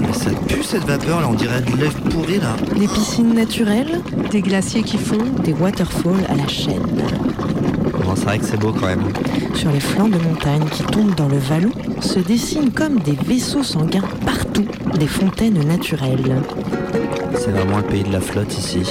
Mais 0.00 0.12
ça 0.12 0.30
pue 0.48 0.62
cette 0.62 0.84
vapeur 0.84 1.20
là, 1.20 1.28
on 1.30 1.34
dirait 1.34 1.60
de 1.60 1.76
lèvres 1.76 2.00
pourries 2.10 2.40
là. 2.40 2.56
Des 2.78 2.88
piscines 2.88 3.34
naturelles. 3.34 4.00
Des 4.30 4.40
glaciers 4.40 4.82
qui 4.82 4.96
fondent. 4.96 5.40
Des 5.44 5.52
waterfalls 5.52 6.24
à 6.28 6.34
la 6.34 6.48
chaîne. 6.48 6.82
C'est 8.14 8.24
vrai 8.24 8.38
que 8.38 8.44
c'est 8.44 8.60
beau 8.60 8.72
quand 8.72 8.86
même. 8.86 9.04
Sur 9.54 9.70
les 9.70 9.80
flancs 9.80 10.08
de 10.08 10.18
montagne 10.18 10.64
qui 10.70 10.82
tombent 10.84 11.14
dans 11.14 11.28
le 11.28 11.38
vallon, 11.38 11.72
se 12.00 12.18
dessinent 12.18 12.72
comme 12.72 13.00
des 13.00 13.16
vaisseaux 13.26 13.62
sanguins 13.62 14.04
partout, 14.24 14.66
des 14.98 15.06
fontaines 15.06 15.66
naturelles. 15.66 16.42
C'est 17.34 17.50
vraiment 17.50 17.78
le 17.78 17.84
pays 17.84 18.02
de 18.02 18.12
la 18.12 18.20
flotte 18.20 18.56
ici. 18.56 18.82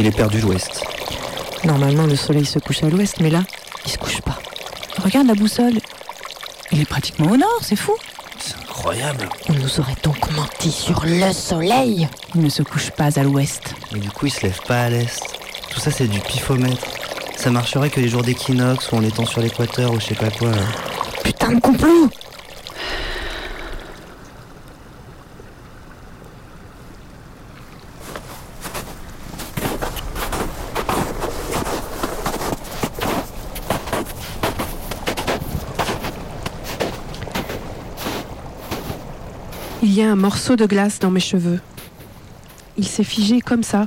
Il 0.00 0.06
est 0.06 0.16
perdu 0.16 0.40
l'ouest. 0.40 0.82
Normalement, 1.62 2.06
le 2.06 2.16
soleil 2.16 2.46
se 2.46 2.58
couche 2.58 2.82
à 2.82 2.88
l'ouest, 2.88 3.16
mais 3.20 3.28
là, 3.28 3.42
il 3.84 3.90
se 3.92 3.98
couche 3.98 4.22
pas. 4.22 4.38
Regarde 4.96 5.26
la 5.26 5.34
boussole. 5.34 5.78
Il 6.72 6.80
est 6.80 6.86
pratiquement 6.86 7.30
au 7.30 7.36
nord, 7.36 7.58
c'est 7.60 7.76
fou. 7.76 7.92
Incroyable. 8.62 9.28
On 9.50 9.52
nous 9.52 9.78
aurait 9.78 9.96
donc 10.02 10.16
menti 10.32 10.72
sur 10.72 11.04
le 11.04 11.30
soleil. 11.34 12.08
Il 12.34 12.40
ne 12.40 12.48
se 12.48 12.62
couche 12.62 12.90
pas 12.92 13.18
à 13.18 13.22
l'ouest. 13.22 13.74
Mais 13.92 13.98
du 13.98 14.10
coup, 14.10 14.24
il 14.24 14.30
se 14.30 14.40
lève 14.40 14.58
pas 14.66 14.84
à 14.84 14.88
l'est. 14.88 15.20
Tout 15.68 15.80
ça, 15.80 15.90
c'est 15.90 16.06
du 16.08 16.20
pifomètre. 16.20 16.86
Ça 17.36 17.50
marcherait 17.50 17.90
que 17.90 18.00
les 18.00 18.08
jours 18.08 18.22
d'équinoxe 18.22 18.92
ou 18.92 18.96
en 18.96 19.02
étant 19.02 19.26
sur 19.26 19.42
l'équateur 19.42 19.92
ou 19.92 20.00
je 20.00 20.06
sais 20.06 20.14
pas 20.14 20.30
quoi. 20.30 20.48
là. 20.48 20.62
Putain 21.22 21.52
de 21.52 21.60
complot 21.60 22.08
un 40.10 40.16
morceau 40.16 40.56
de 40.56 40.66
glace 40.66 40.98
dans 40.98 41.12
mes 41.12 41.20
cheveux. 41.20 41.60
Il 42.76 42.84
s'est 42.86 43.04
figé 43.04 43.40
comme 43.40 43.62
ça, 43.62 43.86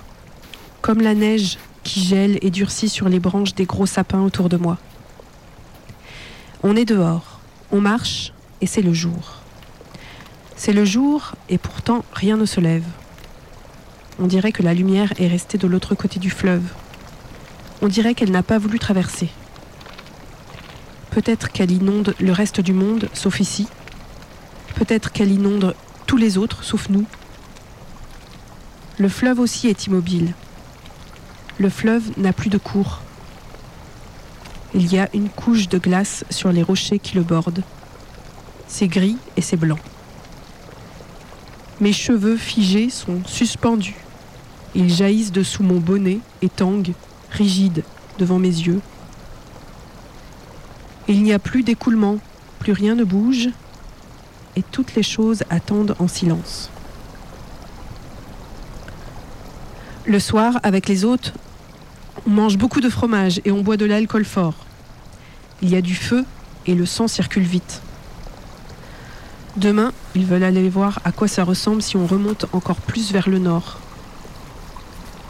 comme 0.81 1.01
la 1.01 1.15
neige 1.15 1.57
qui 1.83 2.01
gèle 2.01 2.39
et 2.41 2.49
durcit 2.49 2.87
sur 2.87 3.09
les 3.09 3.19
branches 3.19 3.55
des 3.55 3.65
gros 3.65 3.85
sapins 3.85 4.21
autour 4.21 4.47
de 4.47 4.55
moi. 4.55 4.77
On 6.63 6.77
est 6.77 6.85
dehors, 6.85 7.41
on 7.73 7.81
marche 7.81 8.31
et 8.61 8.67
c'est 8.67 8.81
le 8.81 8.93
jour. 8.93 9.41
C'est 10.55 10.71
le 10.71 10.85
jour 10.85 11.33
et 11.49 11.57
pourtant 11.57 12.05
rien 12.13 12.37
ne 12.37 12.45
se 12.45 12.61
lève. 12.61 12.85
On 14.17 14.27
dirait 14.27 14.53
que 14.53 14.63
la 14.63 14.73
lumière 14.73 15.11
est 15.17 15.27
restée 15.27 15.57
de 15.57 15.67
l'autre 15.67 15.93
côté 15.93 16.21
du 16.21 16.29
fleuve. 16.29 16.63
On 17.81 17.87
dirait 17.87 18.15
qu'elle 18.15 18.31
n'a 18.31 18.43
pas 18.43 18.59
voulu 18.59 18.79
traverser. 18.79 19.27
Peut-être 21.11 21.51
qu'elle 21.51 21.71
inonde 21.71 22.15
le 22.21 22.31
reste 22.31 22.61
du 22.61 22.71
monde, 22.71 23.09
sauf 23.13 23.41
ici. 23.41 23.67
Peut-être 24.75 25.11
qu'elle 25.11 25.31
inonde 25.31 25.75
tous 26.05 26.17
les 26.17 26.37
autres, 26.37 26.63
sauf 26.63 26.89
nous. 26.89 27.05
Le 28.97 29.09
fleuve 29.09 29.39
aussi 29.39 29.67
est 29.67 29.87
immobile. 29.87 30.33
Le 31.57 31.69
fleuve 31.69 32.11
n'a 32.17 32.33
plus 32.33 32.49
de 32.49 32.57
cours. 32.57 33.01
Il 34.75 34.91
y 34.91 34.99
a 34.99 35.09
une 35.13 35.29
couche 35.29 35.69
de 35.69 35.77
glace 35.77 36.25
sur 36.29 36.51
les 36.51 36.63
rochers 36.63 36.99
qui 36.99 37.15
le 37.15 37.23
bordent. 37.23 37.63
C'est 38.67 38.87
gris 38.87 39.17
et 39.37 39.41
c'est 39.41 39.57
blanc. 39.57 39.79
Mes 41.79 41.93
cheveux 41.93 42.37
figés 42.37 42.89
sont 42.89 43.21
suspendus. 43.25 43.95
Ils 44.75 44.93
jaillissent 44.93 45.31
dessous 45.31 45.63
mon 45.63 45.79
bonnet 45.79 46.19
et 46.41 46.49
tanguent, 46.49 46.93
rigides, 47.29 47.83
devant 48.17 48.39
mes 48.39 48.47
yeux. 48.47 48.81
Il 51.07 51.21
n'y 51.21 51.33
a 51.33 51.39
plus 51.39 51.63
d'écoulement, 51.63 52.17
plus 52.59 52.73
rien 52.73 52.95
ne 52.95 53.03
bouge, 53.03 53.49
et 54.55 54.63
toutes 54.63 54.95
les 54.95 55.03
choses 55.03 55.43
attendent 55.49 55.95
en 55.99 56.07
silence. 56.07 56.69
Le 60.05 60.19
soir, 60.19 60.59
avec 60.63 60.87
les 60.87 61.05
hôtes, 61.05 61.33
on 62.27 62.31
mange 62.31 62.57
beaucoup 62.57 62.81
de 62.81 62.89
fromage 62.89 63.41
et 63.45 63.51
on 63.51 63.61
boit 63.61 63.77
de 63.77 63.85
l'alcool 63.85 64.25
fort. 64.25 64.55
Il 65.61 65.69
y 65.69 65.75
a 65.75 65.81
du 65.81 65.95
feu 65.95 66.25
et 66.65 66.75
le 66.75 66.85
sang 66.85 67.07
circule 67.07 67.43
vite. 67.43 67.81
Demain, 69.55 69.93
ils 70.15 70.25
veulent 70.25 70.43
aller 70.43 70.67
voir 70.67 70.99
à 71.05 71.11
quoi 71.11 71.27
ça 71.27 71.43
ressemble 71.43 71.81
si 71.81 71.95
on 71.95 72.07
remonte 72.07 72.45
encore 72.53 72.81
plus 72.81 73.11
vers 73.11 73.29
le 73.29 73.39
nord. 73.39 73.79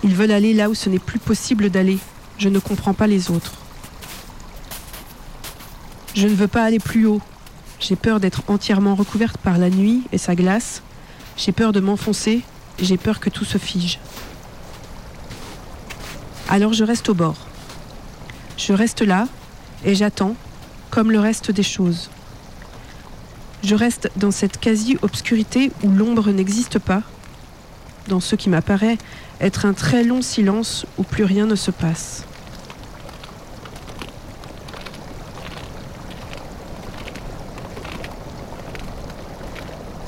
Ils 0.03 0.15
veulent 0.15 0.31
aller 0.31 0.53
là 0.53 0.69
où 0.69 0.73
ce 0.73 0.89
n'est 0.89 0.99
plus 0.99 1.19
possible 1.19 1.69
d'aller. 1.69 1.99
Je 2.37 2.49
ne 2.49 2.59
comprends 2.59 2.93
pas 2.93 3.07
les 3.07 3.31
autres. 3.31 3.53
Je 6.15 6.27
ne 6.27 6.33
veux 6.33 6.47
pas 6.47 6.63
aller 6.63 6.79
plus 6.79 7.05
haut. 7.05 7.21
J'ai 7.79 7.95
peur 7.95 8.19
d'être 8.19 8.43
entièrement 8.47 8.95
recouverte 8.95 9.37
par 9.37 9.57
la 9.57 9.69
nuit 9.69 10.03
et 10.11 10.17
sa 10.17 10.35
glace. 10.35 10.81
J'ai 11.37 11.51
peur 11.51 11.71
de 11.71 11.79
m'enfoncer. 11.79 12.41
J'ai 12.79 12.97
peur 12.97 13.19
que 13.19 13.29
tout 13.29 13.45
se 13.45 13.57
fige. 13.57 13.99
Alors 16.49 16.73
je 16.73 16.83
reste 16.83 17.09
au 17.09 17.13
bord. 17.13 17.37
Je 18.57 18.73
reste 18.73 19.01
là 19.01 19.27
et 19.85 19.95
j'attends, 19.95 20.35
comme 20.89 21.11
le 21.11 21.19
reste 21.19 21.51
des 21.51 21.63
choses. 21.63 22.09
Je 23.63 23.75
reste 23.75 24.11
dans 24.17 24.31
cette 24.31 24.59
quasi-obscurité 24.59 25.71
où 25.83 25.89
l'ombre 25.89 26.31
n'existe 26.31 26.79
pas, 26.79 27.01
dans 28.07 28.19
ce 28.19 28.35
qui 28.35 28.49
m'apparaît 28.49 28.97
être 29.39 29.65
un 29.65 29.73
très 29.73 30.03
long 30.03 30.21
silence 30.21 30.85
où 30.97 31.03
plus 31.03 31.23
rien 31.23 31.45
ne 31.45 31.55
se 31.55 31.71
passe. 31.71 32.25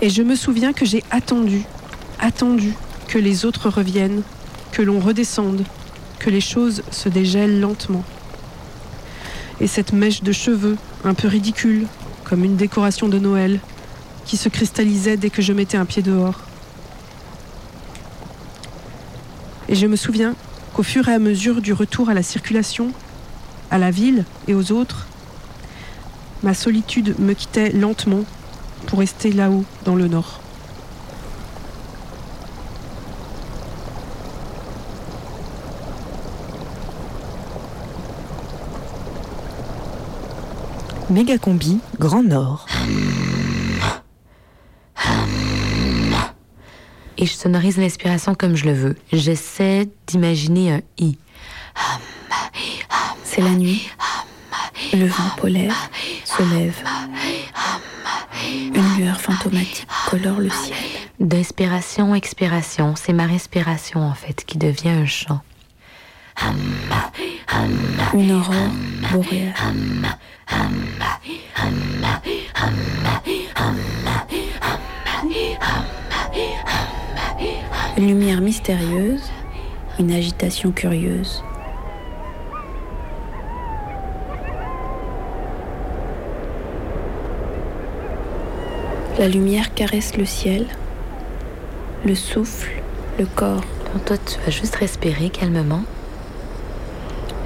Et 0.01 0.09
je 0.09 0.21
me 0.21 0.35
souviens 0.35 0.73
que 0.73 0.85
j'ai 0.85 1.03
attendu, 1.09 1.63
attendu 2.19 2.73
que 3.07 3.17
les 3.17 3.45
autres 3.45 3.69
reviennent, 3.69 4.23
que 4.71 4.81
l'on 4.81 4.99
redescende, 4.99 5.63
que 6.19 6.29
les 6.29 6.41
choses 6.41 6.83
se 6.91 7.07
dégèlent 7.07 7.61
lentement. 7.61 8.03
Et 9.61 9.67
cette 9.67 9.93
mèche 9.93 10.21
de 10.21 10.33
cheveux, 10.33 10.77
un 11.05 11.13
peu 11.13 11.29
ridicule, 11.29 11.87
comme 12.25 12.43
une 12.43 12.57
décoration 12.57 13.07
de 13.07 13.19
Noël, 13.19 13.59
qui 14.25 14.35
se 14.35 14.49
cristallisait 14.49 15.15
dès 15.15 15.29
que 15.29 15.41
je 15.41 15.53
mettais 15.53 15.77
un 15.77 15.85
pied 15.85 16.01
dehors. 16.01 16.41
Et 19.69 19.75
je 19.75 19.87
me 19.87 19.95
souviens 19.95 20.35
qu'au 20.73 20.83
fur 20.83 21.07
et 21.07 21.13
à 21.13 21.19
mesure 21.19 21.61
du 21.61 21.71
retour 21.71 22.09
à 22.09 22.13
la 22.13 22.23
circulation, 22.23 22.91
à 23.71 23.77
la 23.77 23.91
ville 23.91 24.25
et 24.47 24.53
aux 24.53 24.73
autres, 24.73 25.07
ma 26.43 26.53
solitude 26.53 27.15
me 27.19 27.33
quittait 27.33 27.71
lentement 27.71 28.25
pour 28.85 28.99
rester 28.99 29.31
là-haut, 29.31 29.65
dans 29.83 29.95
le 29.95 30.07
nord. 30.07 30.39
Méga 41.09 41.37
combi, 41.37 41.79
Grand 41.99 42.23
Nord. 42.23 42.65
Et 47.17 47.25
je 47.25 47.33
sonorise 47.33 47.77
l'inspiration 47.77 48.35
comme 48.35 48.55
je 48.55 48.65
le 48.65 48.73
veux. 48.73 48.95
J'essaie 49.13 49.87
d'imaginer 50.07 50.73
un 50.73 50.81
i. 50.97 51.17
C'est 53.23 53.41
la 53.41 53.51
nuit? 53.51 53.89
Le 54.93 55.07
vent 55.07 55.29
polaire 55.37 55.89
se 56.23 56.43
lève. 56.53 56.83
Une 58.73 58.97
lueur 58.97 59.19
fantomatique 59.19 59.87
colore 60.09 60.39
le 60.39 60.49
ciel. 60.49 60.77
D'inspiration, 61.19 62.13
expiration, 62.13 62.95
c'est 62.95 63.13
ma 63.13 63.25
respiration 63.25 64.01
en 64.01 64.13
fait 64.13 64.43
qui 64.45 64.57
devient 64.57 64.89
un 64.89 65.05
chant. 65.05 65.41
Une 68.13 68.31
aurore 68.33 68.53
boréale. 69.11 69.53
Une 77.97 78.07
lumière 78.07 78.41
mystérieuse, 78.41 79.31
une 79.99 80.11
agitation 80.11 80.71
curieuse. 80.71 81.41
La 89.17 89.29
lumière 89.29 89.73
caresse 89.73 90.17
le 90.17 90.25
ciel, 90.25 90.65
le 92.03 92.15
souffle, 92.15 92.69
le 93.17 93.25
corps. 93.25 93.61
Donc 93.93 94.03
toi, 94.03 94.17
tu 94.17 94.37
vas 94.41 94.51
juste 94.51 94.75
respirer 94.75 95.29
calmement. 95.29 95.83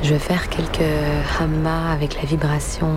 Je 0.01 0.09
vais 0.15 0.19
faire 0.19 0.49
quelques 0.49 0.81
hammas 1.39 1.91
avec 1.93 2.15
la 2.15 2.27
vibration 2.27 2.87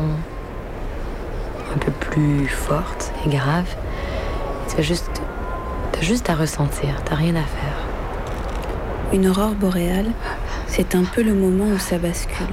un 1.74 1.78
peu 1.78 1.92
plus 1.92 2.48
forte 2.48 3.12
et 3.26 3.28
grave. 3.28 3.68
Tu 4.70 4.76
vas 4.76 4.82
juste, 4.82 5.20
t'as 5.92 6.00
juste 6.00 6.30
à 6.30 6.34
ressentir, 6.34 7.02
t'as 7.04 7.16
rien 7.16 7.36
à 7.36 7.42
faire. 7.42 7.76
Une 9.12 9.28
aurore 9.28 9.54
boréale, 9.54 10.12
c'est 10.66 10.94
un 10.94 11.04
peu 11.04 11.22
le 11.22 11.34
moment 11.34 11.66
où 11.66 11.78
ça 11.78 11.98
bascule. 11.98 12.46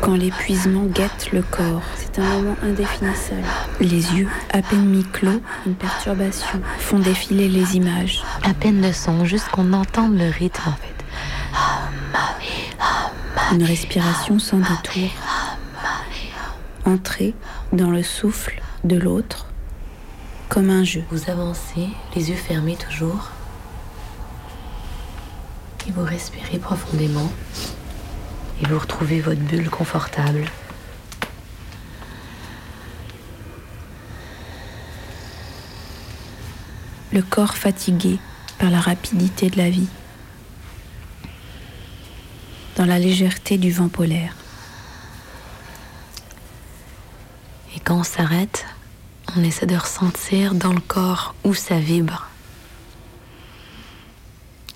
Quand 0.00 0.16
l'épuisement 0.16 0.86
guette 0.86 1.30
le 1.32 1.42
corps, 1.42 1.82
moment 2.22 2.56
indéfinissable. 2.62 3.42
Les 3.80 4.14
yeux, 4.14 4.28
à 4.52 4.62
peine 4.62 4.84
mi-clos, 4.86 5.40
une 5.66 5.74
perturbation, 5.74 6.60
font 6.78 6.98
défiler 6.98 7.48
les 7.48 7.76
images. 7.76 8.22
À 8.42 8.54
peine 8.54 8.80
de 8.80 8.92
son, 8.92 9.24
juste 9.24 9.48
qu'on 9.48 9.72
entende 9.72 10.16
le 10.18 10.28
rythme 10.30 10.68
en 10.68 10.72
fait. 10.72 10.88
Une 13.54 13.64
respiration 13.64 14.38
sans 14.38 14.58
détour. 14.58 15.10
Entrer 16.84 17.34
dans 17.72 17.90
le 17.90 18.02
souffle 18.02 18.60
de 18.84 18.96
l'autre. 18.96 19.46
comme 20.48 20.68
un 20.70 20.82
jeu. 20.84 21.04
Vous 21.10 21.30
avancez, 21.30 21.88
les 22.16 22.30
yeux 22.30 22.36
fermés 22.36 22.76
toujours. 22.76 23.30
Et 25.88 25.92
vous 25.92 26.04
respirez 26.04 26.58
profondément. 26.58 27.30
Et 28.60 28.66
vous 28.66 28.78
retrouvez 28.78 29.20
votre 29.20 29.40
bulle 29.40 29.70
confortable. 29.70 30.44
Le 37.12 37.22
corps 37.22 37.56
fatigué 37.56 38.18
par 38.58 38.70
la 38.70 38.80
rapidité 38.80 39.50
de 39.50 39.56
la 39.56 39.68
vie. 39.68 39.88
Dans 42.76 42.86
la 42.86 43.00
légèreté 43.00 43.58
du 43.58 43.72
vent 43.72 43.88
polaire. 43.88 44.34
Et 47.74 47.80
quand 47.80 47.96
on 47.96 48.04
s'arrête, 48.04 48.64
on 49.36 49.42
essaie 49.42 49.66
de 49.66 49.76
ressentir 49.76 50.54
dans 50.54 50.72
le 50.72 50.80
corps 50.80 51.34
où 51.42 51.52
ça 51.52 51.80
vibre. 51.80 52.28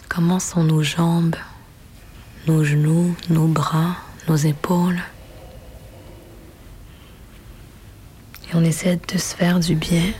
Comment 0.09 0.41
sont 0.41 0.64
nos 0.64 0.82
jambes, 0.82 1.37
nos 2.47 2.64
genoux, 2.64 3.14
nos 3.30 3.47
bras, 3.47 3.97
nos 4.28 4.37
épaules? 4.37 5.01
Et 8.49 8.55
on 8.55 8.64
essaie 8.64 8.97
de 8.97 9.18
se 9.18 9.37
faire 9.37 9.61
du 9.61 9.76
bien. 9.76 10.12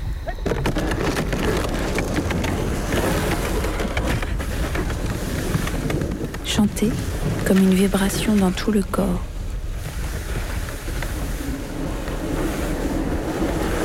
Chanter 6.55 6.93
comme 7.45 7.59
une 7.59 7.75
vibration 7.75 8.37
dans 8.37 8.53
tout 8.53 8.71
le 8.71 8.81
corps. 8.81 9.21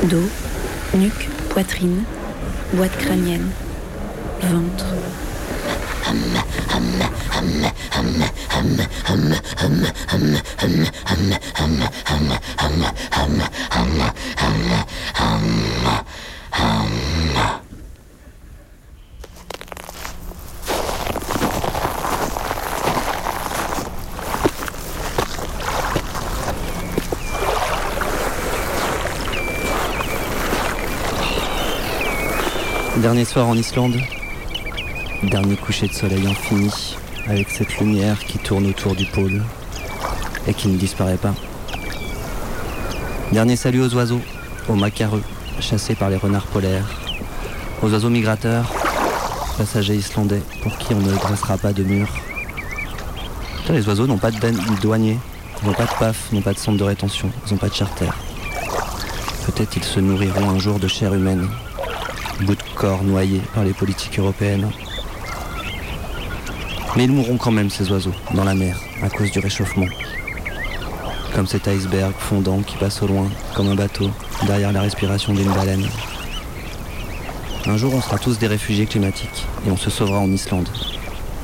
Dos, 0.04 0.28
nuque, 0.94 1.28
poitrine, 1.48 2.04
boîte 2.74 2.96
crânienne, 2.96 3.50
ventre. 4.42 4.86
Dernier 33.10 33.24
soir 33.24 33.48
en 33.48 33.56
Islande, 33.56 34.00
dernier 35.24 35.56
coucher 35.56 35.88
de 35.88 35.92
soleil 35.92 36.24
infini, 36.28 36.70
avec 37.26 37.50
cette 37.50 37.76
lumière 37.78 38.20
qui 38.20 38.38
tourne 38.38 38.64
autour 38.66 38.94
du 38.94 39.04
pôle 39.04 39.42
et 40.46 40.54
qui 40.54 40.68
ne 40.68 40.76
disparaît 40.76 41.16
pas. 41.16 41.34
Dernier 43.32 43.56
salut 43.56 43.82
aux 43.82 43.92
oiseaux, 43.96 44.20
aux 44.68 44.76
macareux, 44.76 45.24
chassés 45.58 45.96
par 45.96 46.08
les 46.08 46.18
renards 46.18 46.46
polaires, 46.46 46.86
aux 47.82 47.92
oiseaux 47.92 48.10
migrateurs, 48.10 48.72
passagers 49.58 49.96
islandais 49.96 50.42
pour 50.62 50.78
qui 50.78 50.94
on 50.94 51.00
ne 51.00 51.10
dressera 51.10 51.58
pas 51.58 51.72
de 51.72 51.82
mur. 51.82 52.06
Les 53.70 53.88
oiseaux 53.88 54.06
n'ont 54.06 54.18
pas 54.18 54.30
de 54.30 54.38
douanier, 54.80 55.18
n'ont 55.64 55.74
pas 55.74 55.86
de 55.86 55.98
PAF, 55.98 56.30
n'ont 56.30 56.42
pas 56.42 56.52
de 56.52 56.60
centre 56.60 56.78
de 56.78 56.84
rétention, 56.84 57.28
ils 57.44 57.52
n'ont 57.52 57.58
pas 57.58 57.70
de 57.70 57.74
charter. 57.74 58.06
Peut-être 59.46 59.76
ils 59.76 59.82
se 59.82 59.98
nourriront 59.98 60.50
un 60.50 60.60
jour 60.60 60.78
de 60.78 60.86
chair 60.86 61.12
humaine, 61.12 61.48
bout 62.44 62.54
de 62.54 62.62
corps 62.74 63.02
noyés 63.02 63.40
par 63.54 63.64
les 63.64 63.72
politiques 63.72 64.18
européennes. 64.18 64.70
Mais 66.96 67.04
ils 67.04 67.12
mourront 67.12 67.36
quand 67.36 67.50
même, 67.50 67.70
ces 67.70 67.90
oiseaux, 67.90 68.14
dans 68.34 68.44
la 68.44 68.54
mer, 68.54 68.76
à 69.02 69.08
cause 69.08 69.30
du 69.30 69.38
réchauffement. 69.38 69.86
Comme 71.34 71.46
cet 71.46 71.68
iceberg 71.68 72.12
fondant 72.18 72.60
qui 72.62 72.76
passe 72.76 73.02
au 73.02 73.06
loin, 73.06 73.28
comme 73.54 73.68
un 73.68 73.74
bateau, 73.76 74.10
derrière 74.46 74.72
la 74.72 74.80
respiration 74.80 75.32
d'une 75.32 75.52
baleine. 75.52 75.86
Un 77.66 77.76
jour, 77.76 77.94
on 77.94 78.00
sera 78.00 78.18
tous 78.18 78.38
des 78.38 78.46
réfugiés 78.46 78.86
climatiques, 78.86 79.46
et 79.66 79.70
on 79.70 79.76
se 79.76 79.90
sauvera 79.90 80.18
en 80.18 80.30
Islande. 80.32 80.68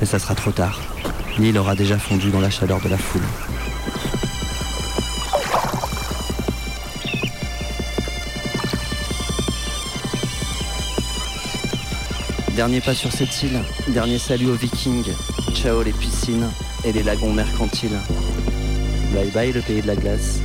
Mais 0.01 0.07
ça 0.07 0.18
sera 0.18 0.34
trop 0.34 0.51
tard. 0.51 0.80
L'île 1.38 1.59
aura 1.59 1.74
déjà 1.74 1.99
fondu 1.99 2.30
dans 2.30 2.40
la 2.40 2.51
chaleur 2.51 2.80
de 2.80 2.88
la 2.88 2.99
foule. 2.99 3.22
Dernier 12.57 12.80
pas 12.80 12.94
sur 12.94 13.12
cette 13.12 13.42
île, 13.42 13.61
dernier 13.88 14.18
salut 14.18 14.46
aux 14.46 14.54
vikings, 14.54 15.12
ciao 15.52 15.82
les 15.82 15.92
piscines 15.92 16.48
et 16.86 16.92
les 16.92 17.02
lagons 17.02 17.30
mercantiles. 17.30 17.98
Bye 19.12 19.30
bye 19.30 19.52
le 19.52 19.61
pays 19.61 19.82
de 19.82 19.86
la 19.86 19.94
glace. 19.94 20.40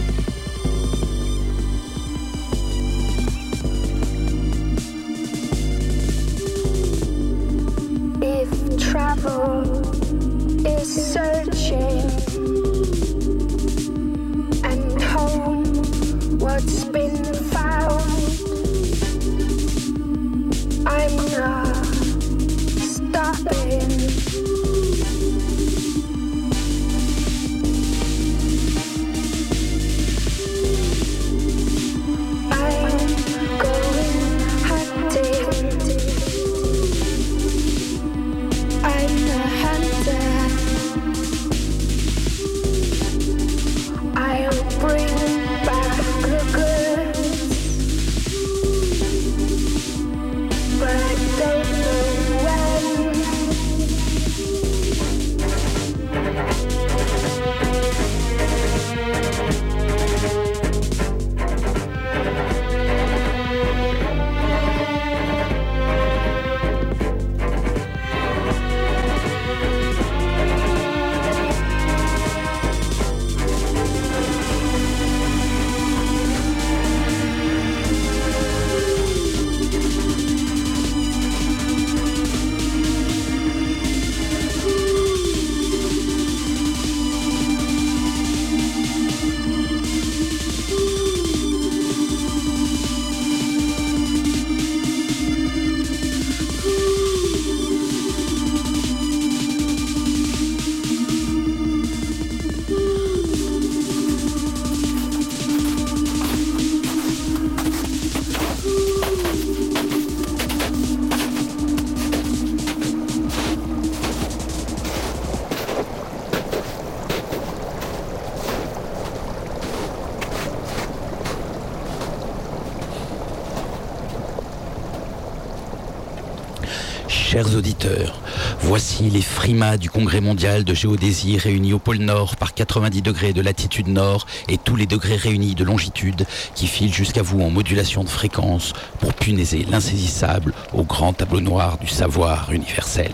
Chers 127.42 127.56
auditeurs, 127.56 128.22
voici 128.60 129.10
les 129.10 129.24
frimas 129.24 129.78
du 129.78 129.90
Congrès 129.90 130.22
mondial 130.22 130.64
de 130.64 130.76
géodésie 130.76 131.40
réunis 131.40 131.74
au 131.74 131.80
pôle 131.80 131.98
Nord 131.98 132.36
par 132.36 132.54
90 132.54 133.02
degrés 133.02 133.34
de 133.34 133.42
latitude 133.42 133.88
nord 133.88 134.28
et 134.48 134.60
tous 134.60 134.76
les 134.76 134.86
degrés 134.86 135.16
réunis 135.16 135.56
de 135.56 135.64
longitude 135.64 136.28
qui 136.54 136.68
filent 136.68 136.94
jusqu'à 136.94 137.24
vous 137.24 137.42
en 137.42 137.50
modulation 137.50 138.04
de 138.04 138.10
fréquence 138.10 138.74
pour 139.00 139.16
punaiser 139.16 139.66
l'insaisissable 139.68 140.54
au 140.72 140.84
grand 140.84 141.14
tableau 141.14 141.40
noir 141.40 141.80
du 141.80 141.88
savoir 141.88 142.52
universel. 142.52 143.12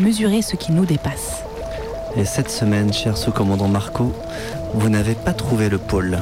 Mesurer 0.00 0.42
ce 0.42 0.56
qui 0.56 0.72
nous 0.72 0.84
dépasse. 0.84 1.44
Et 2.16 2.24
cette 2.24 2.50
semaine, 2.50 2.92
cher 2.92 3.16
sous-commandant 3.16 3.68
Marco, 3.68 4.12
vous 4.74 4.88
n'avez 4.88 5.14
pas 5.14 5.32
trouvé 5.32 5.68
le 5.68 5.78
pôle. 5.78 6.18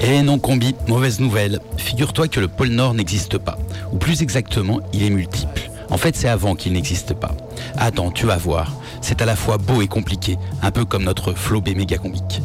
Eh 0.00 0.22
non, 0.22 0.38
combi, 0.38 0.74
mauvaise 0.88 1.20
nouvelle. 1.20 1.60
Figure-toi 1.76 2.28
que 2.28 2.40
le 2.40 2.48
pôle 2.48 2.68
Nord 2.68 2.94
n'existe 2.94 3.36
pas. 3.36 3.58
Ou 3.92 3.98
plus 3.98 4.22
exactement, 4.22 4.80
il 4.94 5.02
est 5.02 5.10
multiple. 5.10 5.55
En 5.96 5.98
fait, 5.98 6.14
c'est 6.14 6.28
avant 6.28 6.54
qu'il 6.56 6.74
n'existe 6.74 7.14
pas. 7.14 7.34
Attends, 7.78 8.10
tu 8.10 8.26
vas 8.26 8.36
voir. 8.36 8.70
C'est 9.00 9.22
à 9.22 9.24
la 9.24 9.34
fois 9.34 9.56
beau 9.56 9.80
et 9.80 9.86
compliqué, 9.86 10.36
un 10.60 10.70
peu 10.70 10.84
comme 10.84 11.04
notre 11.04 11.32
flobé 11.32 11.74
méga 11.74 11.96
comique. 11.96 12.42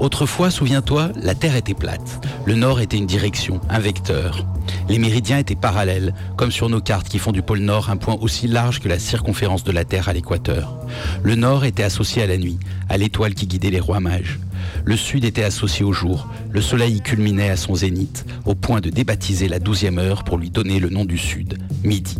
Autrefois, 0.00 0.50
souviens-toi, 0.50 1.10
la 1.14 1.34
Terre 1.34 1.54
était 1.54 1.74
plate. 1.74 2.26
Le 2.46 2.54
Nord 2.54 2.80
était 2.80 2.96
une 2.96 3.04
direction, 3.04 3.60
un 3.68 3.78
vecteur. 3.78 4.46
Les 4.88 4.98
méridiens 4.98 5.36
étaient 5.36 5.54
parallèles, 5.54 6.14
comme 6.38 6.50
sur 6.50 6.70
nos 6.70 6.80
cartes 6.80 7.10
qui 7.10 7.18
font 7.18 7.30
du 7.30 7.42
pôle 7.42 7.58
Nord 7.58 7.90
un 7.90 7.98
point 7.98 8.16
aussi 8.22 8.48
large 8.48 8.80
que 8.80 8.88
la 8.88 8.98
circonférence 8.98 9.64
de 9.64 9.72
la 9.72 9.84
Terre 9.84 10.08
à 10.08 10.14
l'équateur. 10.14 10.74
Le 11.22 11.34
Nord 11.34 11.66
était 11.66 11.82
associé 11.82 12.22
à 12.22 12.26
la 12.26 12.38
nuit, 12.38 12.58
à 12.88 12.96
l'étoile 12.96 13.34
qui 13.34 13.46
guidait 13.46 13.68
les 13.68 13.80
rois 13.80 14.00
mages. 14.00 14.38
Le 14.86 14.96
Sud 14.96 15.26
était 15.26 15.44
associé 15.44 15.84
au 15.84 15.92
jour. 15.92 16.26
Le 16.50 16.62
Soleil 16.62 17.02
culminait 17.02 17.50
à 17.50 17.58
son 17.58 17.74
zénith, 17.74 18.24
au 18.46 18.54
point 18.54 18.80
de 18.80 18.88
débaptiser 18.88 19.46
la 19.46 19.58
douzième 19.58 19.98
heure 19.98 20.24
pour 20.24 20.38
lui 20.38 20.48
donner 20.48 20.80
le 20.80 20.88
nom 20.88 21.04
du 21.04 21.18
Sud, 21.18 21.58
midi. 21.84 22.16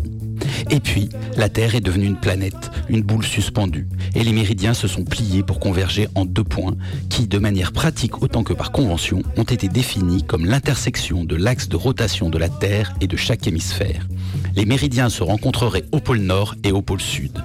Et 0.69 0.79
puis, 0.79 1.09
la 1.37 1.49
Terre 1.49 1.75
est 1.75 1.81
devenue 1.81 2.05
une 2.05 2.19
planète, 2.19 2.71
une 2.89 3.01
boule 3.01 3.25
suspendue, 3.25 3.87
et 4.15 4.23
les 4.23 4.33
méridiens 4.33 4.73
se 4.73 4.87
sont 4.87 5.03
pliés 5.03 5.43
pour 5.43 5.59
converger 5.59 6.07
en 6.15 6.25
deux 6.25 6.43
points 6.43 6.75
qui, 7.09 7.27
de 7.27 7.37
manière 7.37 7.71
pratique 7.71 8.21
autant 8.21 8.43
que 8.43 8.53
par 8.53 8.71
convention, 8.71 9.21
ont 9.37 9.43
été 9.43 9.67
définis 9.67 10.23
comme 10.23 10.45
l'intersection 10.45 11.23
de 11.23 11.35
l'axe 11.35 11.69
de 11.69 11.75
rotation 11.75 12.29
de 12.29 12.37
la 12.37 12.49
Terre 12.49 12.93
et 13.01 13.07
de 13.07 13.17
chaque 13.17 13.47
hémisphère. 13.47 14.07
Les 14.55 14.65
méridiens 14.65 15.09
se 15.09 15.23
rencontreraient 15.23 15.85
au 15.91 15.99
pôle 15.99 16.19
Nord 16.19 16.55
et 16.63 16.71
au 16.71 16.81
pôle 16.81 17.01
Sud. 17.01 17.41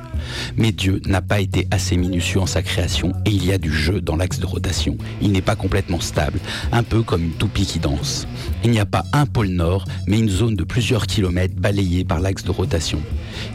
Mais 0.57 0.73
Dieu 0.73 1.01
n'a 1.07 1.23
pas 1.23 1.41
été 1.41 1.67
assez 1.71 1.97
minutieux 1.97 2.41
en 2.41 2.47
sa 2.47 2.63
création 2.63 3.13
et 3.25 3.31
il 3.31 3.45
y 3.45 3.53
a 3.53 3.59
du 3.59 3.73
jeu 3.73 4.01
dans 4.01 4.17
l'axe 4.17 4.39
de 4.39 4.47
rotation. 4.47 4.97
Il 5.21 5.33
n'est 5.33 5.41
pas 5.41 5.57
complètement 5.57 6.01
stable, 6.01 6.41
un 6.73 6.83
peu 6.83 7.03
comme 7.03 7.25
une 7.25 7.33
toupie 7.33 7.67
qui 7.67 7.79
danse. 7.79 8.27
Il 8.65 8.71
n'y 8.71 8.81
a 8.81 8.87
pas 8.87 9.05
un 9.13 9.27
pôle 9.27 9.49
nord, 9.49 9.85
mais 10.07 10.19
une 10.19 10.29
zone 10.29 10.57
de 10.57 10.65
plusieurs 10.65 11.07
kilomètres 11.07 11.55
balayée 11.57 12.05
par 12.05 12.21
l'axe 12.21 12.45
de 12.45 12.51
rotation. 12.51 13.01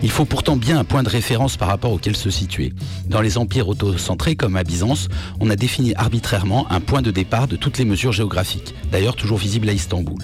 Il 0.02 0.10
faut 0.10 0.26
pourtant 0.26 0.58
bien 0.58 0.80
un 0.80 0.84
point 0.84 1.04
de 1.04 1.10
référence 1.10 1.58
par 1.58 1.68
rapport 1.68 1.92
auquel 1.92 2.16
se 2.16 2.30
situer. 2.30 2.74
Dans 3.08 3.22
les 3.22 3.38
empires 3.38 3.68
autocentrés 3.68 4.36
comme 4.36 4.56
à 4.56 4.64
Byzance, 4.64 5.08
on 5.40 5.50
a 5.50 5.56
défini 5.56 5.94
arbitrairement 5.96 6.72
un 6.72 6.80
point 6.80 7.02
de 7.02 7.12
départ 7.12 7.48
de 7.48 7.56
toutes 7.56 7.78
les 7.78 7.86
mesures 7.86 8.12
géographiques, 8.12 8.74
d'ailleurs 8.92 9.16
toujours 9.16 9.38
visible 9.38 9.70
à 9.70 9.74
Istanbul. 9.74 10.22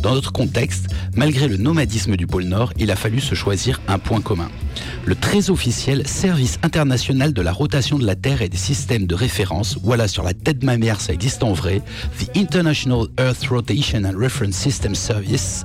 Dans 0.00 0.14
notre 0.14 0.32
contexte, 0.32 0.88
malgré 1.14 1.48
le 1.48 1.56
nomadisme 1.56 2.16
du 2.16 2.26
pôle 2.26 2.44
nord, 2.44 2.72
il 2.78 2.90
a 2.90 2.96
fallu 2.96 3.20
se 3.20 3.34
choisir 3.34 3.80
un 3.88 3.98
point 3.98 4.20
commun. 4.20 4.50
Le 5.04 5.14
très 5.14 5.50
officiel 5.50 5.83
Service 6.06 6.58
international 6.62 7.34
de 7.34 7.42
la 7.42 7.52
rotation 7.52 7.98
de 7.98 8.06
la 8.06 8.14
Terre 8.16 8.40
et 8.40 8.48
des 8.48 8.56
systèmes 8.56 9.06
de 9.06 9.14
référence, 9.14 9.76
voilà 9.82 10.08
sur 10.08 10.22
la 10.22 10.32
tête 10.32 10.60
de 10.60 10.64
ma 10.64 10.78
mère, 10.78 10.98
ça 10.98 11.12
existe 11.12 11.42
en 11.42 11.52
vrai, 11.52 11.82
The 12.18 12.34
International 12.38 13.06
Earth 13.18 13.46
Rotation 13.48 14.02
and 14.04 14.18
Reference 14.18 14.54
System 14.54 14.94
Service, 14.94 15.62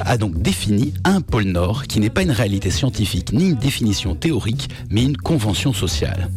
a 0.00 0.18
donc 0.18 0.42
défini 0.42 0.92
un 1.04 1.20
pôle 1.20 1.44
Nord 1.44 1.84
qui 1.86 2.00
n'est 2.00 2.10
pas 2.10 2.22
une 2.22 2.32
réalité 2.32 2.68
scientifique 2.70 3.32
ni 3.32 3.50
une 3.50 3.54
définition 3.54 4.16
théorique, 4.16 4.70
mais 4.90 5.04
une 5.04 5.16
convention 5.16 5.72
sociale. 5.72 6.30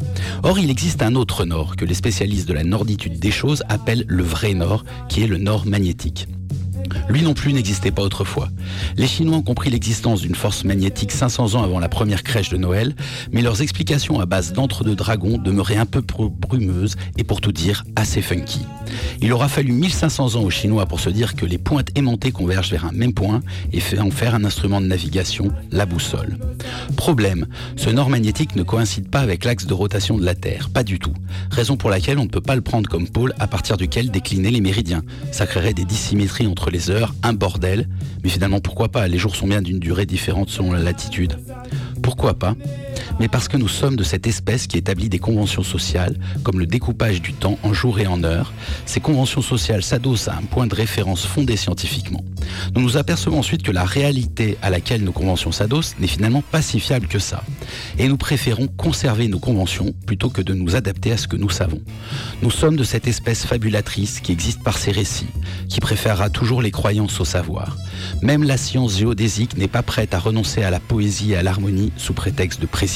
Or, 0.44 0.60
il 0.60 0.70
existe 0.70 1.02
un 1.02 1.16
autre 1.16 1.44
Nord 1.44 1.76
que 1.76 1.86
les 1.86 1.96
spécialistes 1.96 2.48
de 2.48 2.54
la 2.54 2.64
norditude 2.64 3.18
des 3.18 3.32
choses 3.32 3.64
appellent 3.68 4.06
le 4.08 4.22
vrai 4.22 4.54
Nord, 4.54 4.86
qui 5.10 5.24
est 5.24 5.28
le 5.28 5.40
Nord 5.40 5.66
magnétique. 5.66 6.28
Lui 7.10 7.22
non 7.22 7.34
plus 7.34 7.54
n'existait 7.54 7.92
pas 7.92 8.02
autrefois. 8.02 8.50
Les 8.96 9.08
Chinois 9.08 9.38
ont 9.38 9.42
compris 9.42 9.70
l'existence 9.70 10.22
d'une 10.22 10.36
force 10.36 10.64
magnétique 10.64 11.12
500 11.12 11.56
ans 11.56 11.64
avant 11.64 11.80
la 11.80 11.90
première 11.90 12.24
crèche 12.24 12.50
de 12.50 12.58
Noël, 12.58 12.96
mais 13.32 13.42
leurs 13.42 13.62
explications 13.62 14.20
à 14.20 14.26
base 14.26 14.54
d'entre 14.54 14.84
deux 14.84 14.96
dragons 14.96 15.38
demeuraient 15.38 15.78
un 15.78 15.86
peu 15.86 16.02
bru- 16.02 16.30
brumeuses 16.30 16.96
et 17.18 17.24
pour 17.24 17.42
tout 17.42 17.52
dire 17.52 17.84
assez 17.96 18.22
funky. 18.22 18.62
Il 19.22 19.34
aura 19.34 19.48
fallu 19.50 19.72
1500 19.72 20.36
ans 20.36 20.42
aux 20.44 20.50
Chinois 20.50 20.86
pour 20.86 21.00
se 21.00 21.10
dire 21.10 21.36
que 21.36 21.46
les 21.46 21.58
pointes 21.58 21.90
aimantées 21.96 22.32
convergent 22.32 22.72
vers 22.72 22.86
un 22.86 22.92
même 22.92 23.14
point 23.14 23.42
et 23.74 23.82
en 24.00 24.12
faire 24.12 24.36
un 24.36 24.44
instrument 24.46 24.80
de 24.82 24.86
navigation, 24.88 25.52
la 25.72 25.86
boussole. 25.86 26.38
Problème, 26.96 27.48
ce 27.76 27.90
nord 27.90 28.10
magnétique 28.10 28.56
ne 28.56 28.64
coïncide 28.64 29.10
pas 29.10 29.20
avec 29.20 29.44
l'axe 29.46 29.66
de 29.66 29.74
rotation 29.74 30.18
de 30.18 30.26
la 30.26 30.36
Terre, 30.36 30.70
pas 30.70 30.84
du 30.84 31.00
tout. 31.00 31.14
Raison 31.52 31.78
pour 31.78 31.90
laquelle 31.90 32.18
on 32.20 32.24
ne 32.24 32.30
peut 32.30 32.42
pas 32.42 32.56
le 32.56 32.62
prendre 32.62 32.90
comme 32.90 33.08
pôle 33.08 33.34
à 33.40 33.48
partir 33.48 33.78
duquel 33.78 34.12
décliner 34.12 34.52
les 34.52 34.62
méridiens. 34.62 35.04
Ça 35.32 35.48
créerait 35.48 35.74
des 35.74 35.86
dissymétries 35.86 36.48
entre 36.48 36.70
les 36.70 36.77
heures, 36.90 37.14
un 37.24 37.34
bordel, 37.34 37.88
mais 38.24 38.30
finalement 38.30 38.60
pourquoi 38.60 38.90
pas, 38.90 39.08
les 39.08 39.18
jours 39.18 39.36
sont 39.36 39.48
bien 39.48 39.62
d'une 39.62 39.80
durée 39.80 40.06
différente 40.06 40.50
selon 40.50 40.72
la 40.72 40.80
latitude. 40.80 41.38
Pourquoi 42.02 42.34
pas? 42.36 42.56
Mais 43.20 43.28
parce 43.28 43.48
que 43.48 43.58
nous 43.58 43.68
sommes 43.68 43.96
de 43.96 44.04
cette 44.04 44.28
espèce 44.28 44.68
qui 44.68 44.78
établit 44.78 45.10
des 45.10 45.20
conventions 45.20 45.64
sociales, 45.64 46.18
comme 46.44 46.60
le 46.60 46.66
découpage 46.66 47.22
du 47.22 47.34
temps 47.34 47.58
en 47.64 47.74
jours 47.74 48.00
et 48.00 48.08
en 48.08 48.24
heures. 48.24 48.54
Ces 48.86 49.00
conventions 49.00 49.42
sociales 49.42 49.84
s'adossent 49.84 50.28
à 50.28 50.36
un 50.36 50.44
point 50.44 50.68
de 50.68 50.76
référence 50.76 51.26
fondé 51.26 51.58
scientifiquement. 51.58 52.24
Nous 52.76 52.82
nous 52.82 52.98
apercevons 52.98 53.40
ensuite 53.40 53.64
que 53.64 53.72
la 53.72 53.84
réalité 53.84 54.58
à 54.62 54.70
laquelle 54.70 55.04
nos 55.04 55.12
conventions 55.12 55.52
s'adossent 55.52 55.96
n'est 56.00 56.08
finalement 56.08 56.42
pas 56.42 56.62
si 56.62 56.80
fiable 56.80 57.08
que 57.08 57.20
ça. 57.20 57.44
Et 57.98 58.08
nous 58.08 58.18
préférons 58.18 58.68
conserver 58.68 59.28
nos 59.28 59.40
conventions 59.40 59.94
plutôt 60.06 60.30
que 60.30 60.42
de 60.42 60.54
nous 60.54 60.76
adapter 60.76 61.12
à 61.12 61.18
ce 61.18 61.28
que 61.28 61.36
nous 61.36 61.50
savons. 61.50 61.82
Nous 62.42 62.52
sommes 62.52 62.76
de 62.76 62.84
cette 62.84 63.08
espèce 63.08 63.46
fabulatrice 63.46 64.20
qui 64.20 64.32
existe 64.32 64.64
par 64.64 64.78
ses 64.78 64.92
récits, 64.92 65.28
qui 65.70 65.80
préférera 65.80 66.30
toujours 66.30 66.62
les 66.62 66.72
croyances 66.72 67.20
au 67.20 67.26
savoir. 67.26 67.78
Même 68.22 68.44
la 68.44 68.58
science 68.58 68.98
géodésique 68.98 69.58
n'est 69.58 69.68
pas 69.68 69.84
prête 69.84 70.14
à 70.14 70.20
renoncer 70.20 70.64
à 70.64 70.70
la 70.70 70.80
poésie 70.80 71.34
et 71.34 71.38
à 71.38 71.44
l'harmonie 71.44 71.92
sous 71.98 72.14
prétexte 72.14 72.62
de 72.62 72.66
précision. 72.66 72.87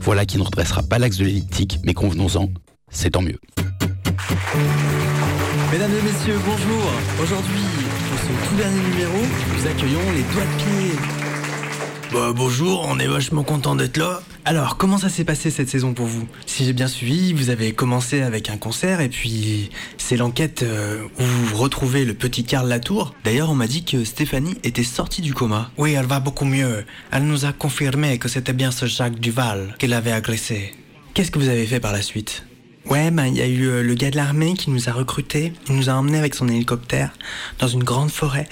Voilà 0.00 0.24
qui 0.24 0.38
ne 0.38 0.42
redressera 0.42 0.82
pas 0.82 0.98
l'axe 0.98 1.18
de 1.18 1.24
l'elliptique, 1.24 1.78
mais 1.84 1.94
convenons-en, 1.94 2.48
c'est 2.90 3.10
tant 3.10 3.22
mieux. 3.22 3.38
Mesdames 5.72 5.90
et 5.90 6.02
messieurs, 6.02 6.38
bonjour. 6.44 6.90
Aujourd'hui, 7.22 7.60
pour 8.08 8.18
ce 8.18 8.48
tout 8.48 8.56
dernier 8.56 8.80
numéro, 8.80 9.18
nous 9.18 9.66
accueillons 9.66 10.12
les 10.14 10.22
doigts 10.32 10.44
de 10.44 10.56
pied. 10.58 11.33
Bah 12.14 12.32
bonjour, 12.32 12.86
on 12.88 13.00
est 13.00 13.08
vachement 13.08 13.42
content 13.42 13.74
d'être 13.74 13.96
là. 13.96 14.22
Alors, 14.44 14.76
comment 14.76 14.98
ça 14.98 15.08
s'est 15.08 15.24
passé 15.24 15.50
cette 15.50 15.68
saison 15.68 15.94
pour 15.94 16.06
vous? 16.06 16.28
Si 16.46 16.64
j'ai 16.64 16.72
bien 16.72 16.86
suivi, 16.86 17.32
vous 17.32 17.50
avez 17.50 17.72
commencé 17.72 18.22
avec 18.22 18.50
un 18.50 18.56
concert 18.56 19.00
et 19.00 19.08
puis 19.08 19.70
c'est 19.98 20.16
l'enquête 20.16 20.62
euh, 20.62 21.02
où 21.18 21.24
vous 21.24 21.56
retrouvez 21.56 22.04
le 22.04 22.14
petit 22.14 22.44
Karl 22.44 22.68
Latour. 22.68 23.14
D'ailleurs, 23.24 23.50
on 23.50 23.56
m'a 23.56 23.66
dit 23.66 23.84
que 23.84 24.04
Stéphanie 24.04 24.56
était 24.62 24.84
sortie 24.84 25.22
du 25.22 25.34
coma. 25.34 25.72
Oui, 25.76 25.94
elle 25.94 26.06
va 26.06 26.20
beaucoup 26.20 26.44
mieux. 26.44 26.84
Elle 27.10 27.24
nous 27.24 27.46
a 27.46 27.52
confirmé 27.52 28.16
que 28.18 28.28
c'était 28.28 28.52
bien 28.52 28.70
ce 28.70 28.86
Jacques 28.86 29.18
Duval 29.18 29.74
qui 29.80 29.88
l'avait 29.88 30.12
agressé. 30.12 30.72
Qu'est-ce 31.14 31.32
que 31.32 31.40
vous 31.40 31.48
avez 31.48 31.66
fait 31.66 31.80
par 31.80 31.92
la 31.92 32.02
suite? 32.02 32.44
Ouais, 32.86 33.10
ben 33.10 33.26
il 33.26 33.36
y 33.36 33.40
a 33.42 33.46
eu 33.46 33.66
euh, 33.66 33.82
le 33.82 33.94
gars 33.94 34.10
de 34.10 34.16
l'armée 34.16 34.54
qui 34.54 34.70
nous 34.70 34.88
a 34.88 34.92
recrutés. 34.92 35.52
Il 35.68 35.76
nous 35.76 35.88
a 35.88 35.94
emmenés 35.94 36.18
avec 36.18 36.34
son 36.34 36.48
hélicoptère 36.48 37.10
dans 37.58 37.66
une 37.68 37.82
grande 37.82 38.10
forêt 38.10 38.48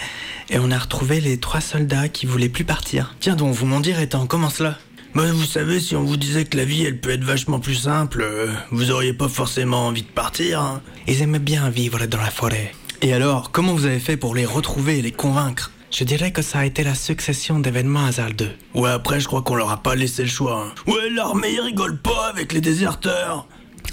et 0.50 0.58
on 0.58 0.70
a 0.70 0.78
retrouvé 0.78 1.20
les 1.20 1.38
trois 1.38 1.60
soldats 1.60 2.08
qui 2.08 2.24
voulaient 2.26 2.48
plus 2.48 2.64
partir. 2.64 3.14
Tiens 3.20 3.36
donc, 3.36 3.54
vous 3.54 3.66
m'en 3.66 3.80
direz 3.80 4.08
tant, 4.08 4.26
comment 4.26 4.48
cela? 4.50 4.78
Bah, 5.14 5.30
vous 5.30 5.44
savez, 5.44 5.78
si 5.80 5.94
on 5.94 6.04
vous 6.04 6.16
disait 6.16 6.46
que 6.46 6.56
la 6.56 6.64
vie, 6.64 6.84
elle 6.84 6.98
peut 6.98 7.10
être 7.10 7.24
vachement 7.24 7.60
plus 7.60 7.74
simple, 7.74 8.22
euh, 8.22 8.50
vous 8.70 8.90
auriez 8.90 9.12
pas 9.12 9.28
forcément 9.28 9.86
envie 9.88 10.02
de 10.02 10.06
partir. 10.08 10.60
hein. 10.60 10.80
Ils 11.06 11.20
aimaient 11.20 11.38
bien 11.38 11.68
vivre 11.68 12.06
dans 12.06 12.18
la 12.20 12.30
forêt. 12.30 12.72
Et 13.02 13.12
alors, 13.12 13.50
comment 13.50 13.74
vous 13.74 13.84
avez 13.84 13.98
fait 14.00 14.16
pour 14.16 14.34
les 14.34 14.46
retrouver 14.46 14.98
et 14.98 15.02
les 15.02 15.12
convaincre? 15.12 15.70
Je 15.90 16.04
dirais 16.04 16.30
que 16.32 16.40
ça 16.40 16.60
a 16.60 16.64
été 16.64 16.82
la 16.84 16.94
succession 16.94 17.58
d'événements 17.58 18.06
hasardeux. 18.06 18.52
Ouais, 18.74 18.88
après, 18.88 19.20
je 19.20 19.26
crois 19.26 19.42
qu'on 19.42 19.56
leur 19.56 19.70
a 19.70 19.82
pas 19.82 19.94
laissé 19.94 20.22
le 20.22 20.30
choix. 20.30 20.68
hein. 20.68 20.90
Ouais, 20.90 21.10
l'armée, 21.10 21.60
rigole 21.60 21.98
pas 22.00 22.28
avec 22.30 22.54
les 22.54 22.62
déserteurs. 22.62 23.46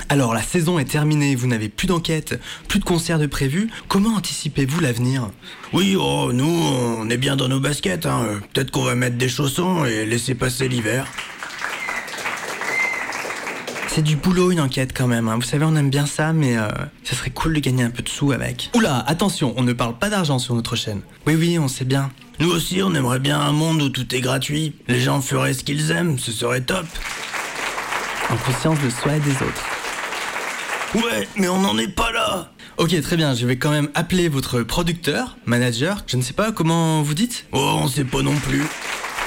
Alors, 0.08 0.34
la 0.34 0.42
saison 0.42 0.80
est 0.80 0.86
terminée, 0.86 1.36
vous 1.36 1.48
n'avez 1.48 1.70
plus 1.70 1.88
d'enquête, 1.88 2.40
plus 2.68 2.80
de 2.80 2.86
concerts 2.86 3.20
de 3.20 3.28
prévus. 3.28 3.70
Comment 3.88 4.16
anticipez-vous 4.16 4.80
l'avenir? 4.80 5.30
Oui, 5.74 5.96
oh, 6.00 6.32
nous, 6.34 6.46
on 6.48 7.10
est 7.10 7.18
bien 7.18 7.36
dans 7.36 7.48
nos 7.48 7.60
baskets. 7.60 8.06
Hein. 8.06 8.40
Peut-être 8.54 8.72
qu'on 8.72 8.84
va 8.84 8.96
mettre 8.96 9.18
des 9.18 9.30
chaussons 9.30 9.86
et 9.86 10.06
laisser 10.06 10.34
passer 10.36 10.68
l'hiver. 10.68 11.06
C'est 13.88 14.04
du 14.04 14.16
boulot 14.16 14.52
une 14.52 14.62
enquête 14.62 14.94
quand 14.96 15.08
même. 15.08 15.28
hein. 15.28 15.36
Vous 15.36 15.42
savez, 15.42 15.66
on 15.66 15.76
aime 15.76 15.90
bien 15.90 16.06
ça, 16.06 16.32
mais 16.32 16.58
euh, 16.58 16.68
ça 17.04 17.16
serait 17.16 17.32
cool 17.32 17.54
de 17.56 17.60
gagner 17.60 17.84
un 17.84 17.90
peu 17.90 18.02
de 18.04 18.10
sous 18.10 18.32
avec. 18.32 18.70
Oula, 18.76 19.04
attention, 19.08 19.54
on 19.58 19.64
ne 19.64 19.74
parle 19.74 19.98
pas 19.98 20.10
d'argent 20.10 20.40
sur 20.40 20.56
notre 20.56 20.76
chaîne. 20.76 21.02
Oui, 21.28 21.36
oui, 21.36 21.60
on 21.60 21.68
sait 21.68 21.86
bien. 21.86 22.12
Nous 22.40 22.50
aussi, 22.50 22.82
on 22.84 22.94
aimerait 22.94 23.20
bien 23.20 23.40
un 23.40 23.52
monde 23.52 23.82
où 23.82 23.90
tout 23.90 24.16
est 24.16 24.22
gratuit. 24.22 24.74
Les 24.88 25.00
gens 25.02 25.22
feraient 25.22 25.54
ce 25.54 25.64
qu'ils 25.64 25.92
aiment, 25.92 26.18
ce 26.20 26.32
serait 26.32 26.62
top. 26.62 26.86
En 28.30 28.38
conscience 28.38 28.80
de 28.80 28.90
soi 28.90 29.16
et 29.18 29.20
des 29.20 29.32
autres. 29.32 29.66
Ouais, 30.96 31.28
mais 31.38 31.48
on 31.50 31.60
n'en 31.62 31.78
est 31.78 31.88
pas 31.94 32.12
là. 32.12 32.52
Ok, 32.78 33.00
très 33.02 33.16
bien, 33.18 33.36
je 33.36 33.46
vais 33.46 33.58
quand 33.58 33.72
même 33.72 33.90
appeler 33.94 34.30
votre 34.30 34.62
producteur, 34.64 35.38
manager, 35.46 36.04
je 36.08 36.18
ne 36.18 36.22
sais 36.22 36.34
pas 36.34 36.52
comment 36.52 37.02
vous 37.02 37.14
dites 37.14 37.46
Oh, 37.52 37.78
on 37.82 37.88
sait 37.88 38.06
pas 38.06 38.22
non 38.22 38.36
plus. 38.36 38.64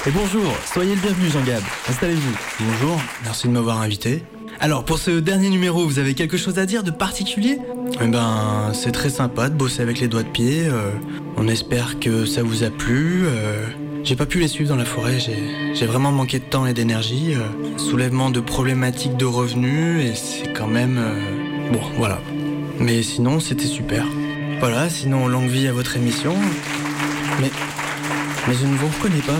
Et 0.05 0.11
bonjour, 0.11 0.51
soyez 0.73 0.95
le 0.95 1.01
bienvenu 1.01 1.29
Jean-Gab. 1.29 1.61
Installez-vous. 1.87 2.35
Bonjour, 2.59 2.99
merci 3.23 3.47
de 3.47 3.53
m'avoir 3.53 3.79
invité. 3.81 4.23
Alors 4.59 4.83
pour 4.85 4.97
ce 4.97 5.11
dernier 5.11 5.49
numéro, 5.49 5.85
vous 5.85 5.99
avez 5.99 6.13
quelque 6.15 6.35
chose 6.37 6.59
à 6.59 6.65
dire 6.65 6.83
de 6.83 6.91
particulier? 6.91 7.59
Eh 8.01 8.07
ben, 8.07 8.71
c'est 8.73 8.91
très 8.91 9.09
sympa 9.09 9.49
de 9.49 9.55
bosser 9.55 9.81
avec 9.81 9.99
les 9.99 10.07
doigts 10.07 10.23
de 10.23 10.29
pied. 10.29 10.65
euh, 10.67 10.91
on 11.37 11.47
espère 11.47 11.99
que 11.99 12.25
ça 12.25 12.43
vous 12.43 12.63
a 12.63 12.69
plu. 12.69 13.23
euh, 13.25 13.65
j'ai 14.03 14.15
pas 14.17 14.25
pu 14.25 14.39
les 14.39 14.49
suivre 14.49 14.69
dans 14.69 14.75
la 14.75 14.83
forêt, 14.85 15.17
j'ai 15.19 15.73
j'ai 15.73 15.85
vraiment 15.85 16.11
manqué 16.11 16.39
de 16.39 16.43
temps 16.45 16.65
et 16.65 16.73
d'énergie. 16.73 17.33
euh, 17.35 17.77
soulèvement 17.77 18.29
de 18.31 18.39
problématiques 18.41 19.15
de 19.15 19.25
revenus 19.25 20.03
et 20.05 20.15
c'est 20.15 20.51
quand 20.53 20.67
même... 20.67 20.97
euh, 20.97 21.42
bon, 21.73 21.81
voilà. 21.97 22.19
Mais 22.79 23.03
sinon, 23.03 23.39
c'était 23.39 23.65
super. 23.65 24.05
Voilà, 24.59 24.89
sinon, 24.89 25.27
longue 25.27 25.49
vie 25.49 25.67
à 25.67 25.73
votre 25.73 25.97
émission. 25.97 26.35
Mais... 27.41 27.51
Mais 28.47 28.55
je 28.55 28.65
ne 28.65 28.75
vous 28.75 28.87
reconnais 28.87 29.21
pas. 29.21 29.39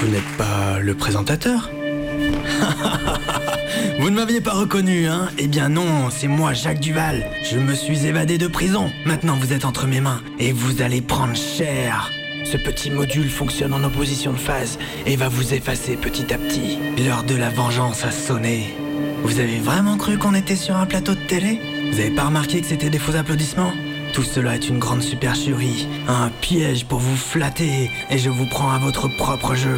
Vous 0.00 0.08
n'êtes 0.08 0.36
pas 0.38 0.78
le 0.80 0.94
présentateur 0.94 1.70
Vous 3.98 4.10
ne 4.10 4.16
m'aviez 4.16 4.40
pas 4.40 4.52
reconnu, 4.52 5.06
hein 5.06 5.28
Eh 5.38 5.46
bien 5.46 5.68
non, 5.68 6.10
c'est 6.10 6.28
moi, 6.28 6.52
Jacques 6.52 6.80
Duval. 6.80 7.30
Je 7.50 7.58
me 7.58 7.74
suis 7.74 8.06
évadé 8.06 8.38
de 8.38 8.46
prison. 8.46 8.90
Maintenant, 9.06 9.36
vous 9.40 9.52
êtes 9.52 9.64
entre 9.64 9.86
mes 9.86 10.00
mains 10.00 10.20
et 10.38 10.52
vous 10.52 10.82
allez 10.82 11.00
prendre 11.00 11.36
cher. 11.36 12.10
Ce 12.44 12.56
petit 12.56 12.90
module 12.90 13.28
fonctionne 13.28 13.72
en 13.72 13.82
opposition 13.82 14.32
de 14.32 14.38
phase 14.38 14.78
et 15.06 15.16
va 15.16 15.28
vous 15.28 15.54
effacer 15.54 15.96
petit 15.96 16.32
à 16.32 16.38
petit. 16.38 16.78
L'heure 17.04 17.24
de 17.24 17.34
la 17.34 17.50
vengeance 17.50 18.04
a 18.04 18.10
sonné. 18.10 18.74
Vous 19.22 19.40
avez 19.40 19.58
vraiment 19.58 19.96
cru 19.96 20.18
qu'on 20.18 20.34
était 20.34 20.56
sur 20.56 20.76
un 20.76 20.86
plateau 20.86 21.14
de 21.14 21.26
télé? 21.26 21.60
Vous 21.90 22.00
avez 22.00 22.10
pas 22.10 22.24
remarqué 22.24 22.60
que 22.60 22.66
c'était 22.66 22.90
des 22.90 22.98
faux 22.98 23.14
applaudissements? 23.14 23.72
Tout 24.12 24.22
cela 24.22 24.54
est 24.54 24.68
une 24.68 24.78
grande 24.78 25.02
supercherie, 25.02 25.88
un 26.06 26.30
piège 26.40 26.84
pour 26.84 27.00
vous 27.00 27.16
flatter 27.16 27.90
et 28.10 28.18
je 28.18 28.30
vous 28.30 28.46
prends 28.46 28.70
à 28.70 28.78
votre 28.78 29.08
propre 29.08 29.56
jeu. 29.56 29.76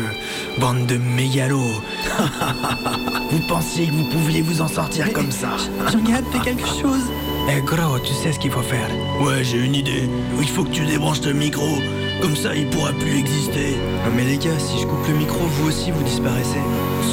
Bande 0.59 0.87
de 0.87 0.99
mégalos. 0.99 1.81
vous 3.31 3.41
pensiez 3.49 3.87
que 3.87 3.93
vous 3.93 4.05
pouviez 4.11 4.43
vous 4.43 4.61
en 4.61 4.69
sortir 4.69 5.11
comme 5.15 5.31
ça 5.31 5.57
Jean-Gab, 5.91 6.23
fais 6.33 6.41
quelque 6.41 6.67
chose 6.67 7.11
Eh 7.49 7.63
gros, 7.63 7.99
tu 8.01 8.13
sais 8.13 8.33
ce 8.33 8.39
qu'il 8.39 8.51
faut 8.51 8.61
faire 8.61 8.91
Ouais, 9.23 9.43
j'ai 9.43 9.65
une 9.65 9.75
idée. 9.75 10.09
Il 10.39 10.49
faut 10.49 10.65
que 10.65 10.71
tu 10.71 10.85
débranches 10.85 11.23
ton 11.23 11.33
micro. 11.33 11.79
Comme 12.21 12.37
ça, 12.37 12.55
il 12.55 12.67
pourra 12.67 12.93
plus 12.93 13.19
exister. 13.19 13.77
Non 14.05 14.13
mais 14.15 14.25
les 14.25 14.37
gars, 14.37 14.59
si 14.59 14.81
je 14.81 14.87
coupe 14.87 15.07
le 15.09 15.15
micro, 15.15 15.39
vous 15.39 15.69
aussi 15.69 15.91
vous 15.91 16.03
disparaissez. 16.03 16.61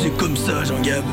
C'est 0.02 0.16
comme 0.18 0.36
ça, 0.36 0.66
Jean-Gab. 0.66 1.04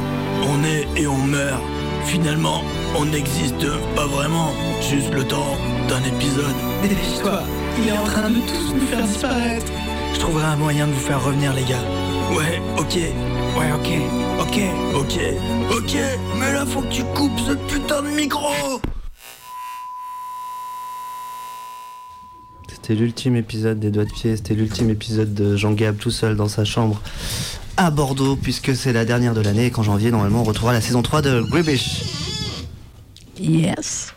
On 0.43 0.64
est 0.64 0.89
et 1.01 1.07
on 1.07 1.18
meurt. 1.18 1.62
Finalement, 2.07 2.63
on 2.97 3.05
n'existe 3.05 3.67
pas 3.95 4.07
vraiment. 4.07 4.53
Juste 4.81 5.13
le 5.13 5.25
temps 5.25 5.57
d'un 5.89 6.03
épisode. 6.05 6.55
Dépêche-toi, 6.83 7.43
il 7.79 7.89
est 7.89 7.99
en 7.99 8.05
train 8.05 8.31
de 8.31 8.41
tous 8.41 8.75
nous 8.75 8.87
faire 8.87 9.05
disparaître. 9.05 9.73
Je 10.15 10.19
trouverai 10.21 10.45
un 10.45 10.57
moyen 10.57 10.87
de 10.87 10.93
vous 10.93 11.01
faire 11.01 11.23
revenir 11.23 11.53
les 11.53 11.63
gars. 11.63 11.85
Ouais, 12.37 12.61
ok. 12.79 12.95
Ouais, 13.59 13.73
ok. 13.75 13.91
Ok. 14.41 14.61
Ok. 14.95 15.19
Ok. 15.77 15.97
Mais 16.39 16.53
là, 16.53 16.67
faut 16.67 16.83
que 16.83 16.93
tu 16.93 17.05
coupes 17.15 17.39
ce 17.47 17.53
putain 17.53 18.03
de 18.03 18.09
micro. 18.09 18.81
C'était 22.69 22.95
l'ultime 22.95 23.37
épisode 23.37 23.79
des 23.79 23.91
Doigts 23.91 24.05
de 24.05 24.11
Pied, 24.11 24.37
c'était 24.37 24.55
l'ultime 24.55 24.91
épisode 24.91 25.35
de 25.35 25.57
Jean 25.57 25.73
Gab 25.73 25.97
tout 25.97 26.11
seul 26.11 26.35
dans 26.35 26.49
sa 26.49 26.65
chambre 26.65 27.01
à 27.83 27.91
Bordeaux, 27.91 28.37
puisque 28.37 28.76
c'est 28.76 28.93
la 28.93 29.07
dernière 29.07 29.33
de 29.33 29.41
l'année 29.41 29.64
et 29.64 29.70
qu'en 29.70 29.83
janvier, 29.83 30.11
normalement, 30.11 30.43
on 30.43 30.45
retrouvera 30.45 30.74
la 30.74 30.83
saison 30.83 31.01
3 31.01 31.22
de 31.22 31.41
Gribish. 31.41 32.03
Yes. 33.39 34.12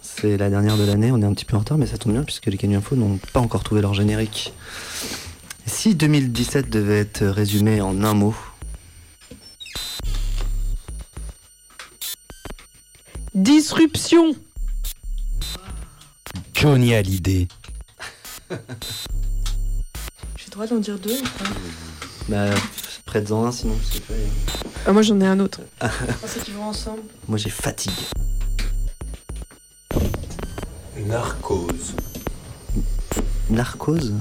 C'est 0.00 0.38
la 0.38 0.48
dernière 0.48 0.78
de 0.78 0.84
l'année, 0.84 1.12
on 1.12 1.20
est 1.20 1.26
un 1.26 1.34
petit 1.34 1.44
peu 1.44 1.56
en 1.56 1.58
retard, 1.58 1.76
mais 1.76 1.84
ça 1.84 1.98
tombe 1.98 2.14
bien 2.14 2.22
puisque 2.22 2.46
les 2.46 2.56
Canyon 2.56 2.78
Info 2.78 2.96
n'ont 2.96 3.18
pas 3.34 3.40
encore 3.40 3.62
trouvé 3.62 3.82
leur 3.82 3.92
générique. 3.92 4.54
Si 5.66 5.94
2017 5.94 6.70
devait 6.70 7.00
être 7.00 7.26
résumé 7.26 7.82
en 7.82 8.02
un 8.02 8.14
mot, 8.14 8.34
Disruption 13.34 14.34
Johnny 16.54 16.94
Hallyday. 16.94 17.46
Le 20.50 20.54
droit 20.54 20.66
d'en 20.66 20.78
dire 20.80 20.98
deux 20.98 21.16
ou 21.16 21.22
pas 21.22 21.44
bah, 22.28 22.50
prête-en 23.04 23.46
un 23.46 23.52
sinon, 23.52 23.76
c'est 23.88 24.02
pas. 24.04 24.14
Ah, 24.84 24.92
Moi 24.92 25.02
j'en 25.02 25.20
ai 25.20 25.26
un 25.26 25.38
autre. 25.38 25.60
Pensais 26.20 26.40
qu'ils 26.40 26.54
vont 26.54 26.64
ensemble. 26.64 27.02
Moi 27.28 27.38
j'ai 27.38 27.50
fatigue. 27.50 27.92
Narcose. 30.96 31.94
Narcose? 33.48 34.12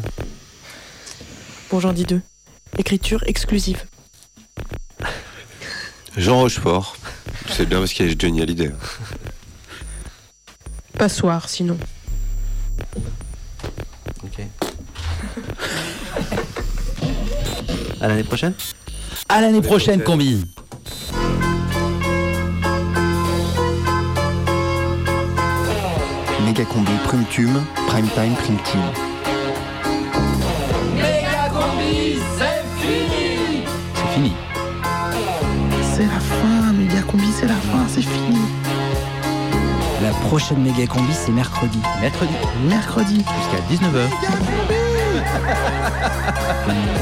Bon, 1.72 1.80
j'en 1.80 1.94
dis 1.94 2.04
deux. 2.04 2.22
Écriture 2.78 3.24
exclusive. 3.26 3.84
Jean 6.16 6.42
Rochefort. 6.42 6.96
C'est 7.50 7.66
bien 7.66 7.80
parce 7.80 7.92
qu'il 7.92 8.08
y 8.08 8.12
a 8.12 8.16
Johnny 8.16 8.44
Hallyday. 8.44 8.72
Passoire 10.94 11.50
sinon. 11.50 11.80
À 18.02 18.08
l'année 18.08 18.24
prochaine 18.24 18.54
À 19.28 19.42
l'année 19.42 19.62
prochaine, 19.62 20.02
combi. 20.02 20.46
Méga 26.46 26.64
combi 26.66 26.92
prime 27.04 27.26
tume, 27.30 27.62
prime 27.88 28.08
time 28.08 28.34
prime 28.36 28.58
team. 28.64 28.82
Méga 30.96 31.50
combi, 31.52 32.20
c'est 32.38 32.64
fini 32.80 33.64
C'est 33.94 34.14
fini. 34.14 34.34
C'est 35.94 36.06
la 36.06 36.20
fin, 36.20 36.72
méga 36.74 37.02
combi, 37.02 37.28
c'est 37.38 37.48
la 37.48 37.56
fin, 37.56 37.86
c'est 37.90 38.02
fini. 38.02 38.40
La 40.02 40.12
prochaine 40.28 40.64
méga 40.64 40.88
combi, 40.88 41.14
c'est 41.14 41.34
mercredi. 41.34 41.80
Mercredi. 42.00 42.34
Mercredi. 42.70 43.18
Jusqu'à 43.18 43.60
19h. 43.70 44.08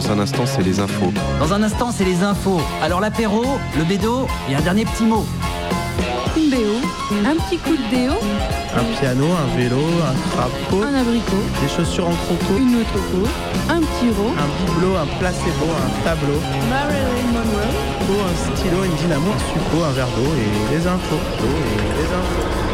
Dans 0.00 0.12
un 0.12 0.18
instant, 0.20 0.46
c'est 0.46 0.62
les 0.62 0.80
infos. 0.80 1.12
Dans 1.38 1.52
un 1.52 1.62
instant, 1.62 1.92
c'est 1.92 2.06
les 2.06 2.22
infos. 2.22 2.58
Alors 2.82 3.00
l'apéro, 3.00 3.44
le 3.76 3.84
bédo 3.84 4.26
et 4.48 4.54
un 4.54 4.60
dernier 4.62 4.86
petit 4.86 5.04
mot. 5.04 5.26
Une 6.38 6.48
BO, 6.48 6.80
un 7.12 7.36
petit 7.36 7.58
coup 7.58 7.76
de 7.76 7.94
déo, 7.94 8.14
Un 8.74 8.84
piano, 8.98 9.26
un 9.26 9.56
vélo, 9.58 9.76
un 9.76 10.16
crapaud, 10.30 10.84
un 10.84 10.94
abricot, 10.94 11.44
des 11.60 11.68
chaussures 11.68 12.08
en 12.08 12.14
croco, 12.14 12.56
une 12.58 12.76
autoco, 12.76 13.28
un 13.68 13.80
petit 13.80 14.08
rot, 14.16 14.32
un 14.40 14.72
bibelot, 14.72 14.96
un 14.96 15.06
placebo, 15.18 15.68
un 15.68 16.02
tableau, 16.02 16.40
Marilyn 16.70 17.32
Monroe. 17.34 18.24
un 18.24 18.56
stylo, 18.56 18.84
une 18.84 18.94
dynamo, 18.94 19.32
un 19.32 19.52
suppôt, 19.52 19.84
un 19.84 19.92
verre 19.92 20.08
d'eau 20.16 20.32
et 20.32 20.74
les 20.74 20.86
infos. 20.86 21.20
D'eau 21.38 21.44
et 21.44 22.00
les 22.00 22.08
infos. 22.08 22.69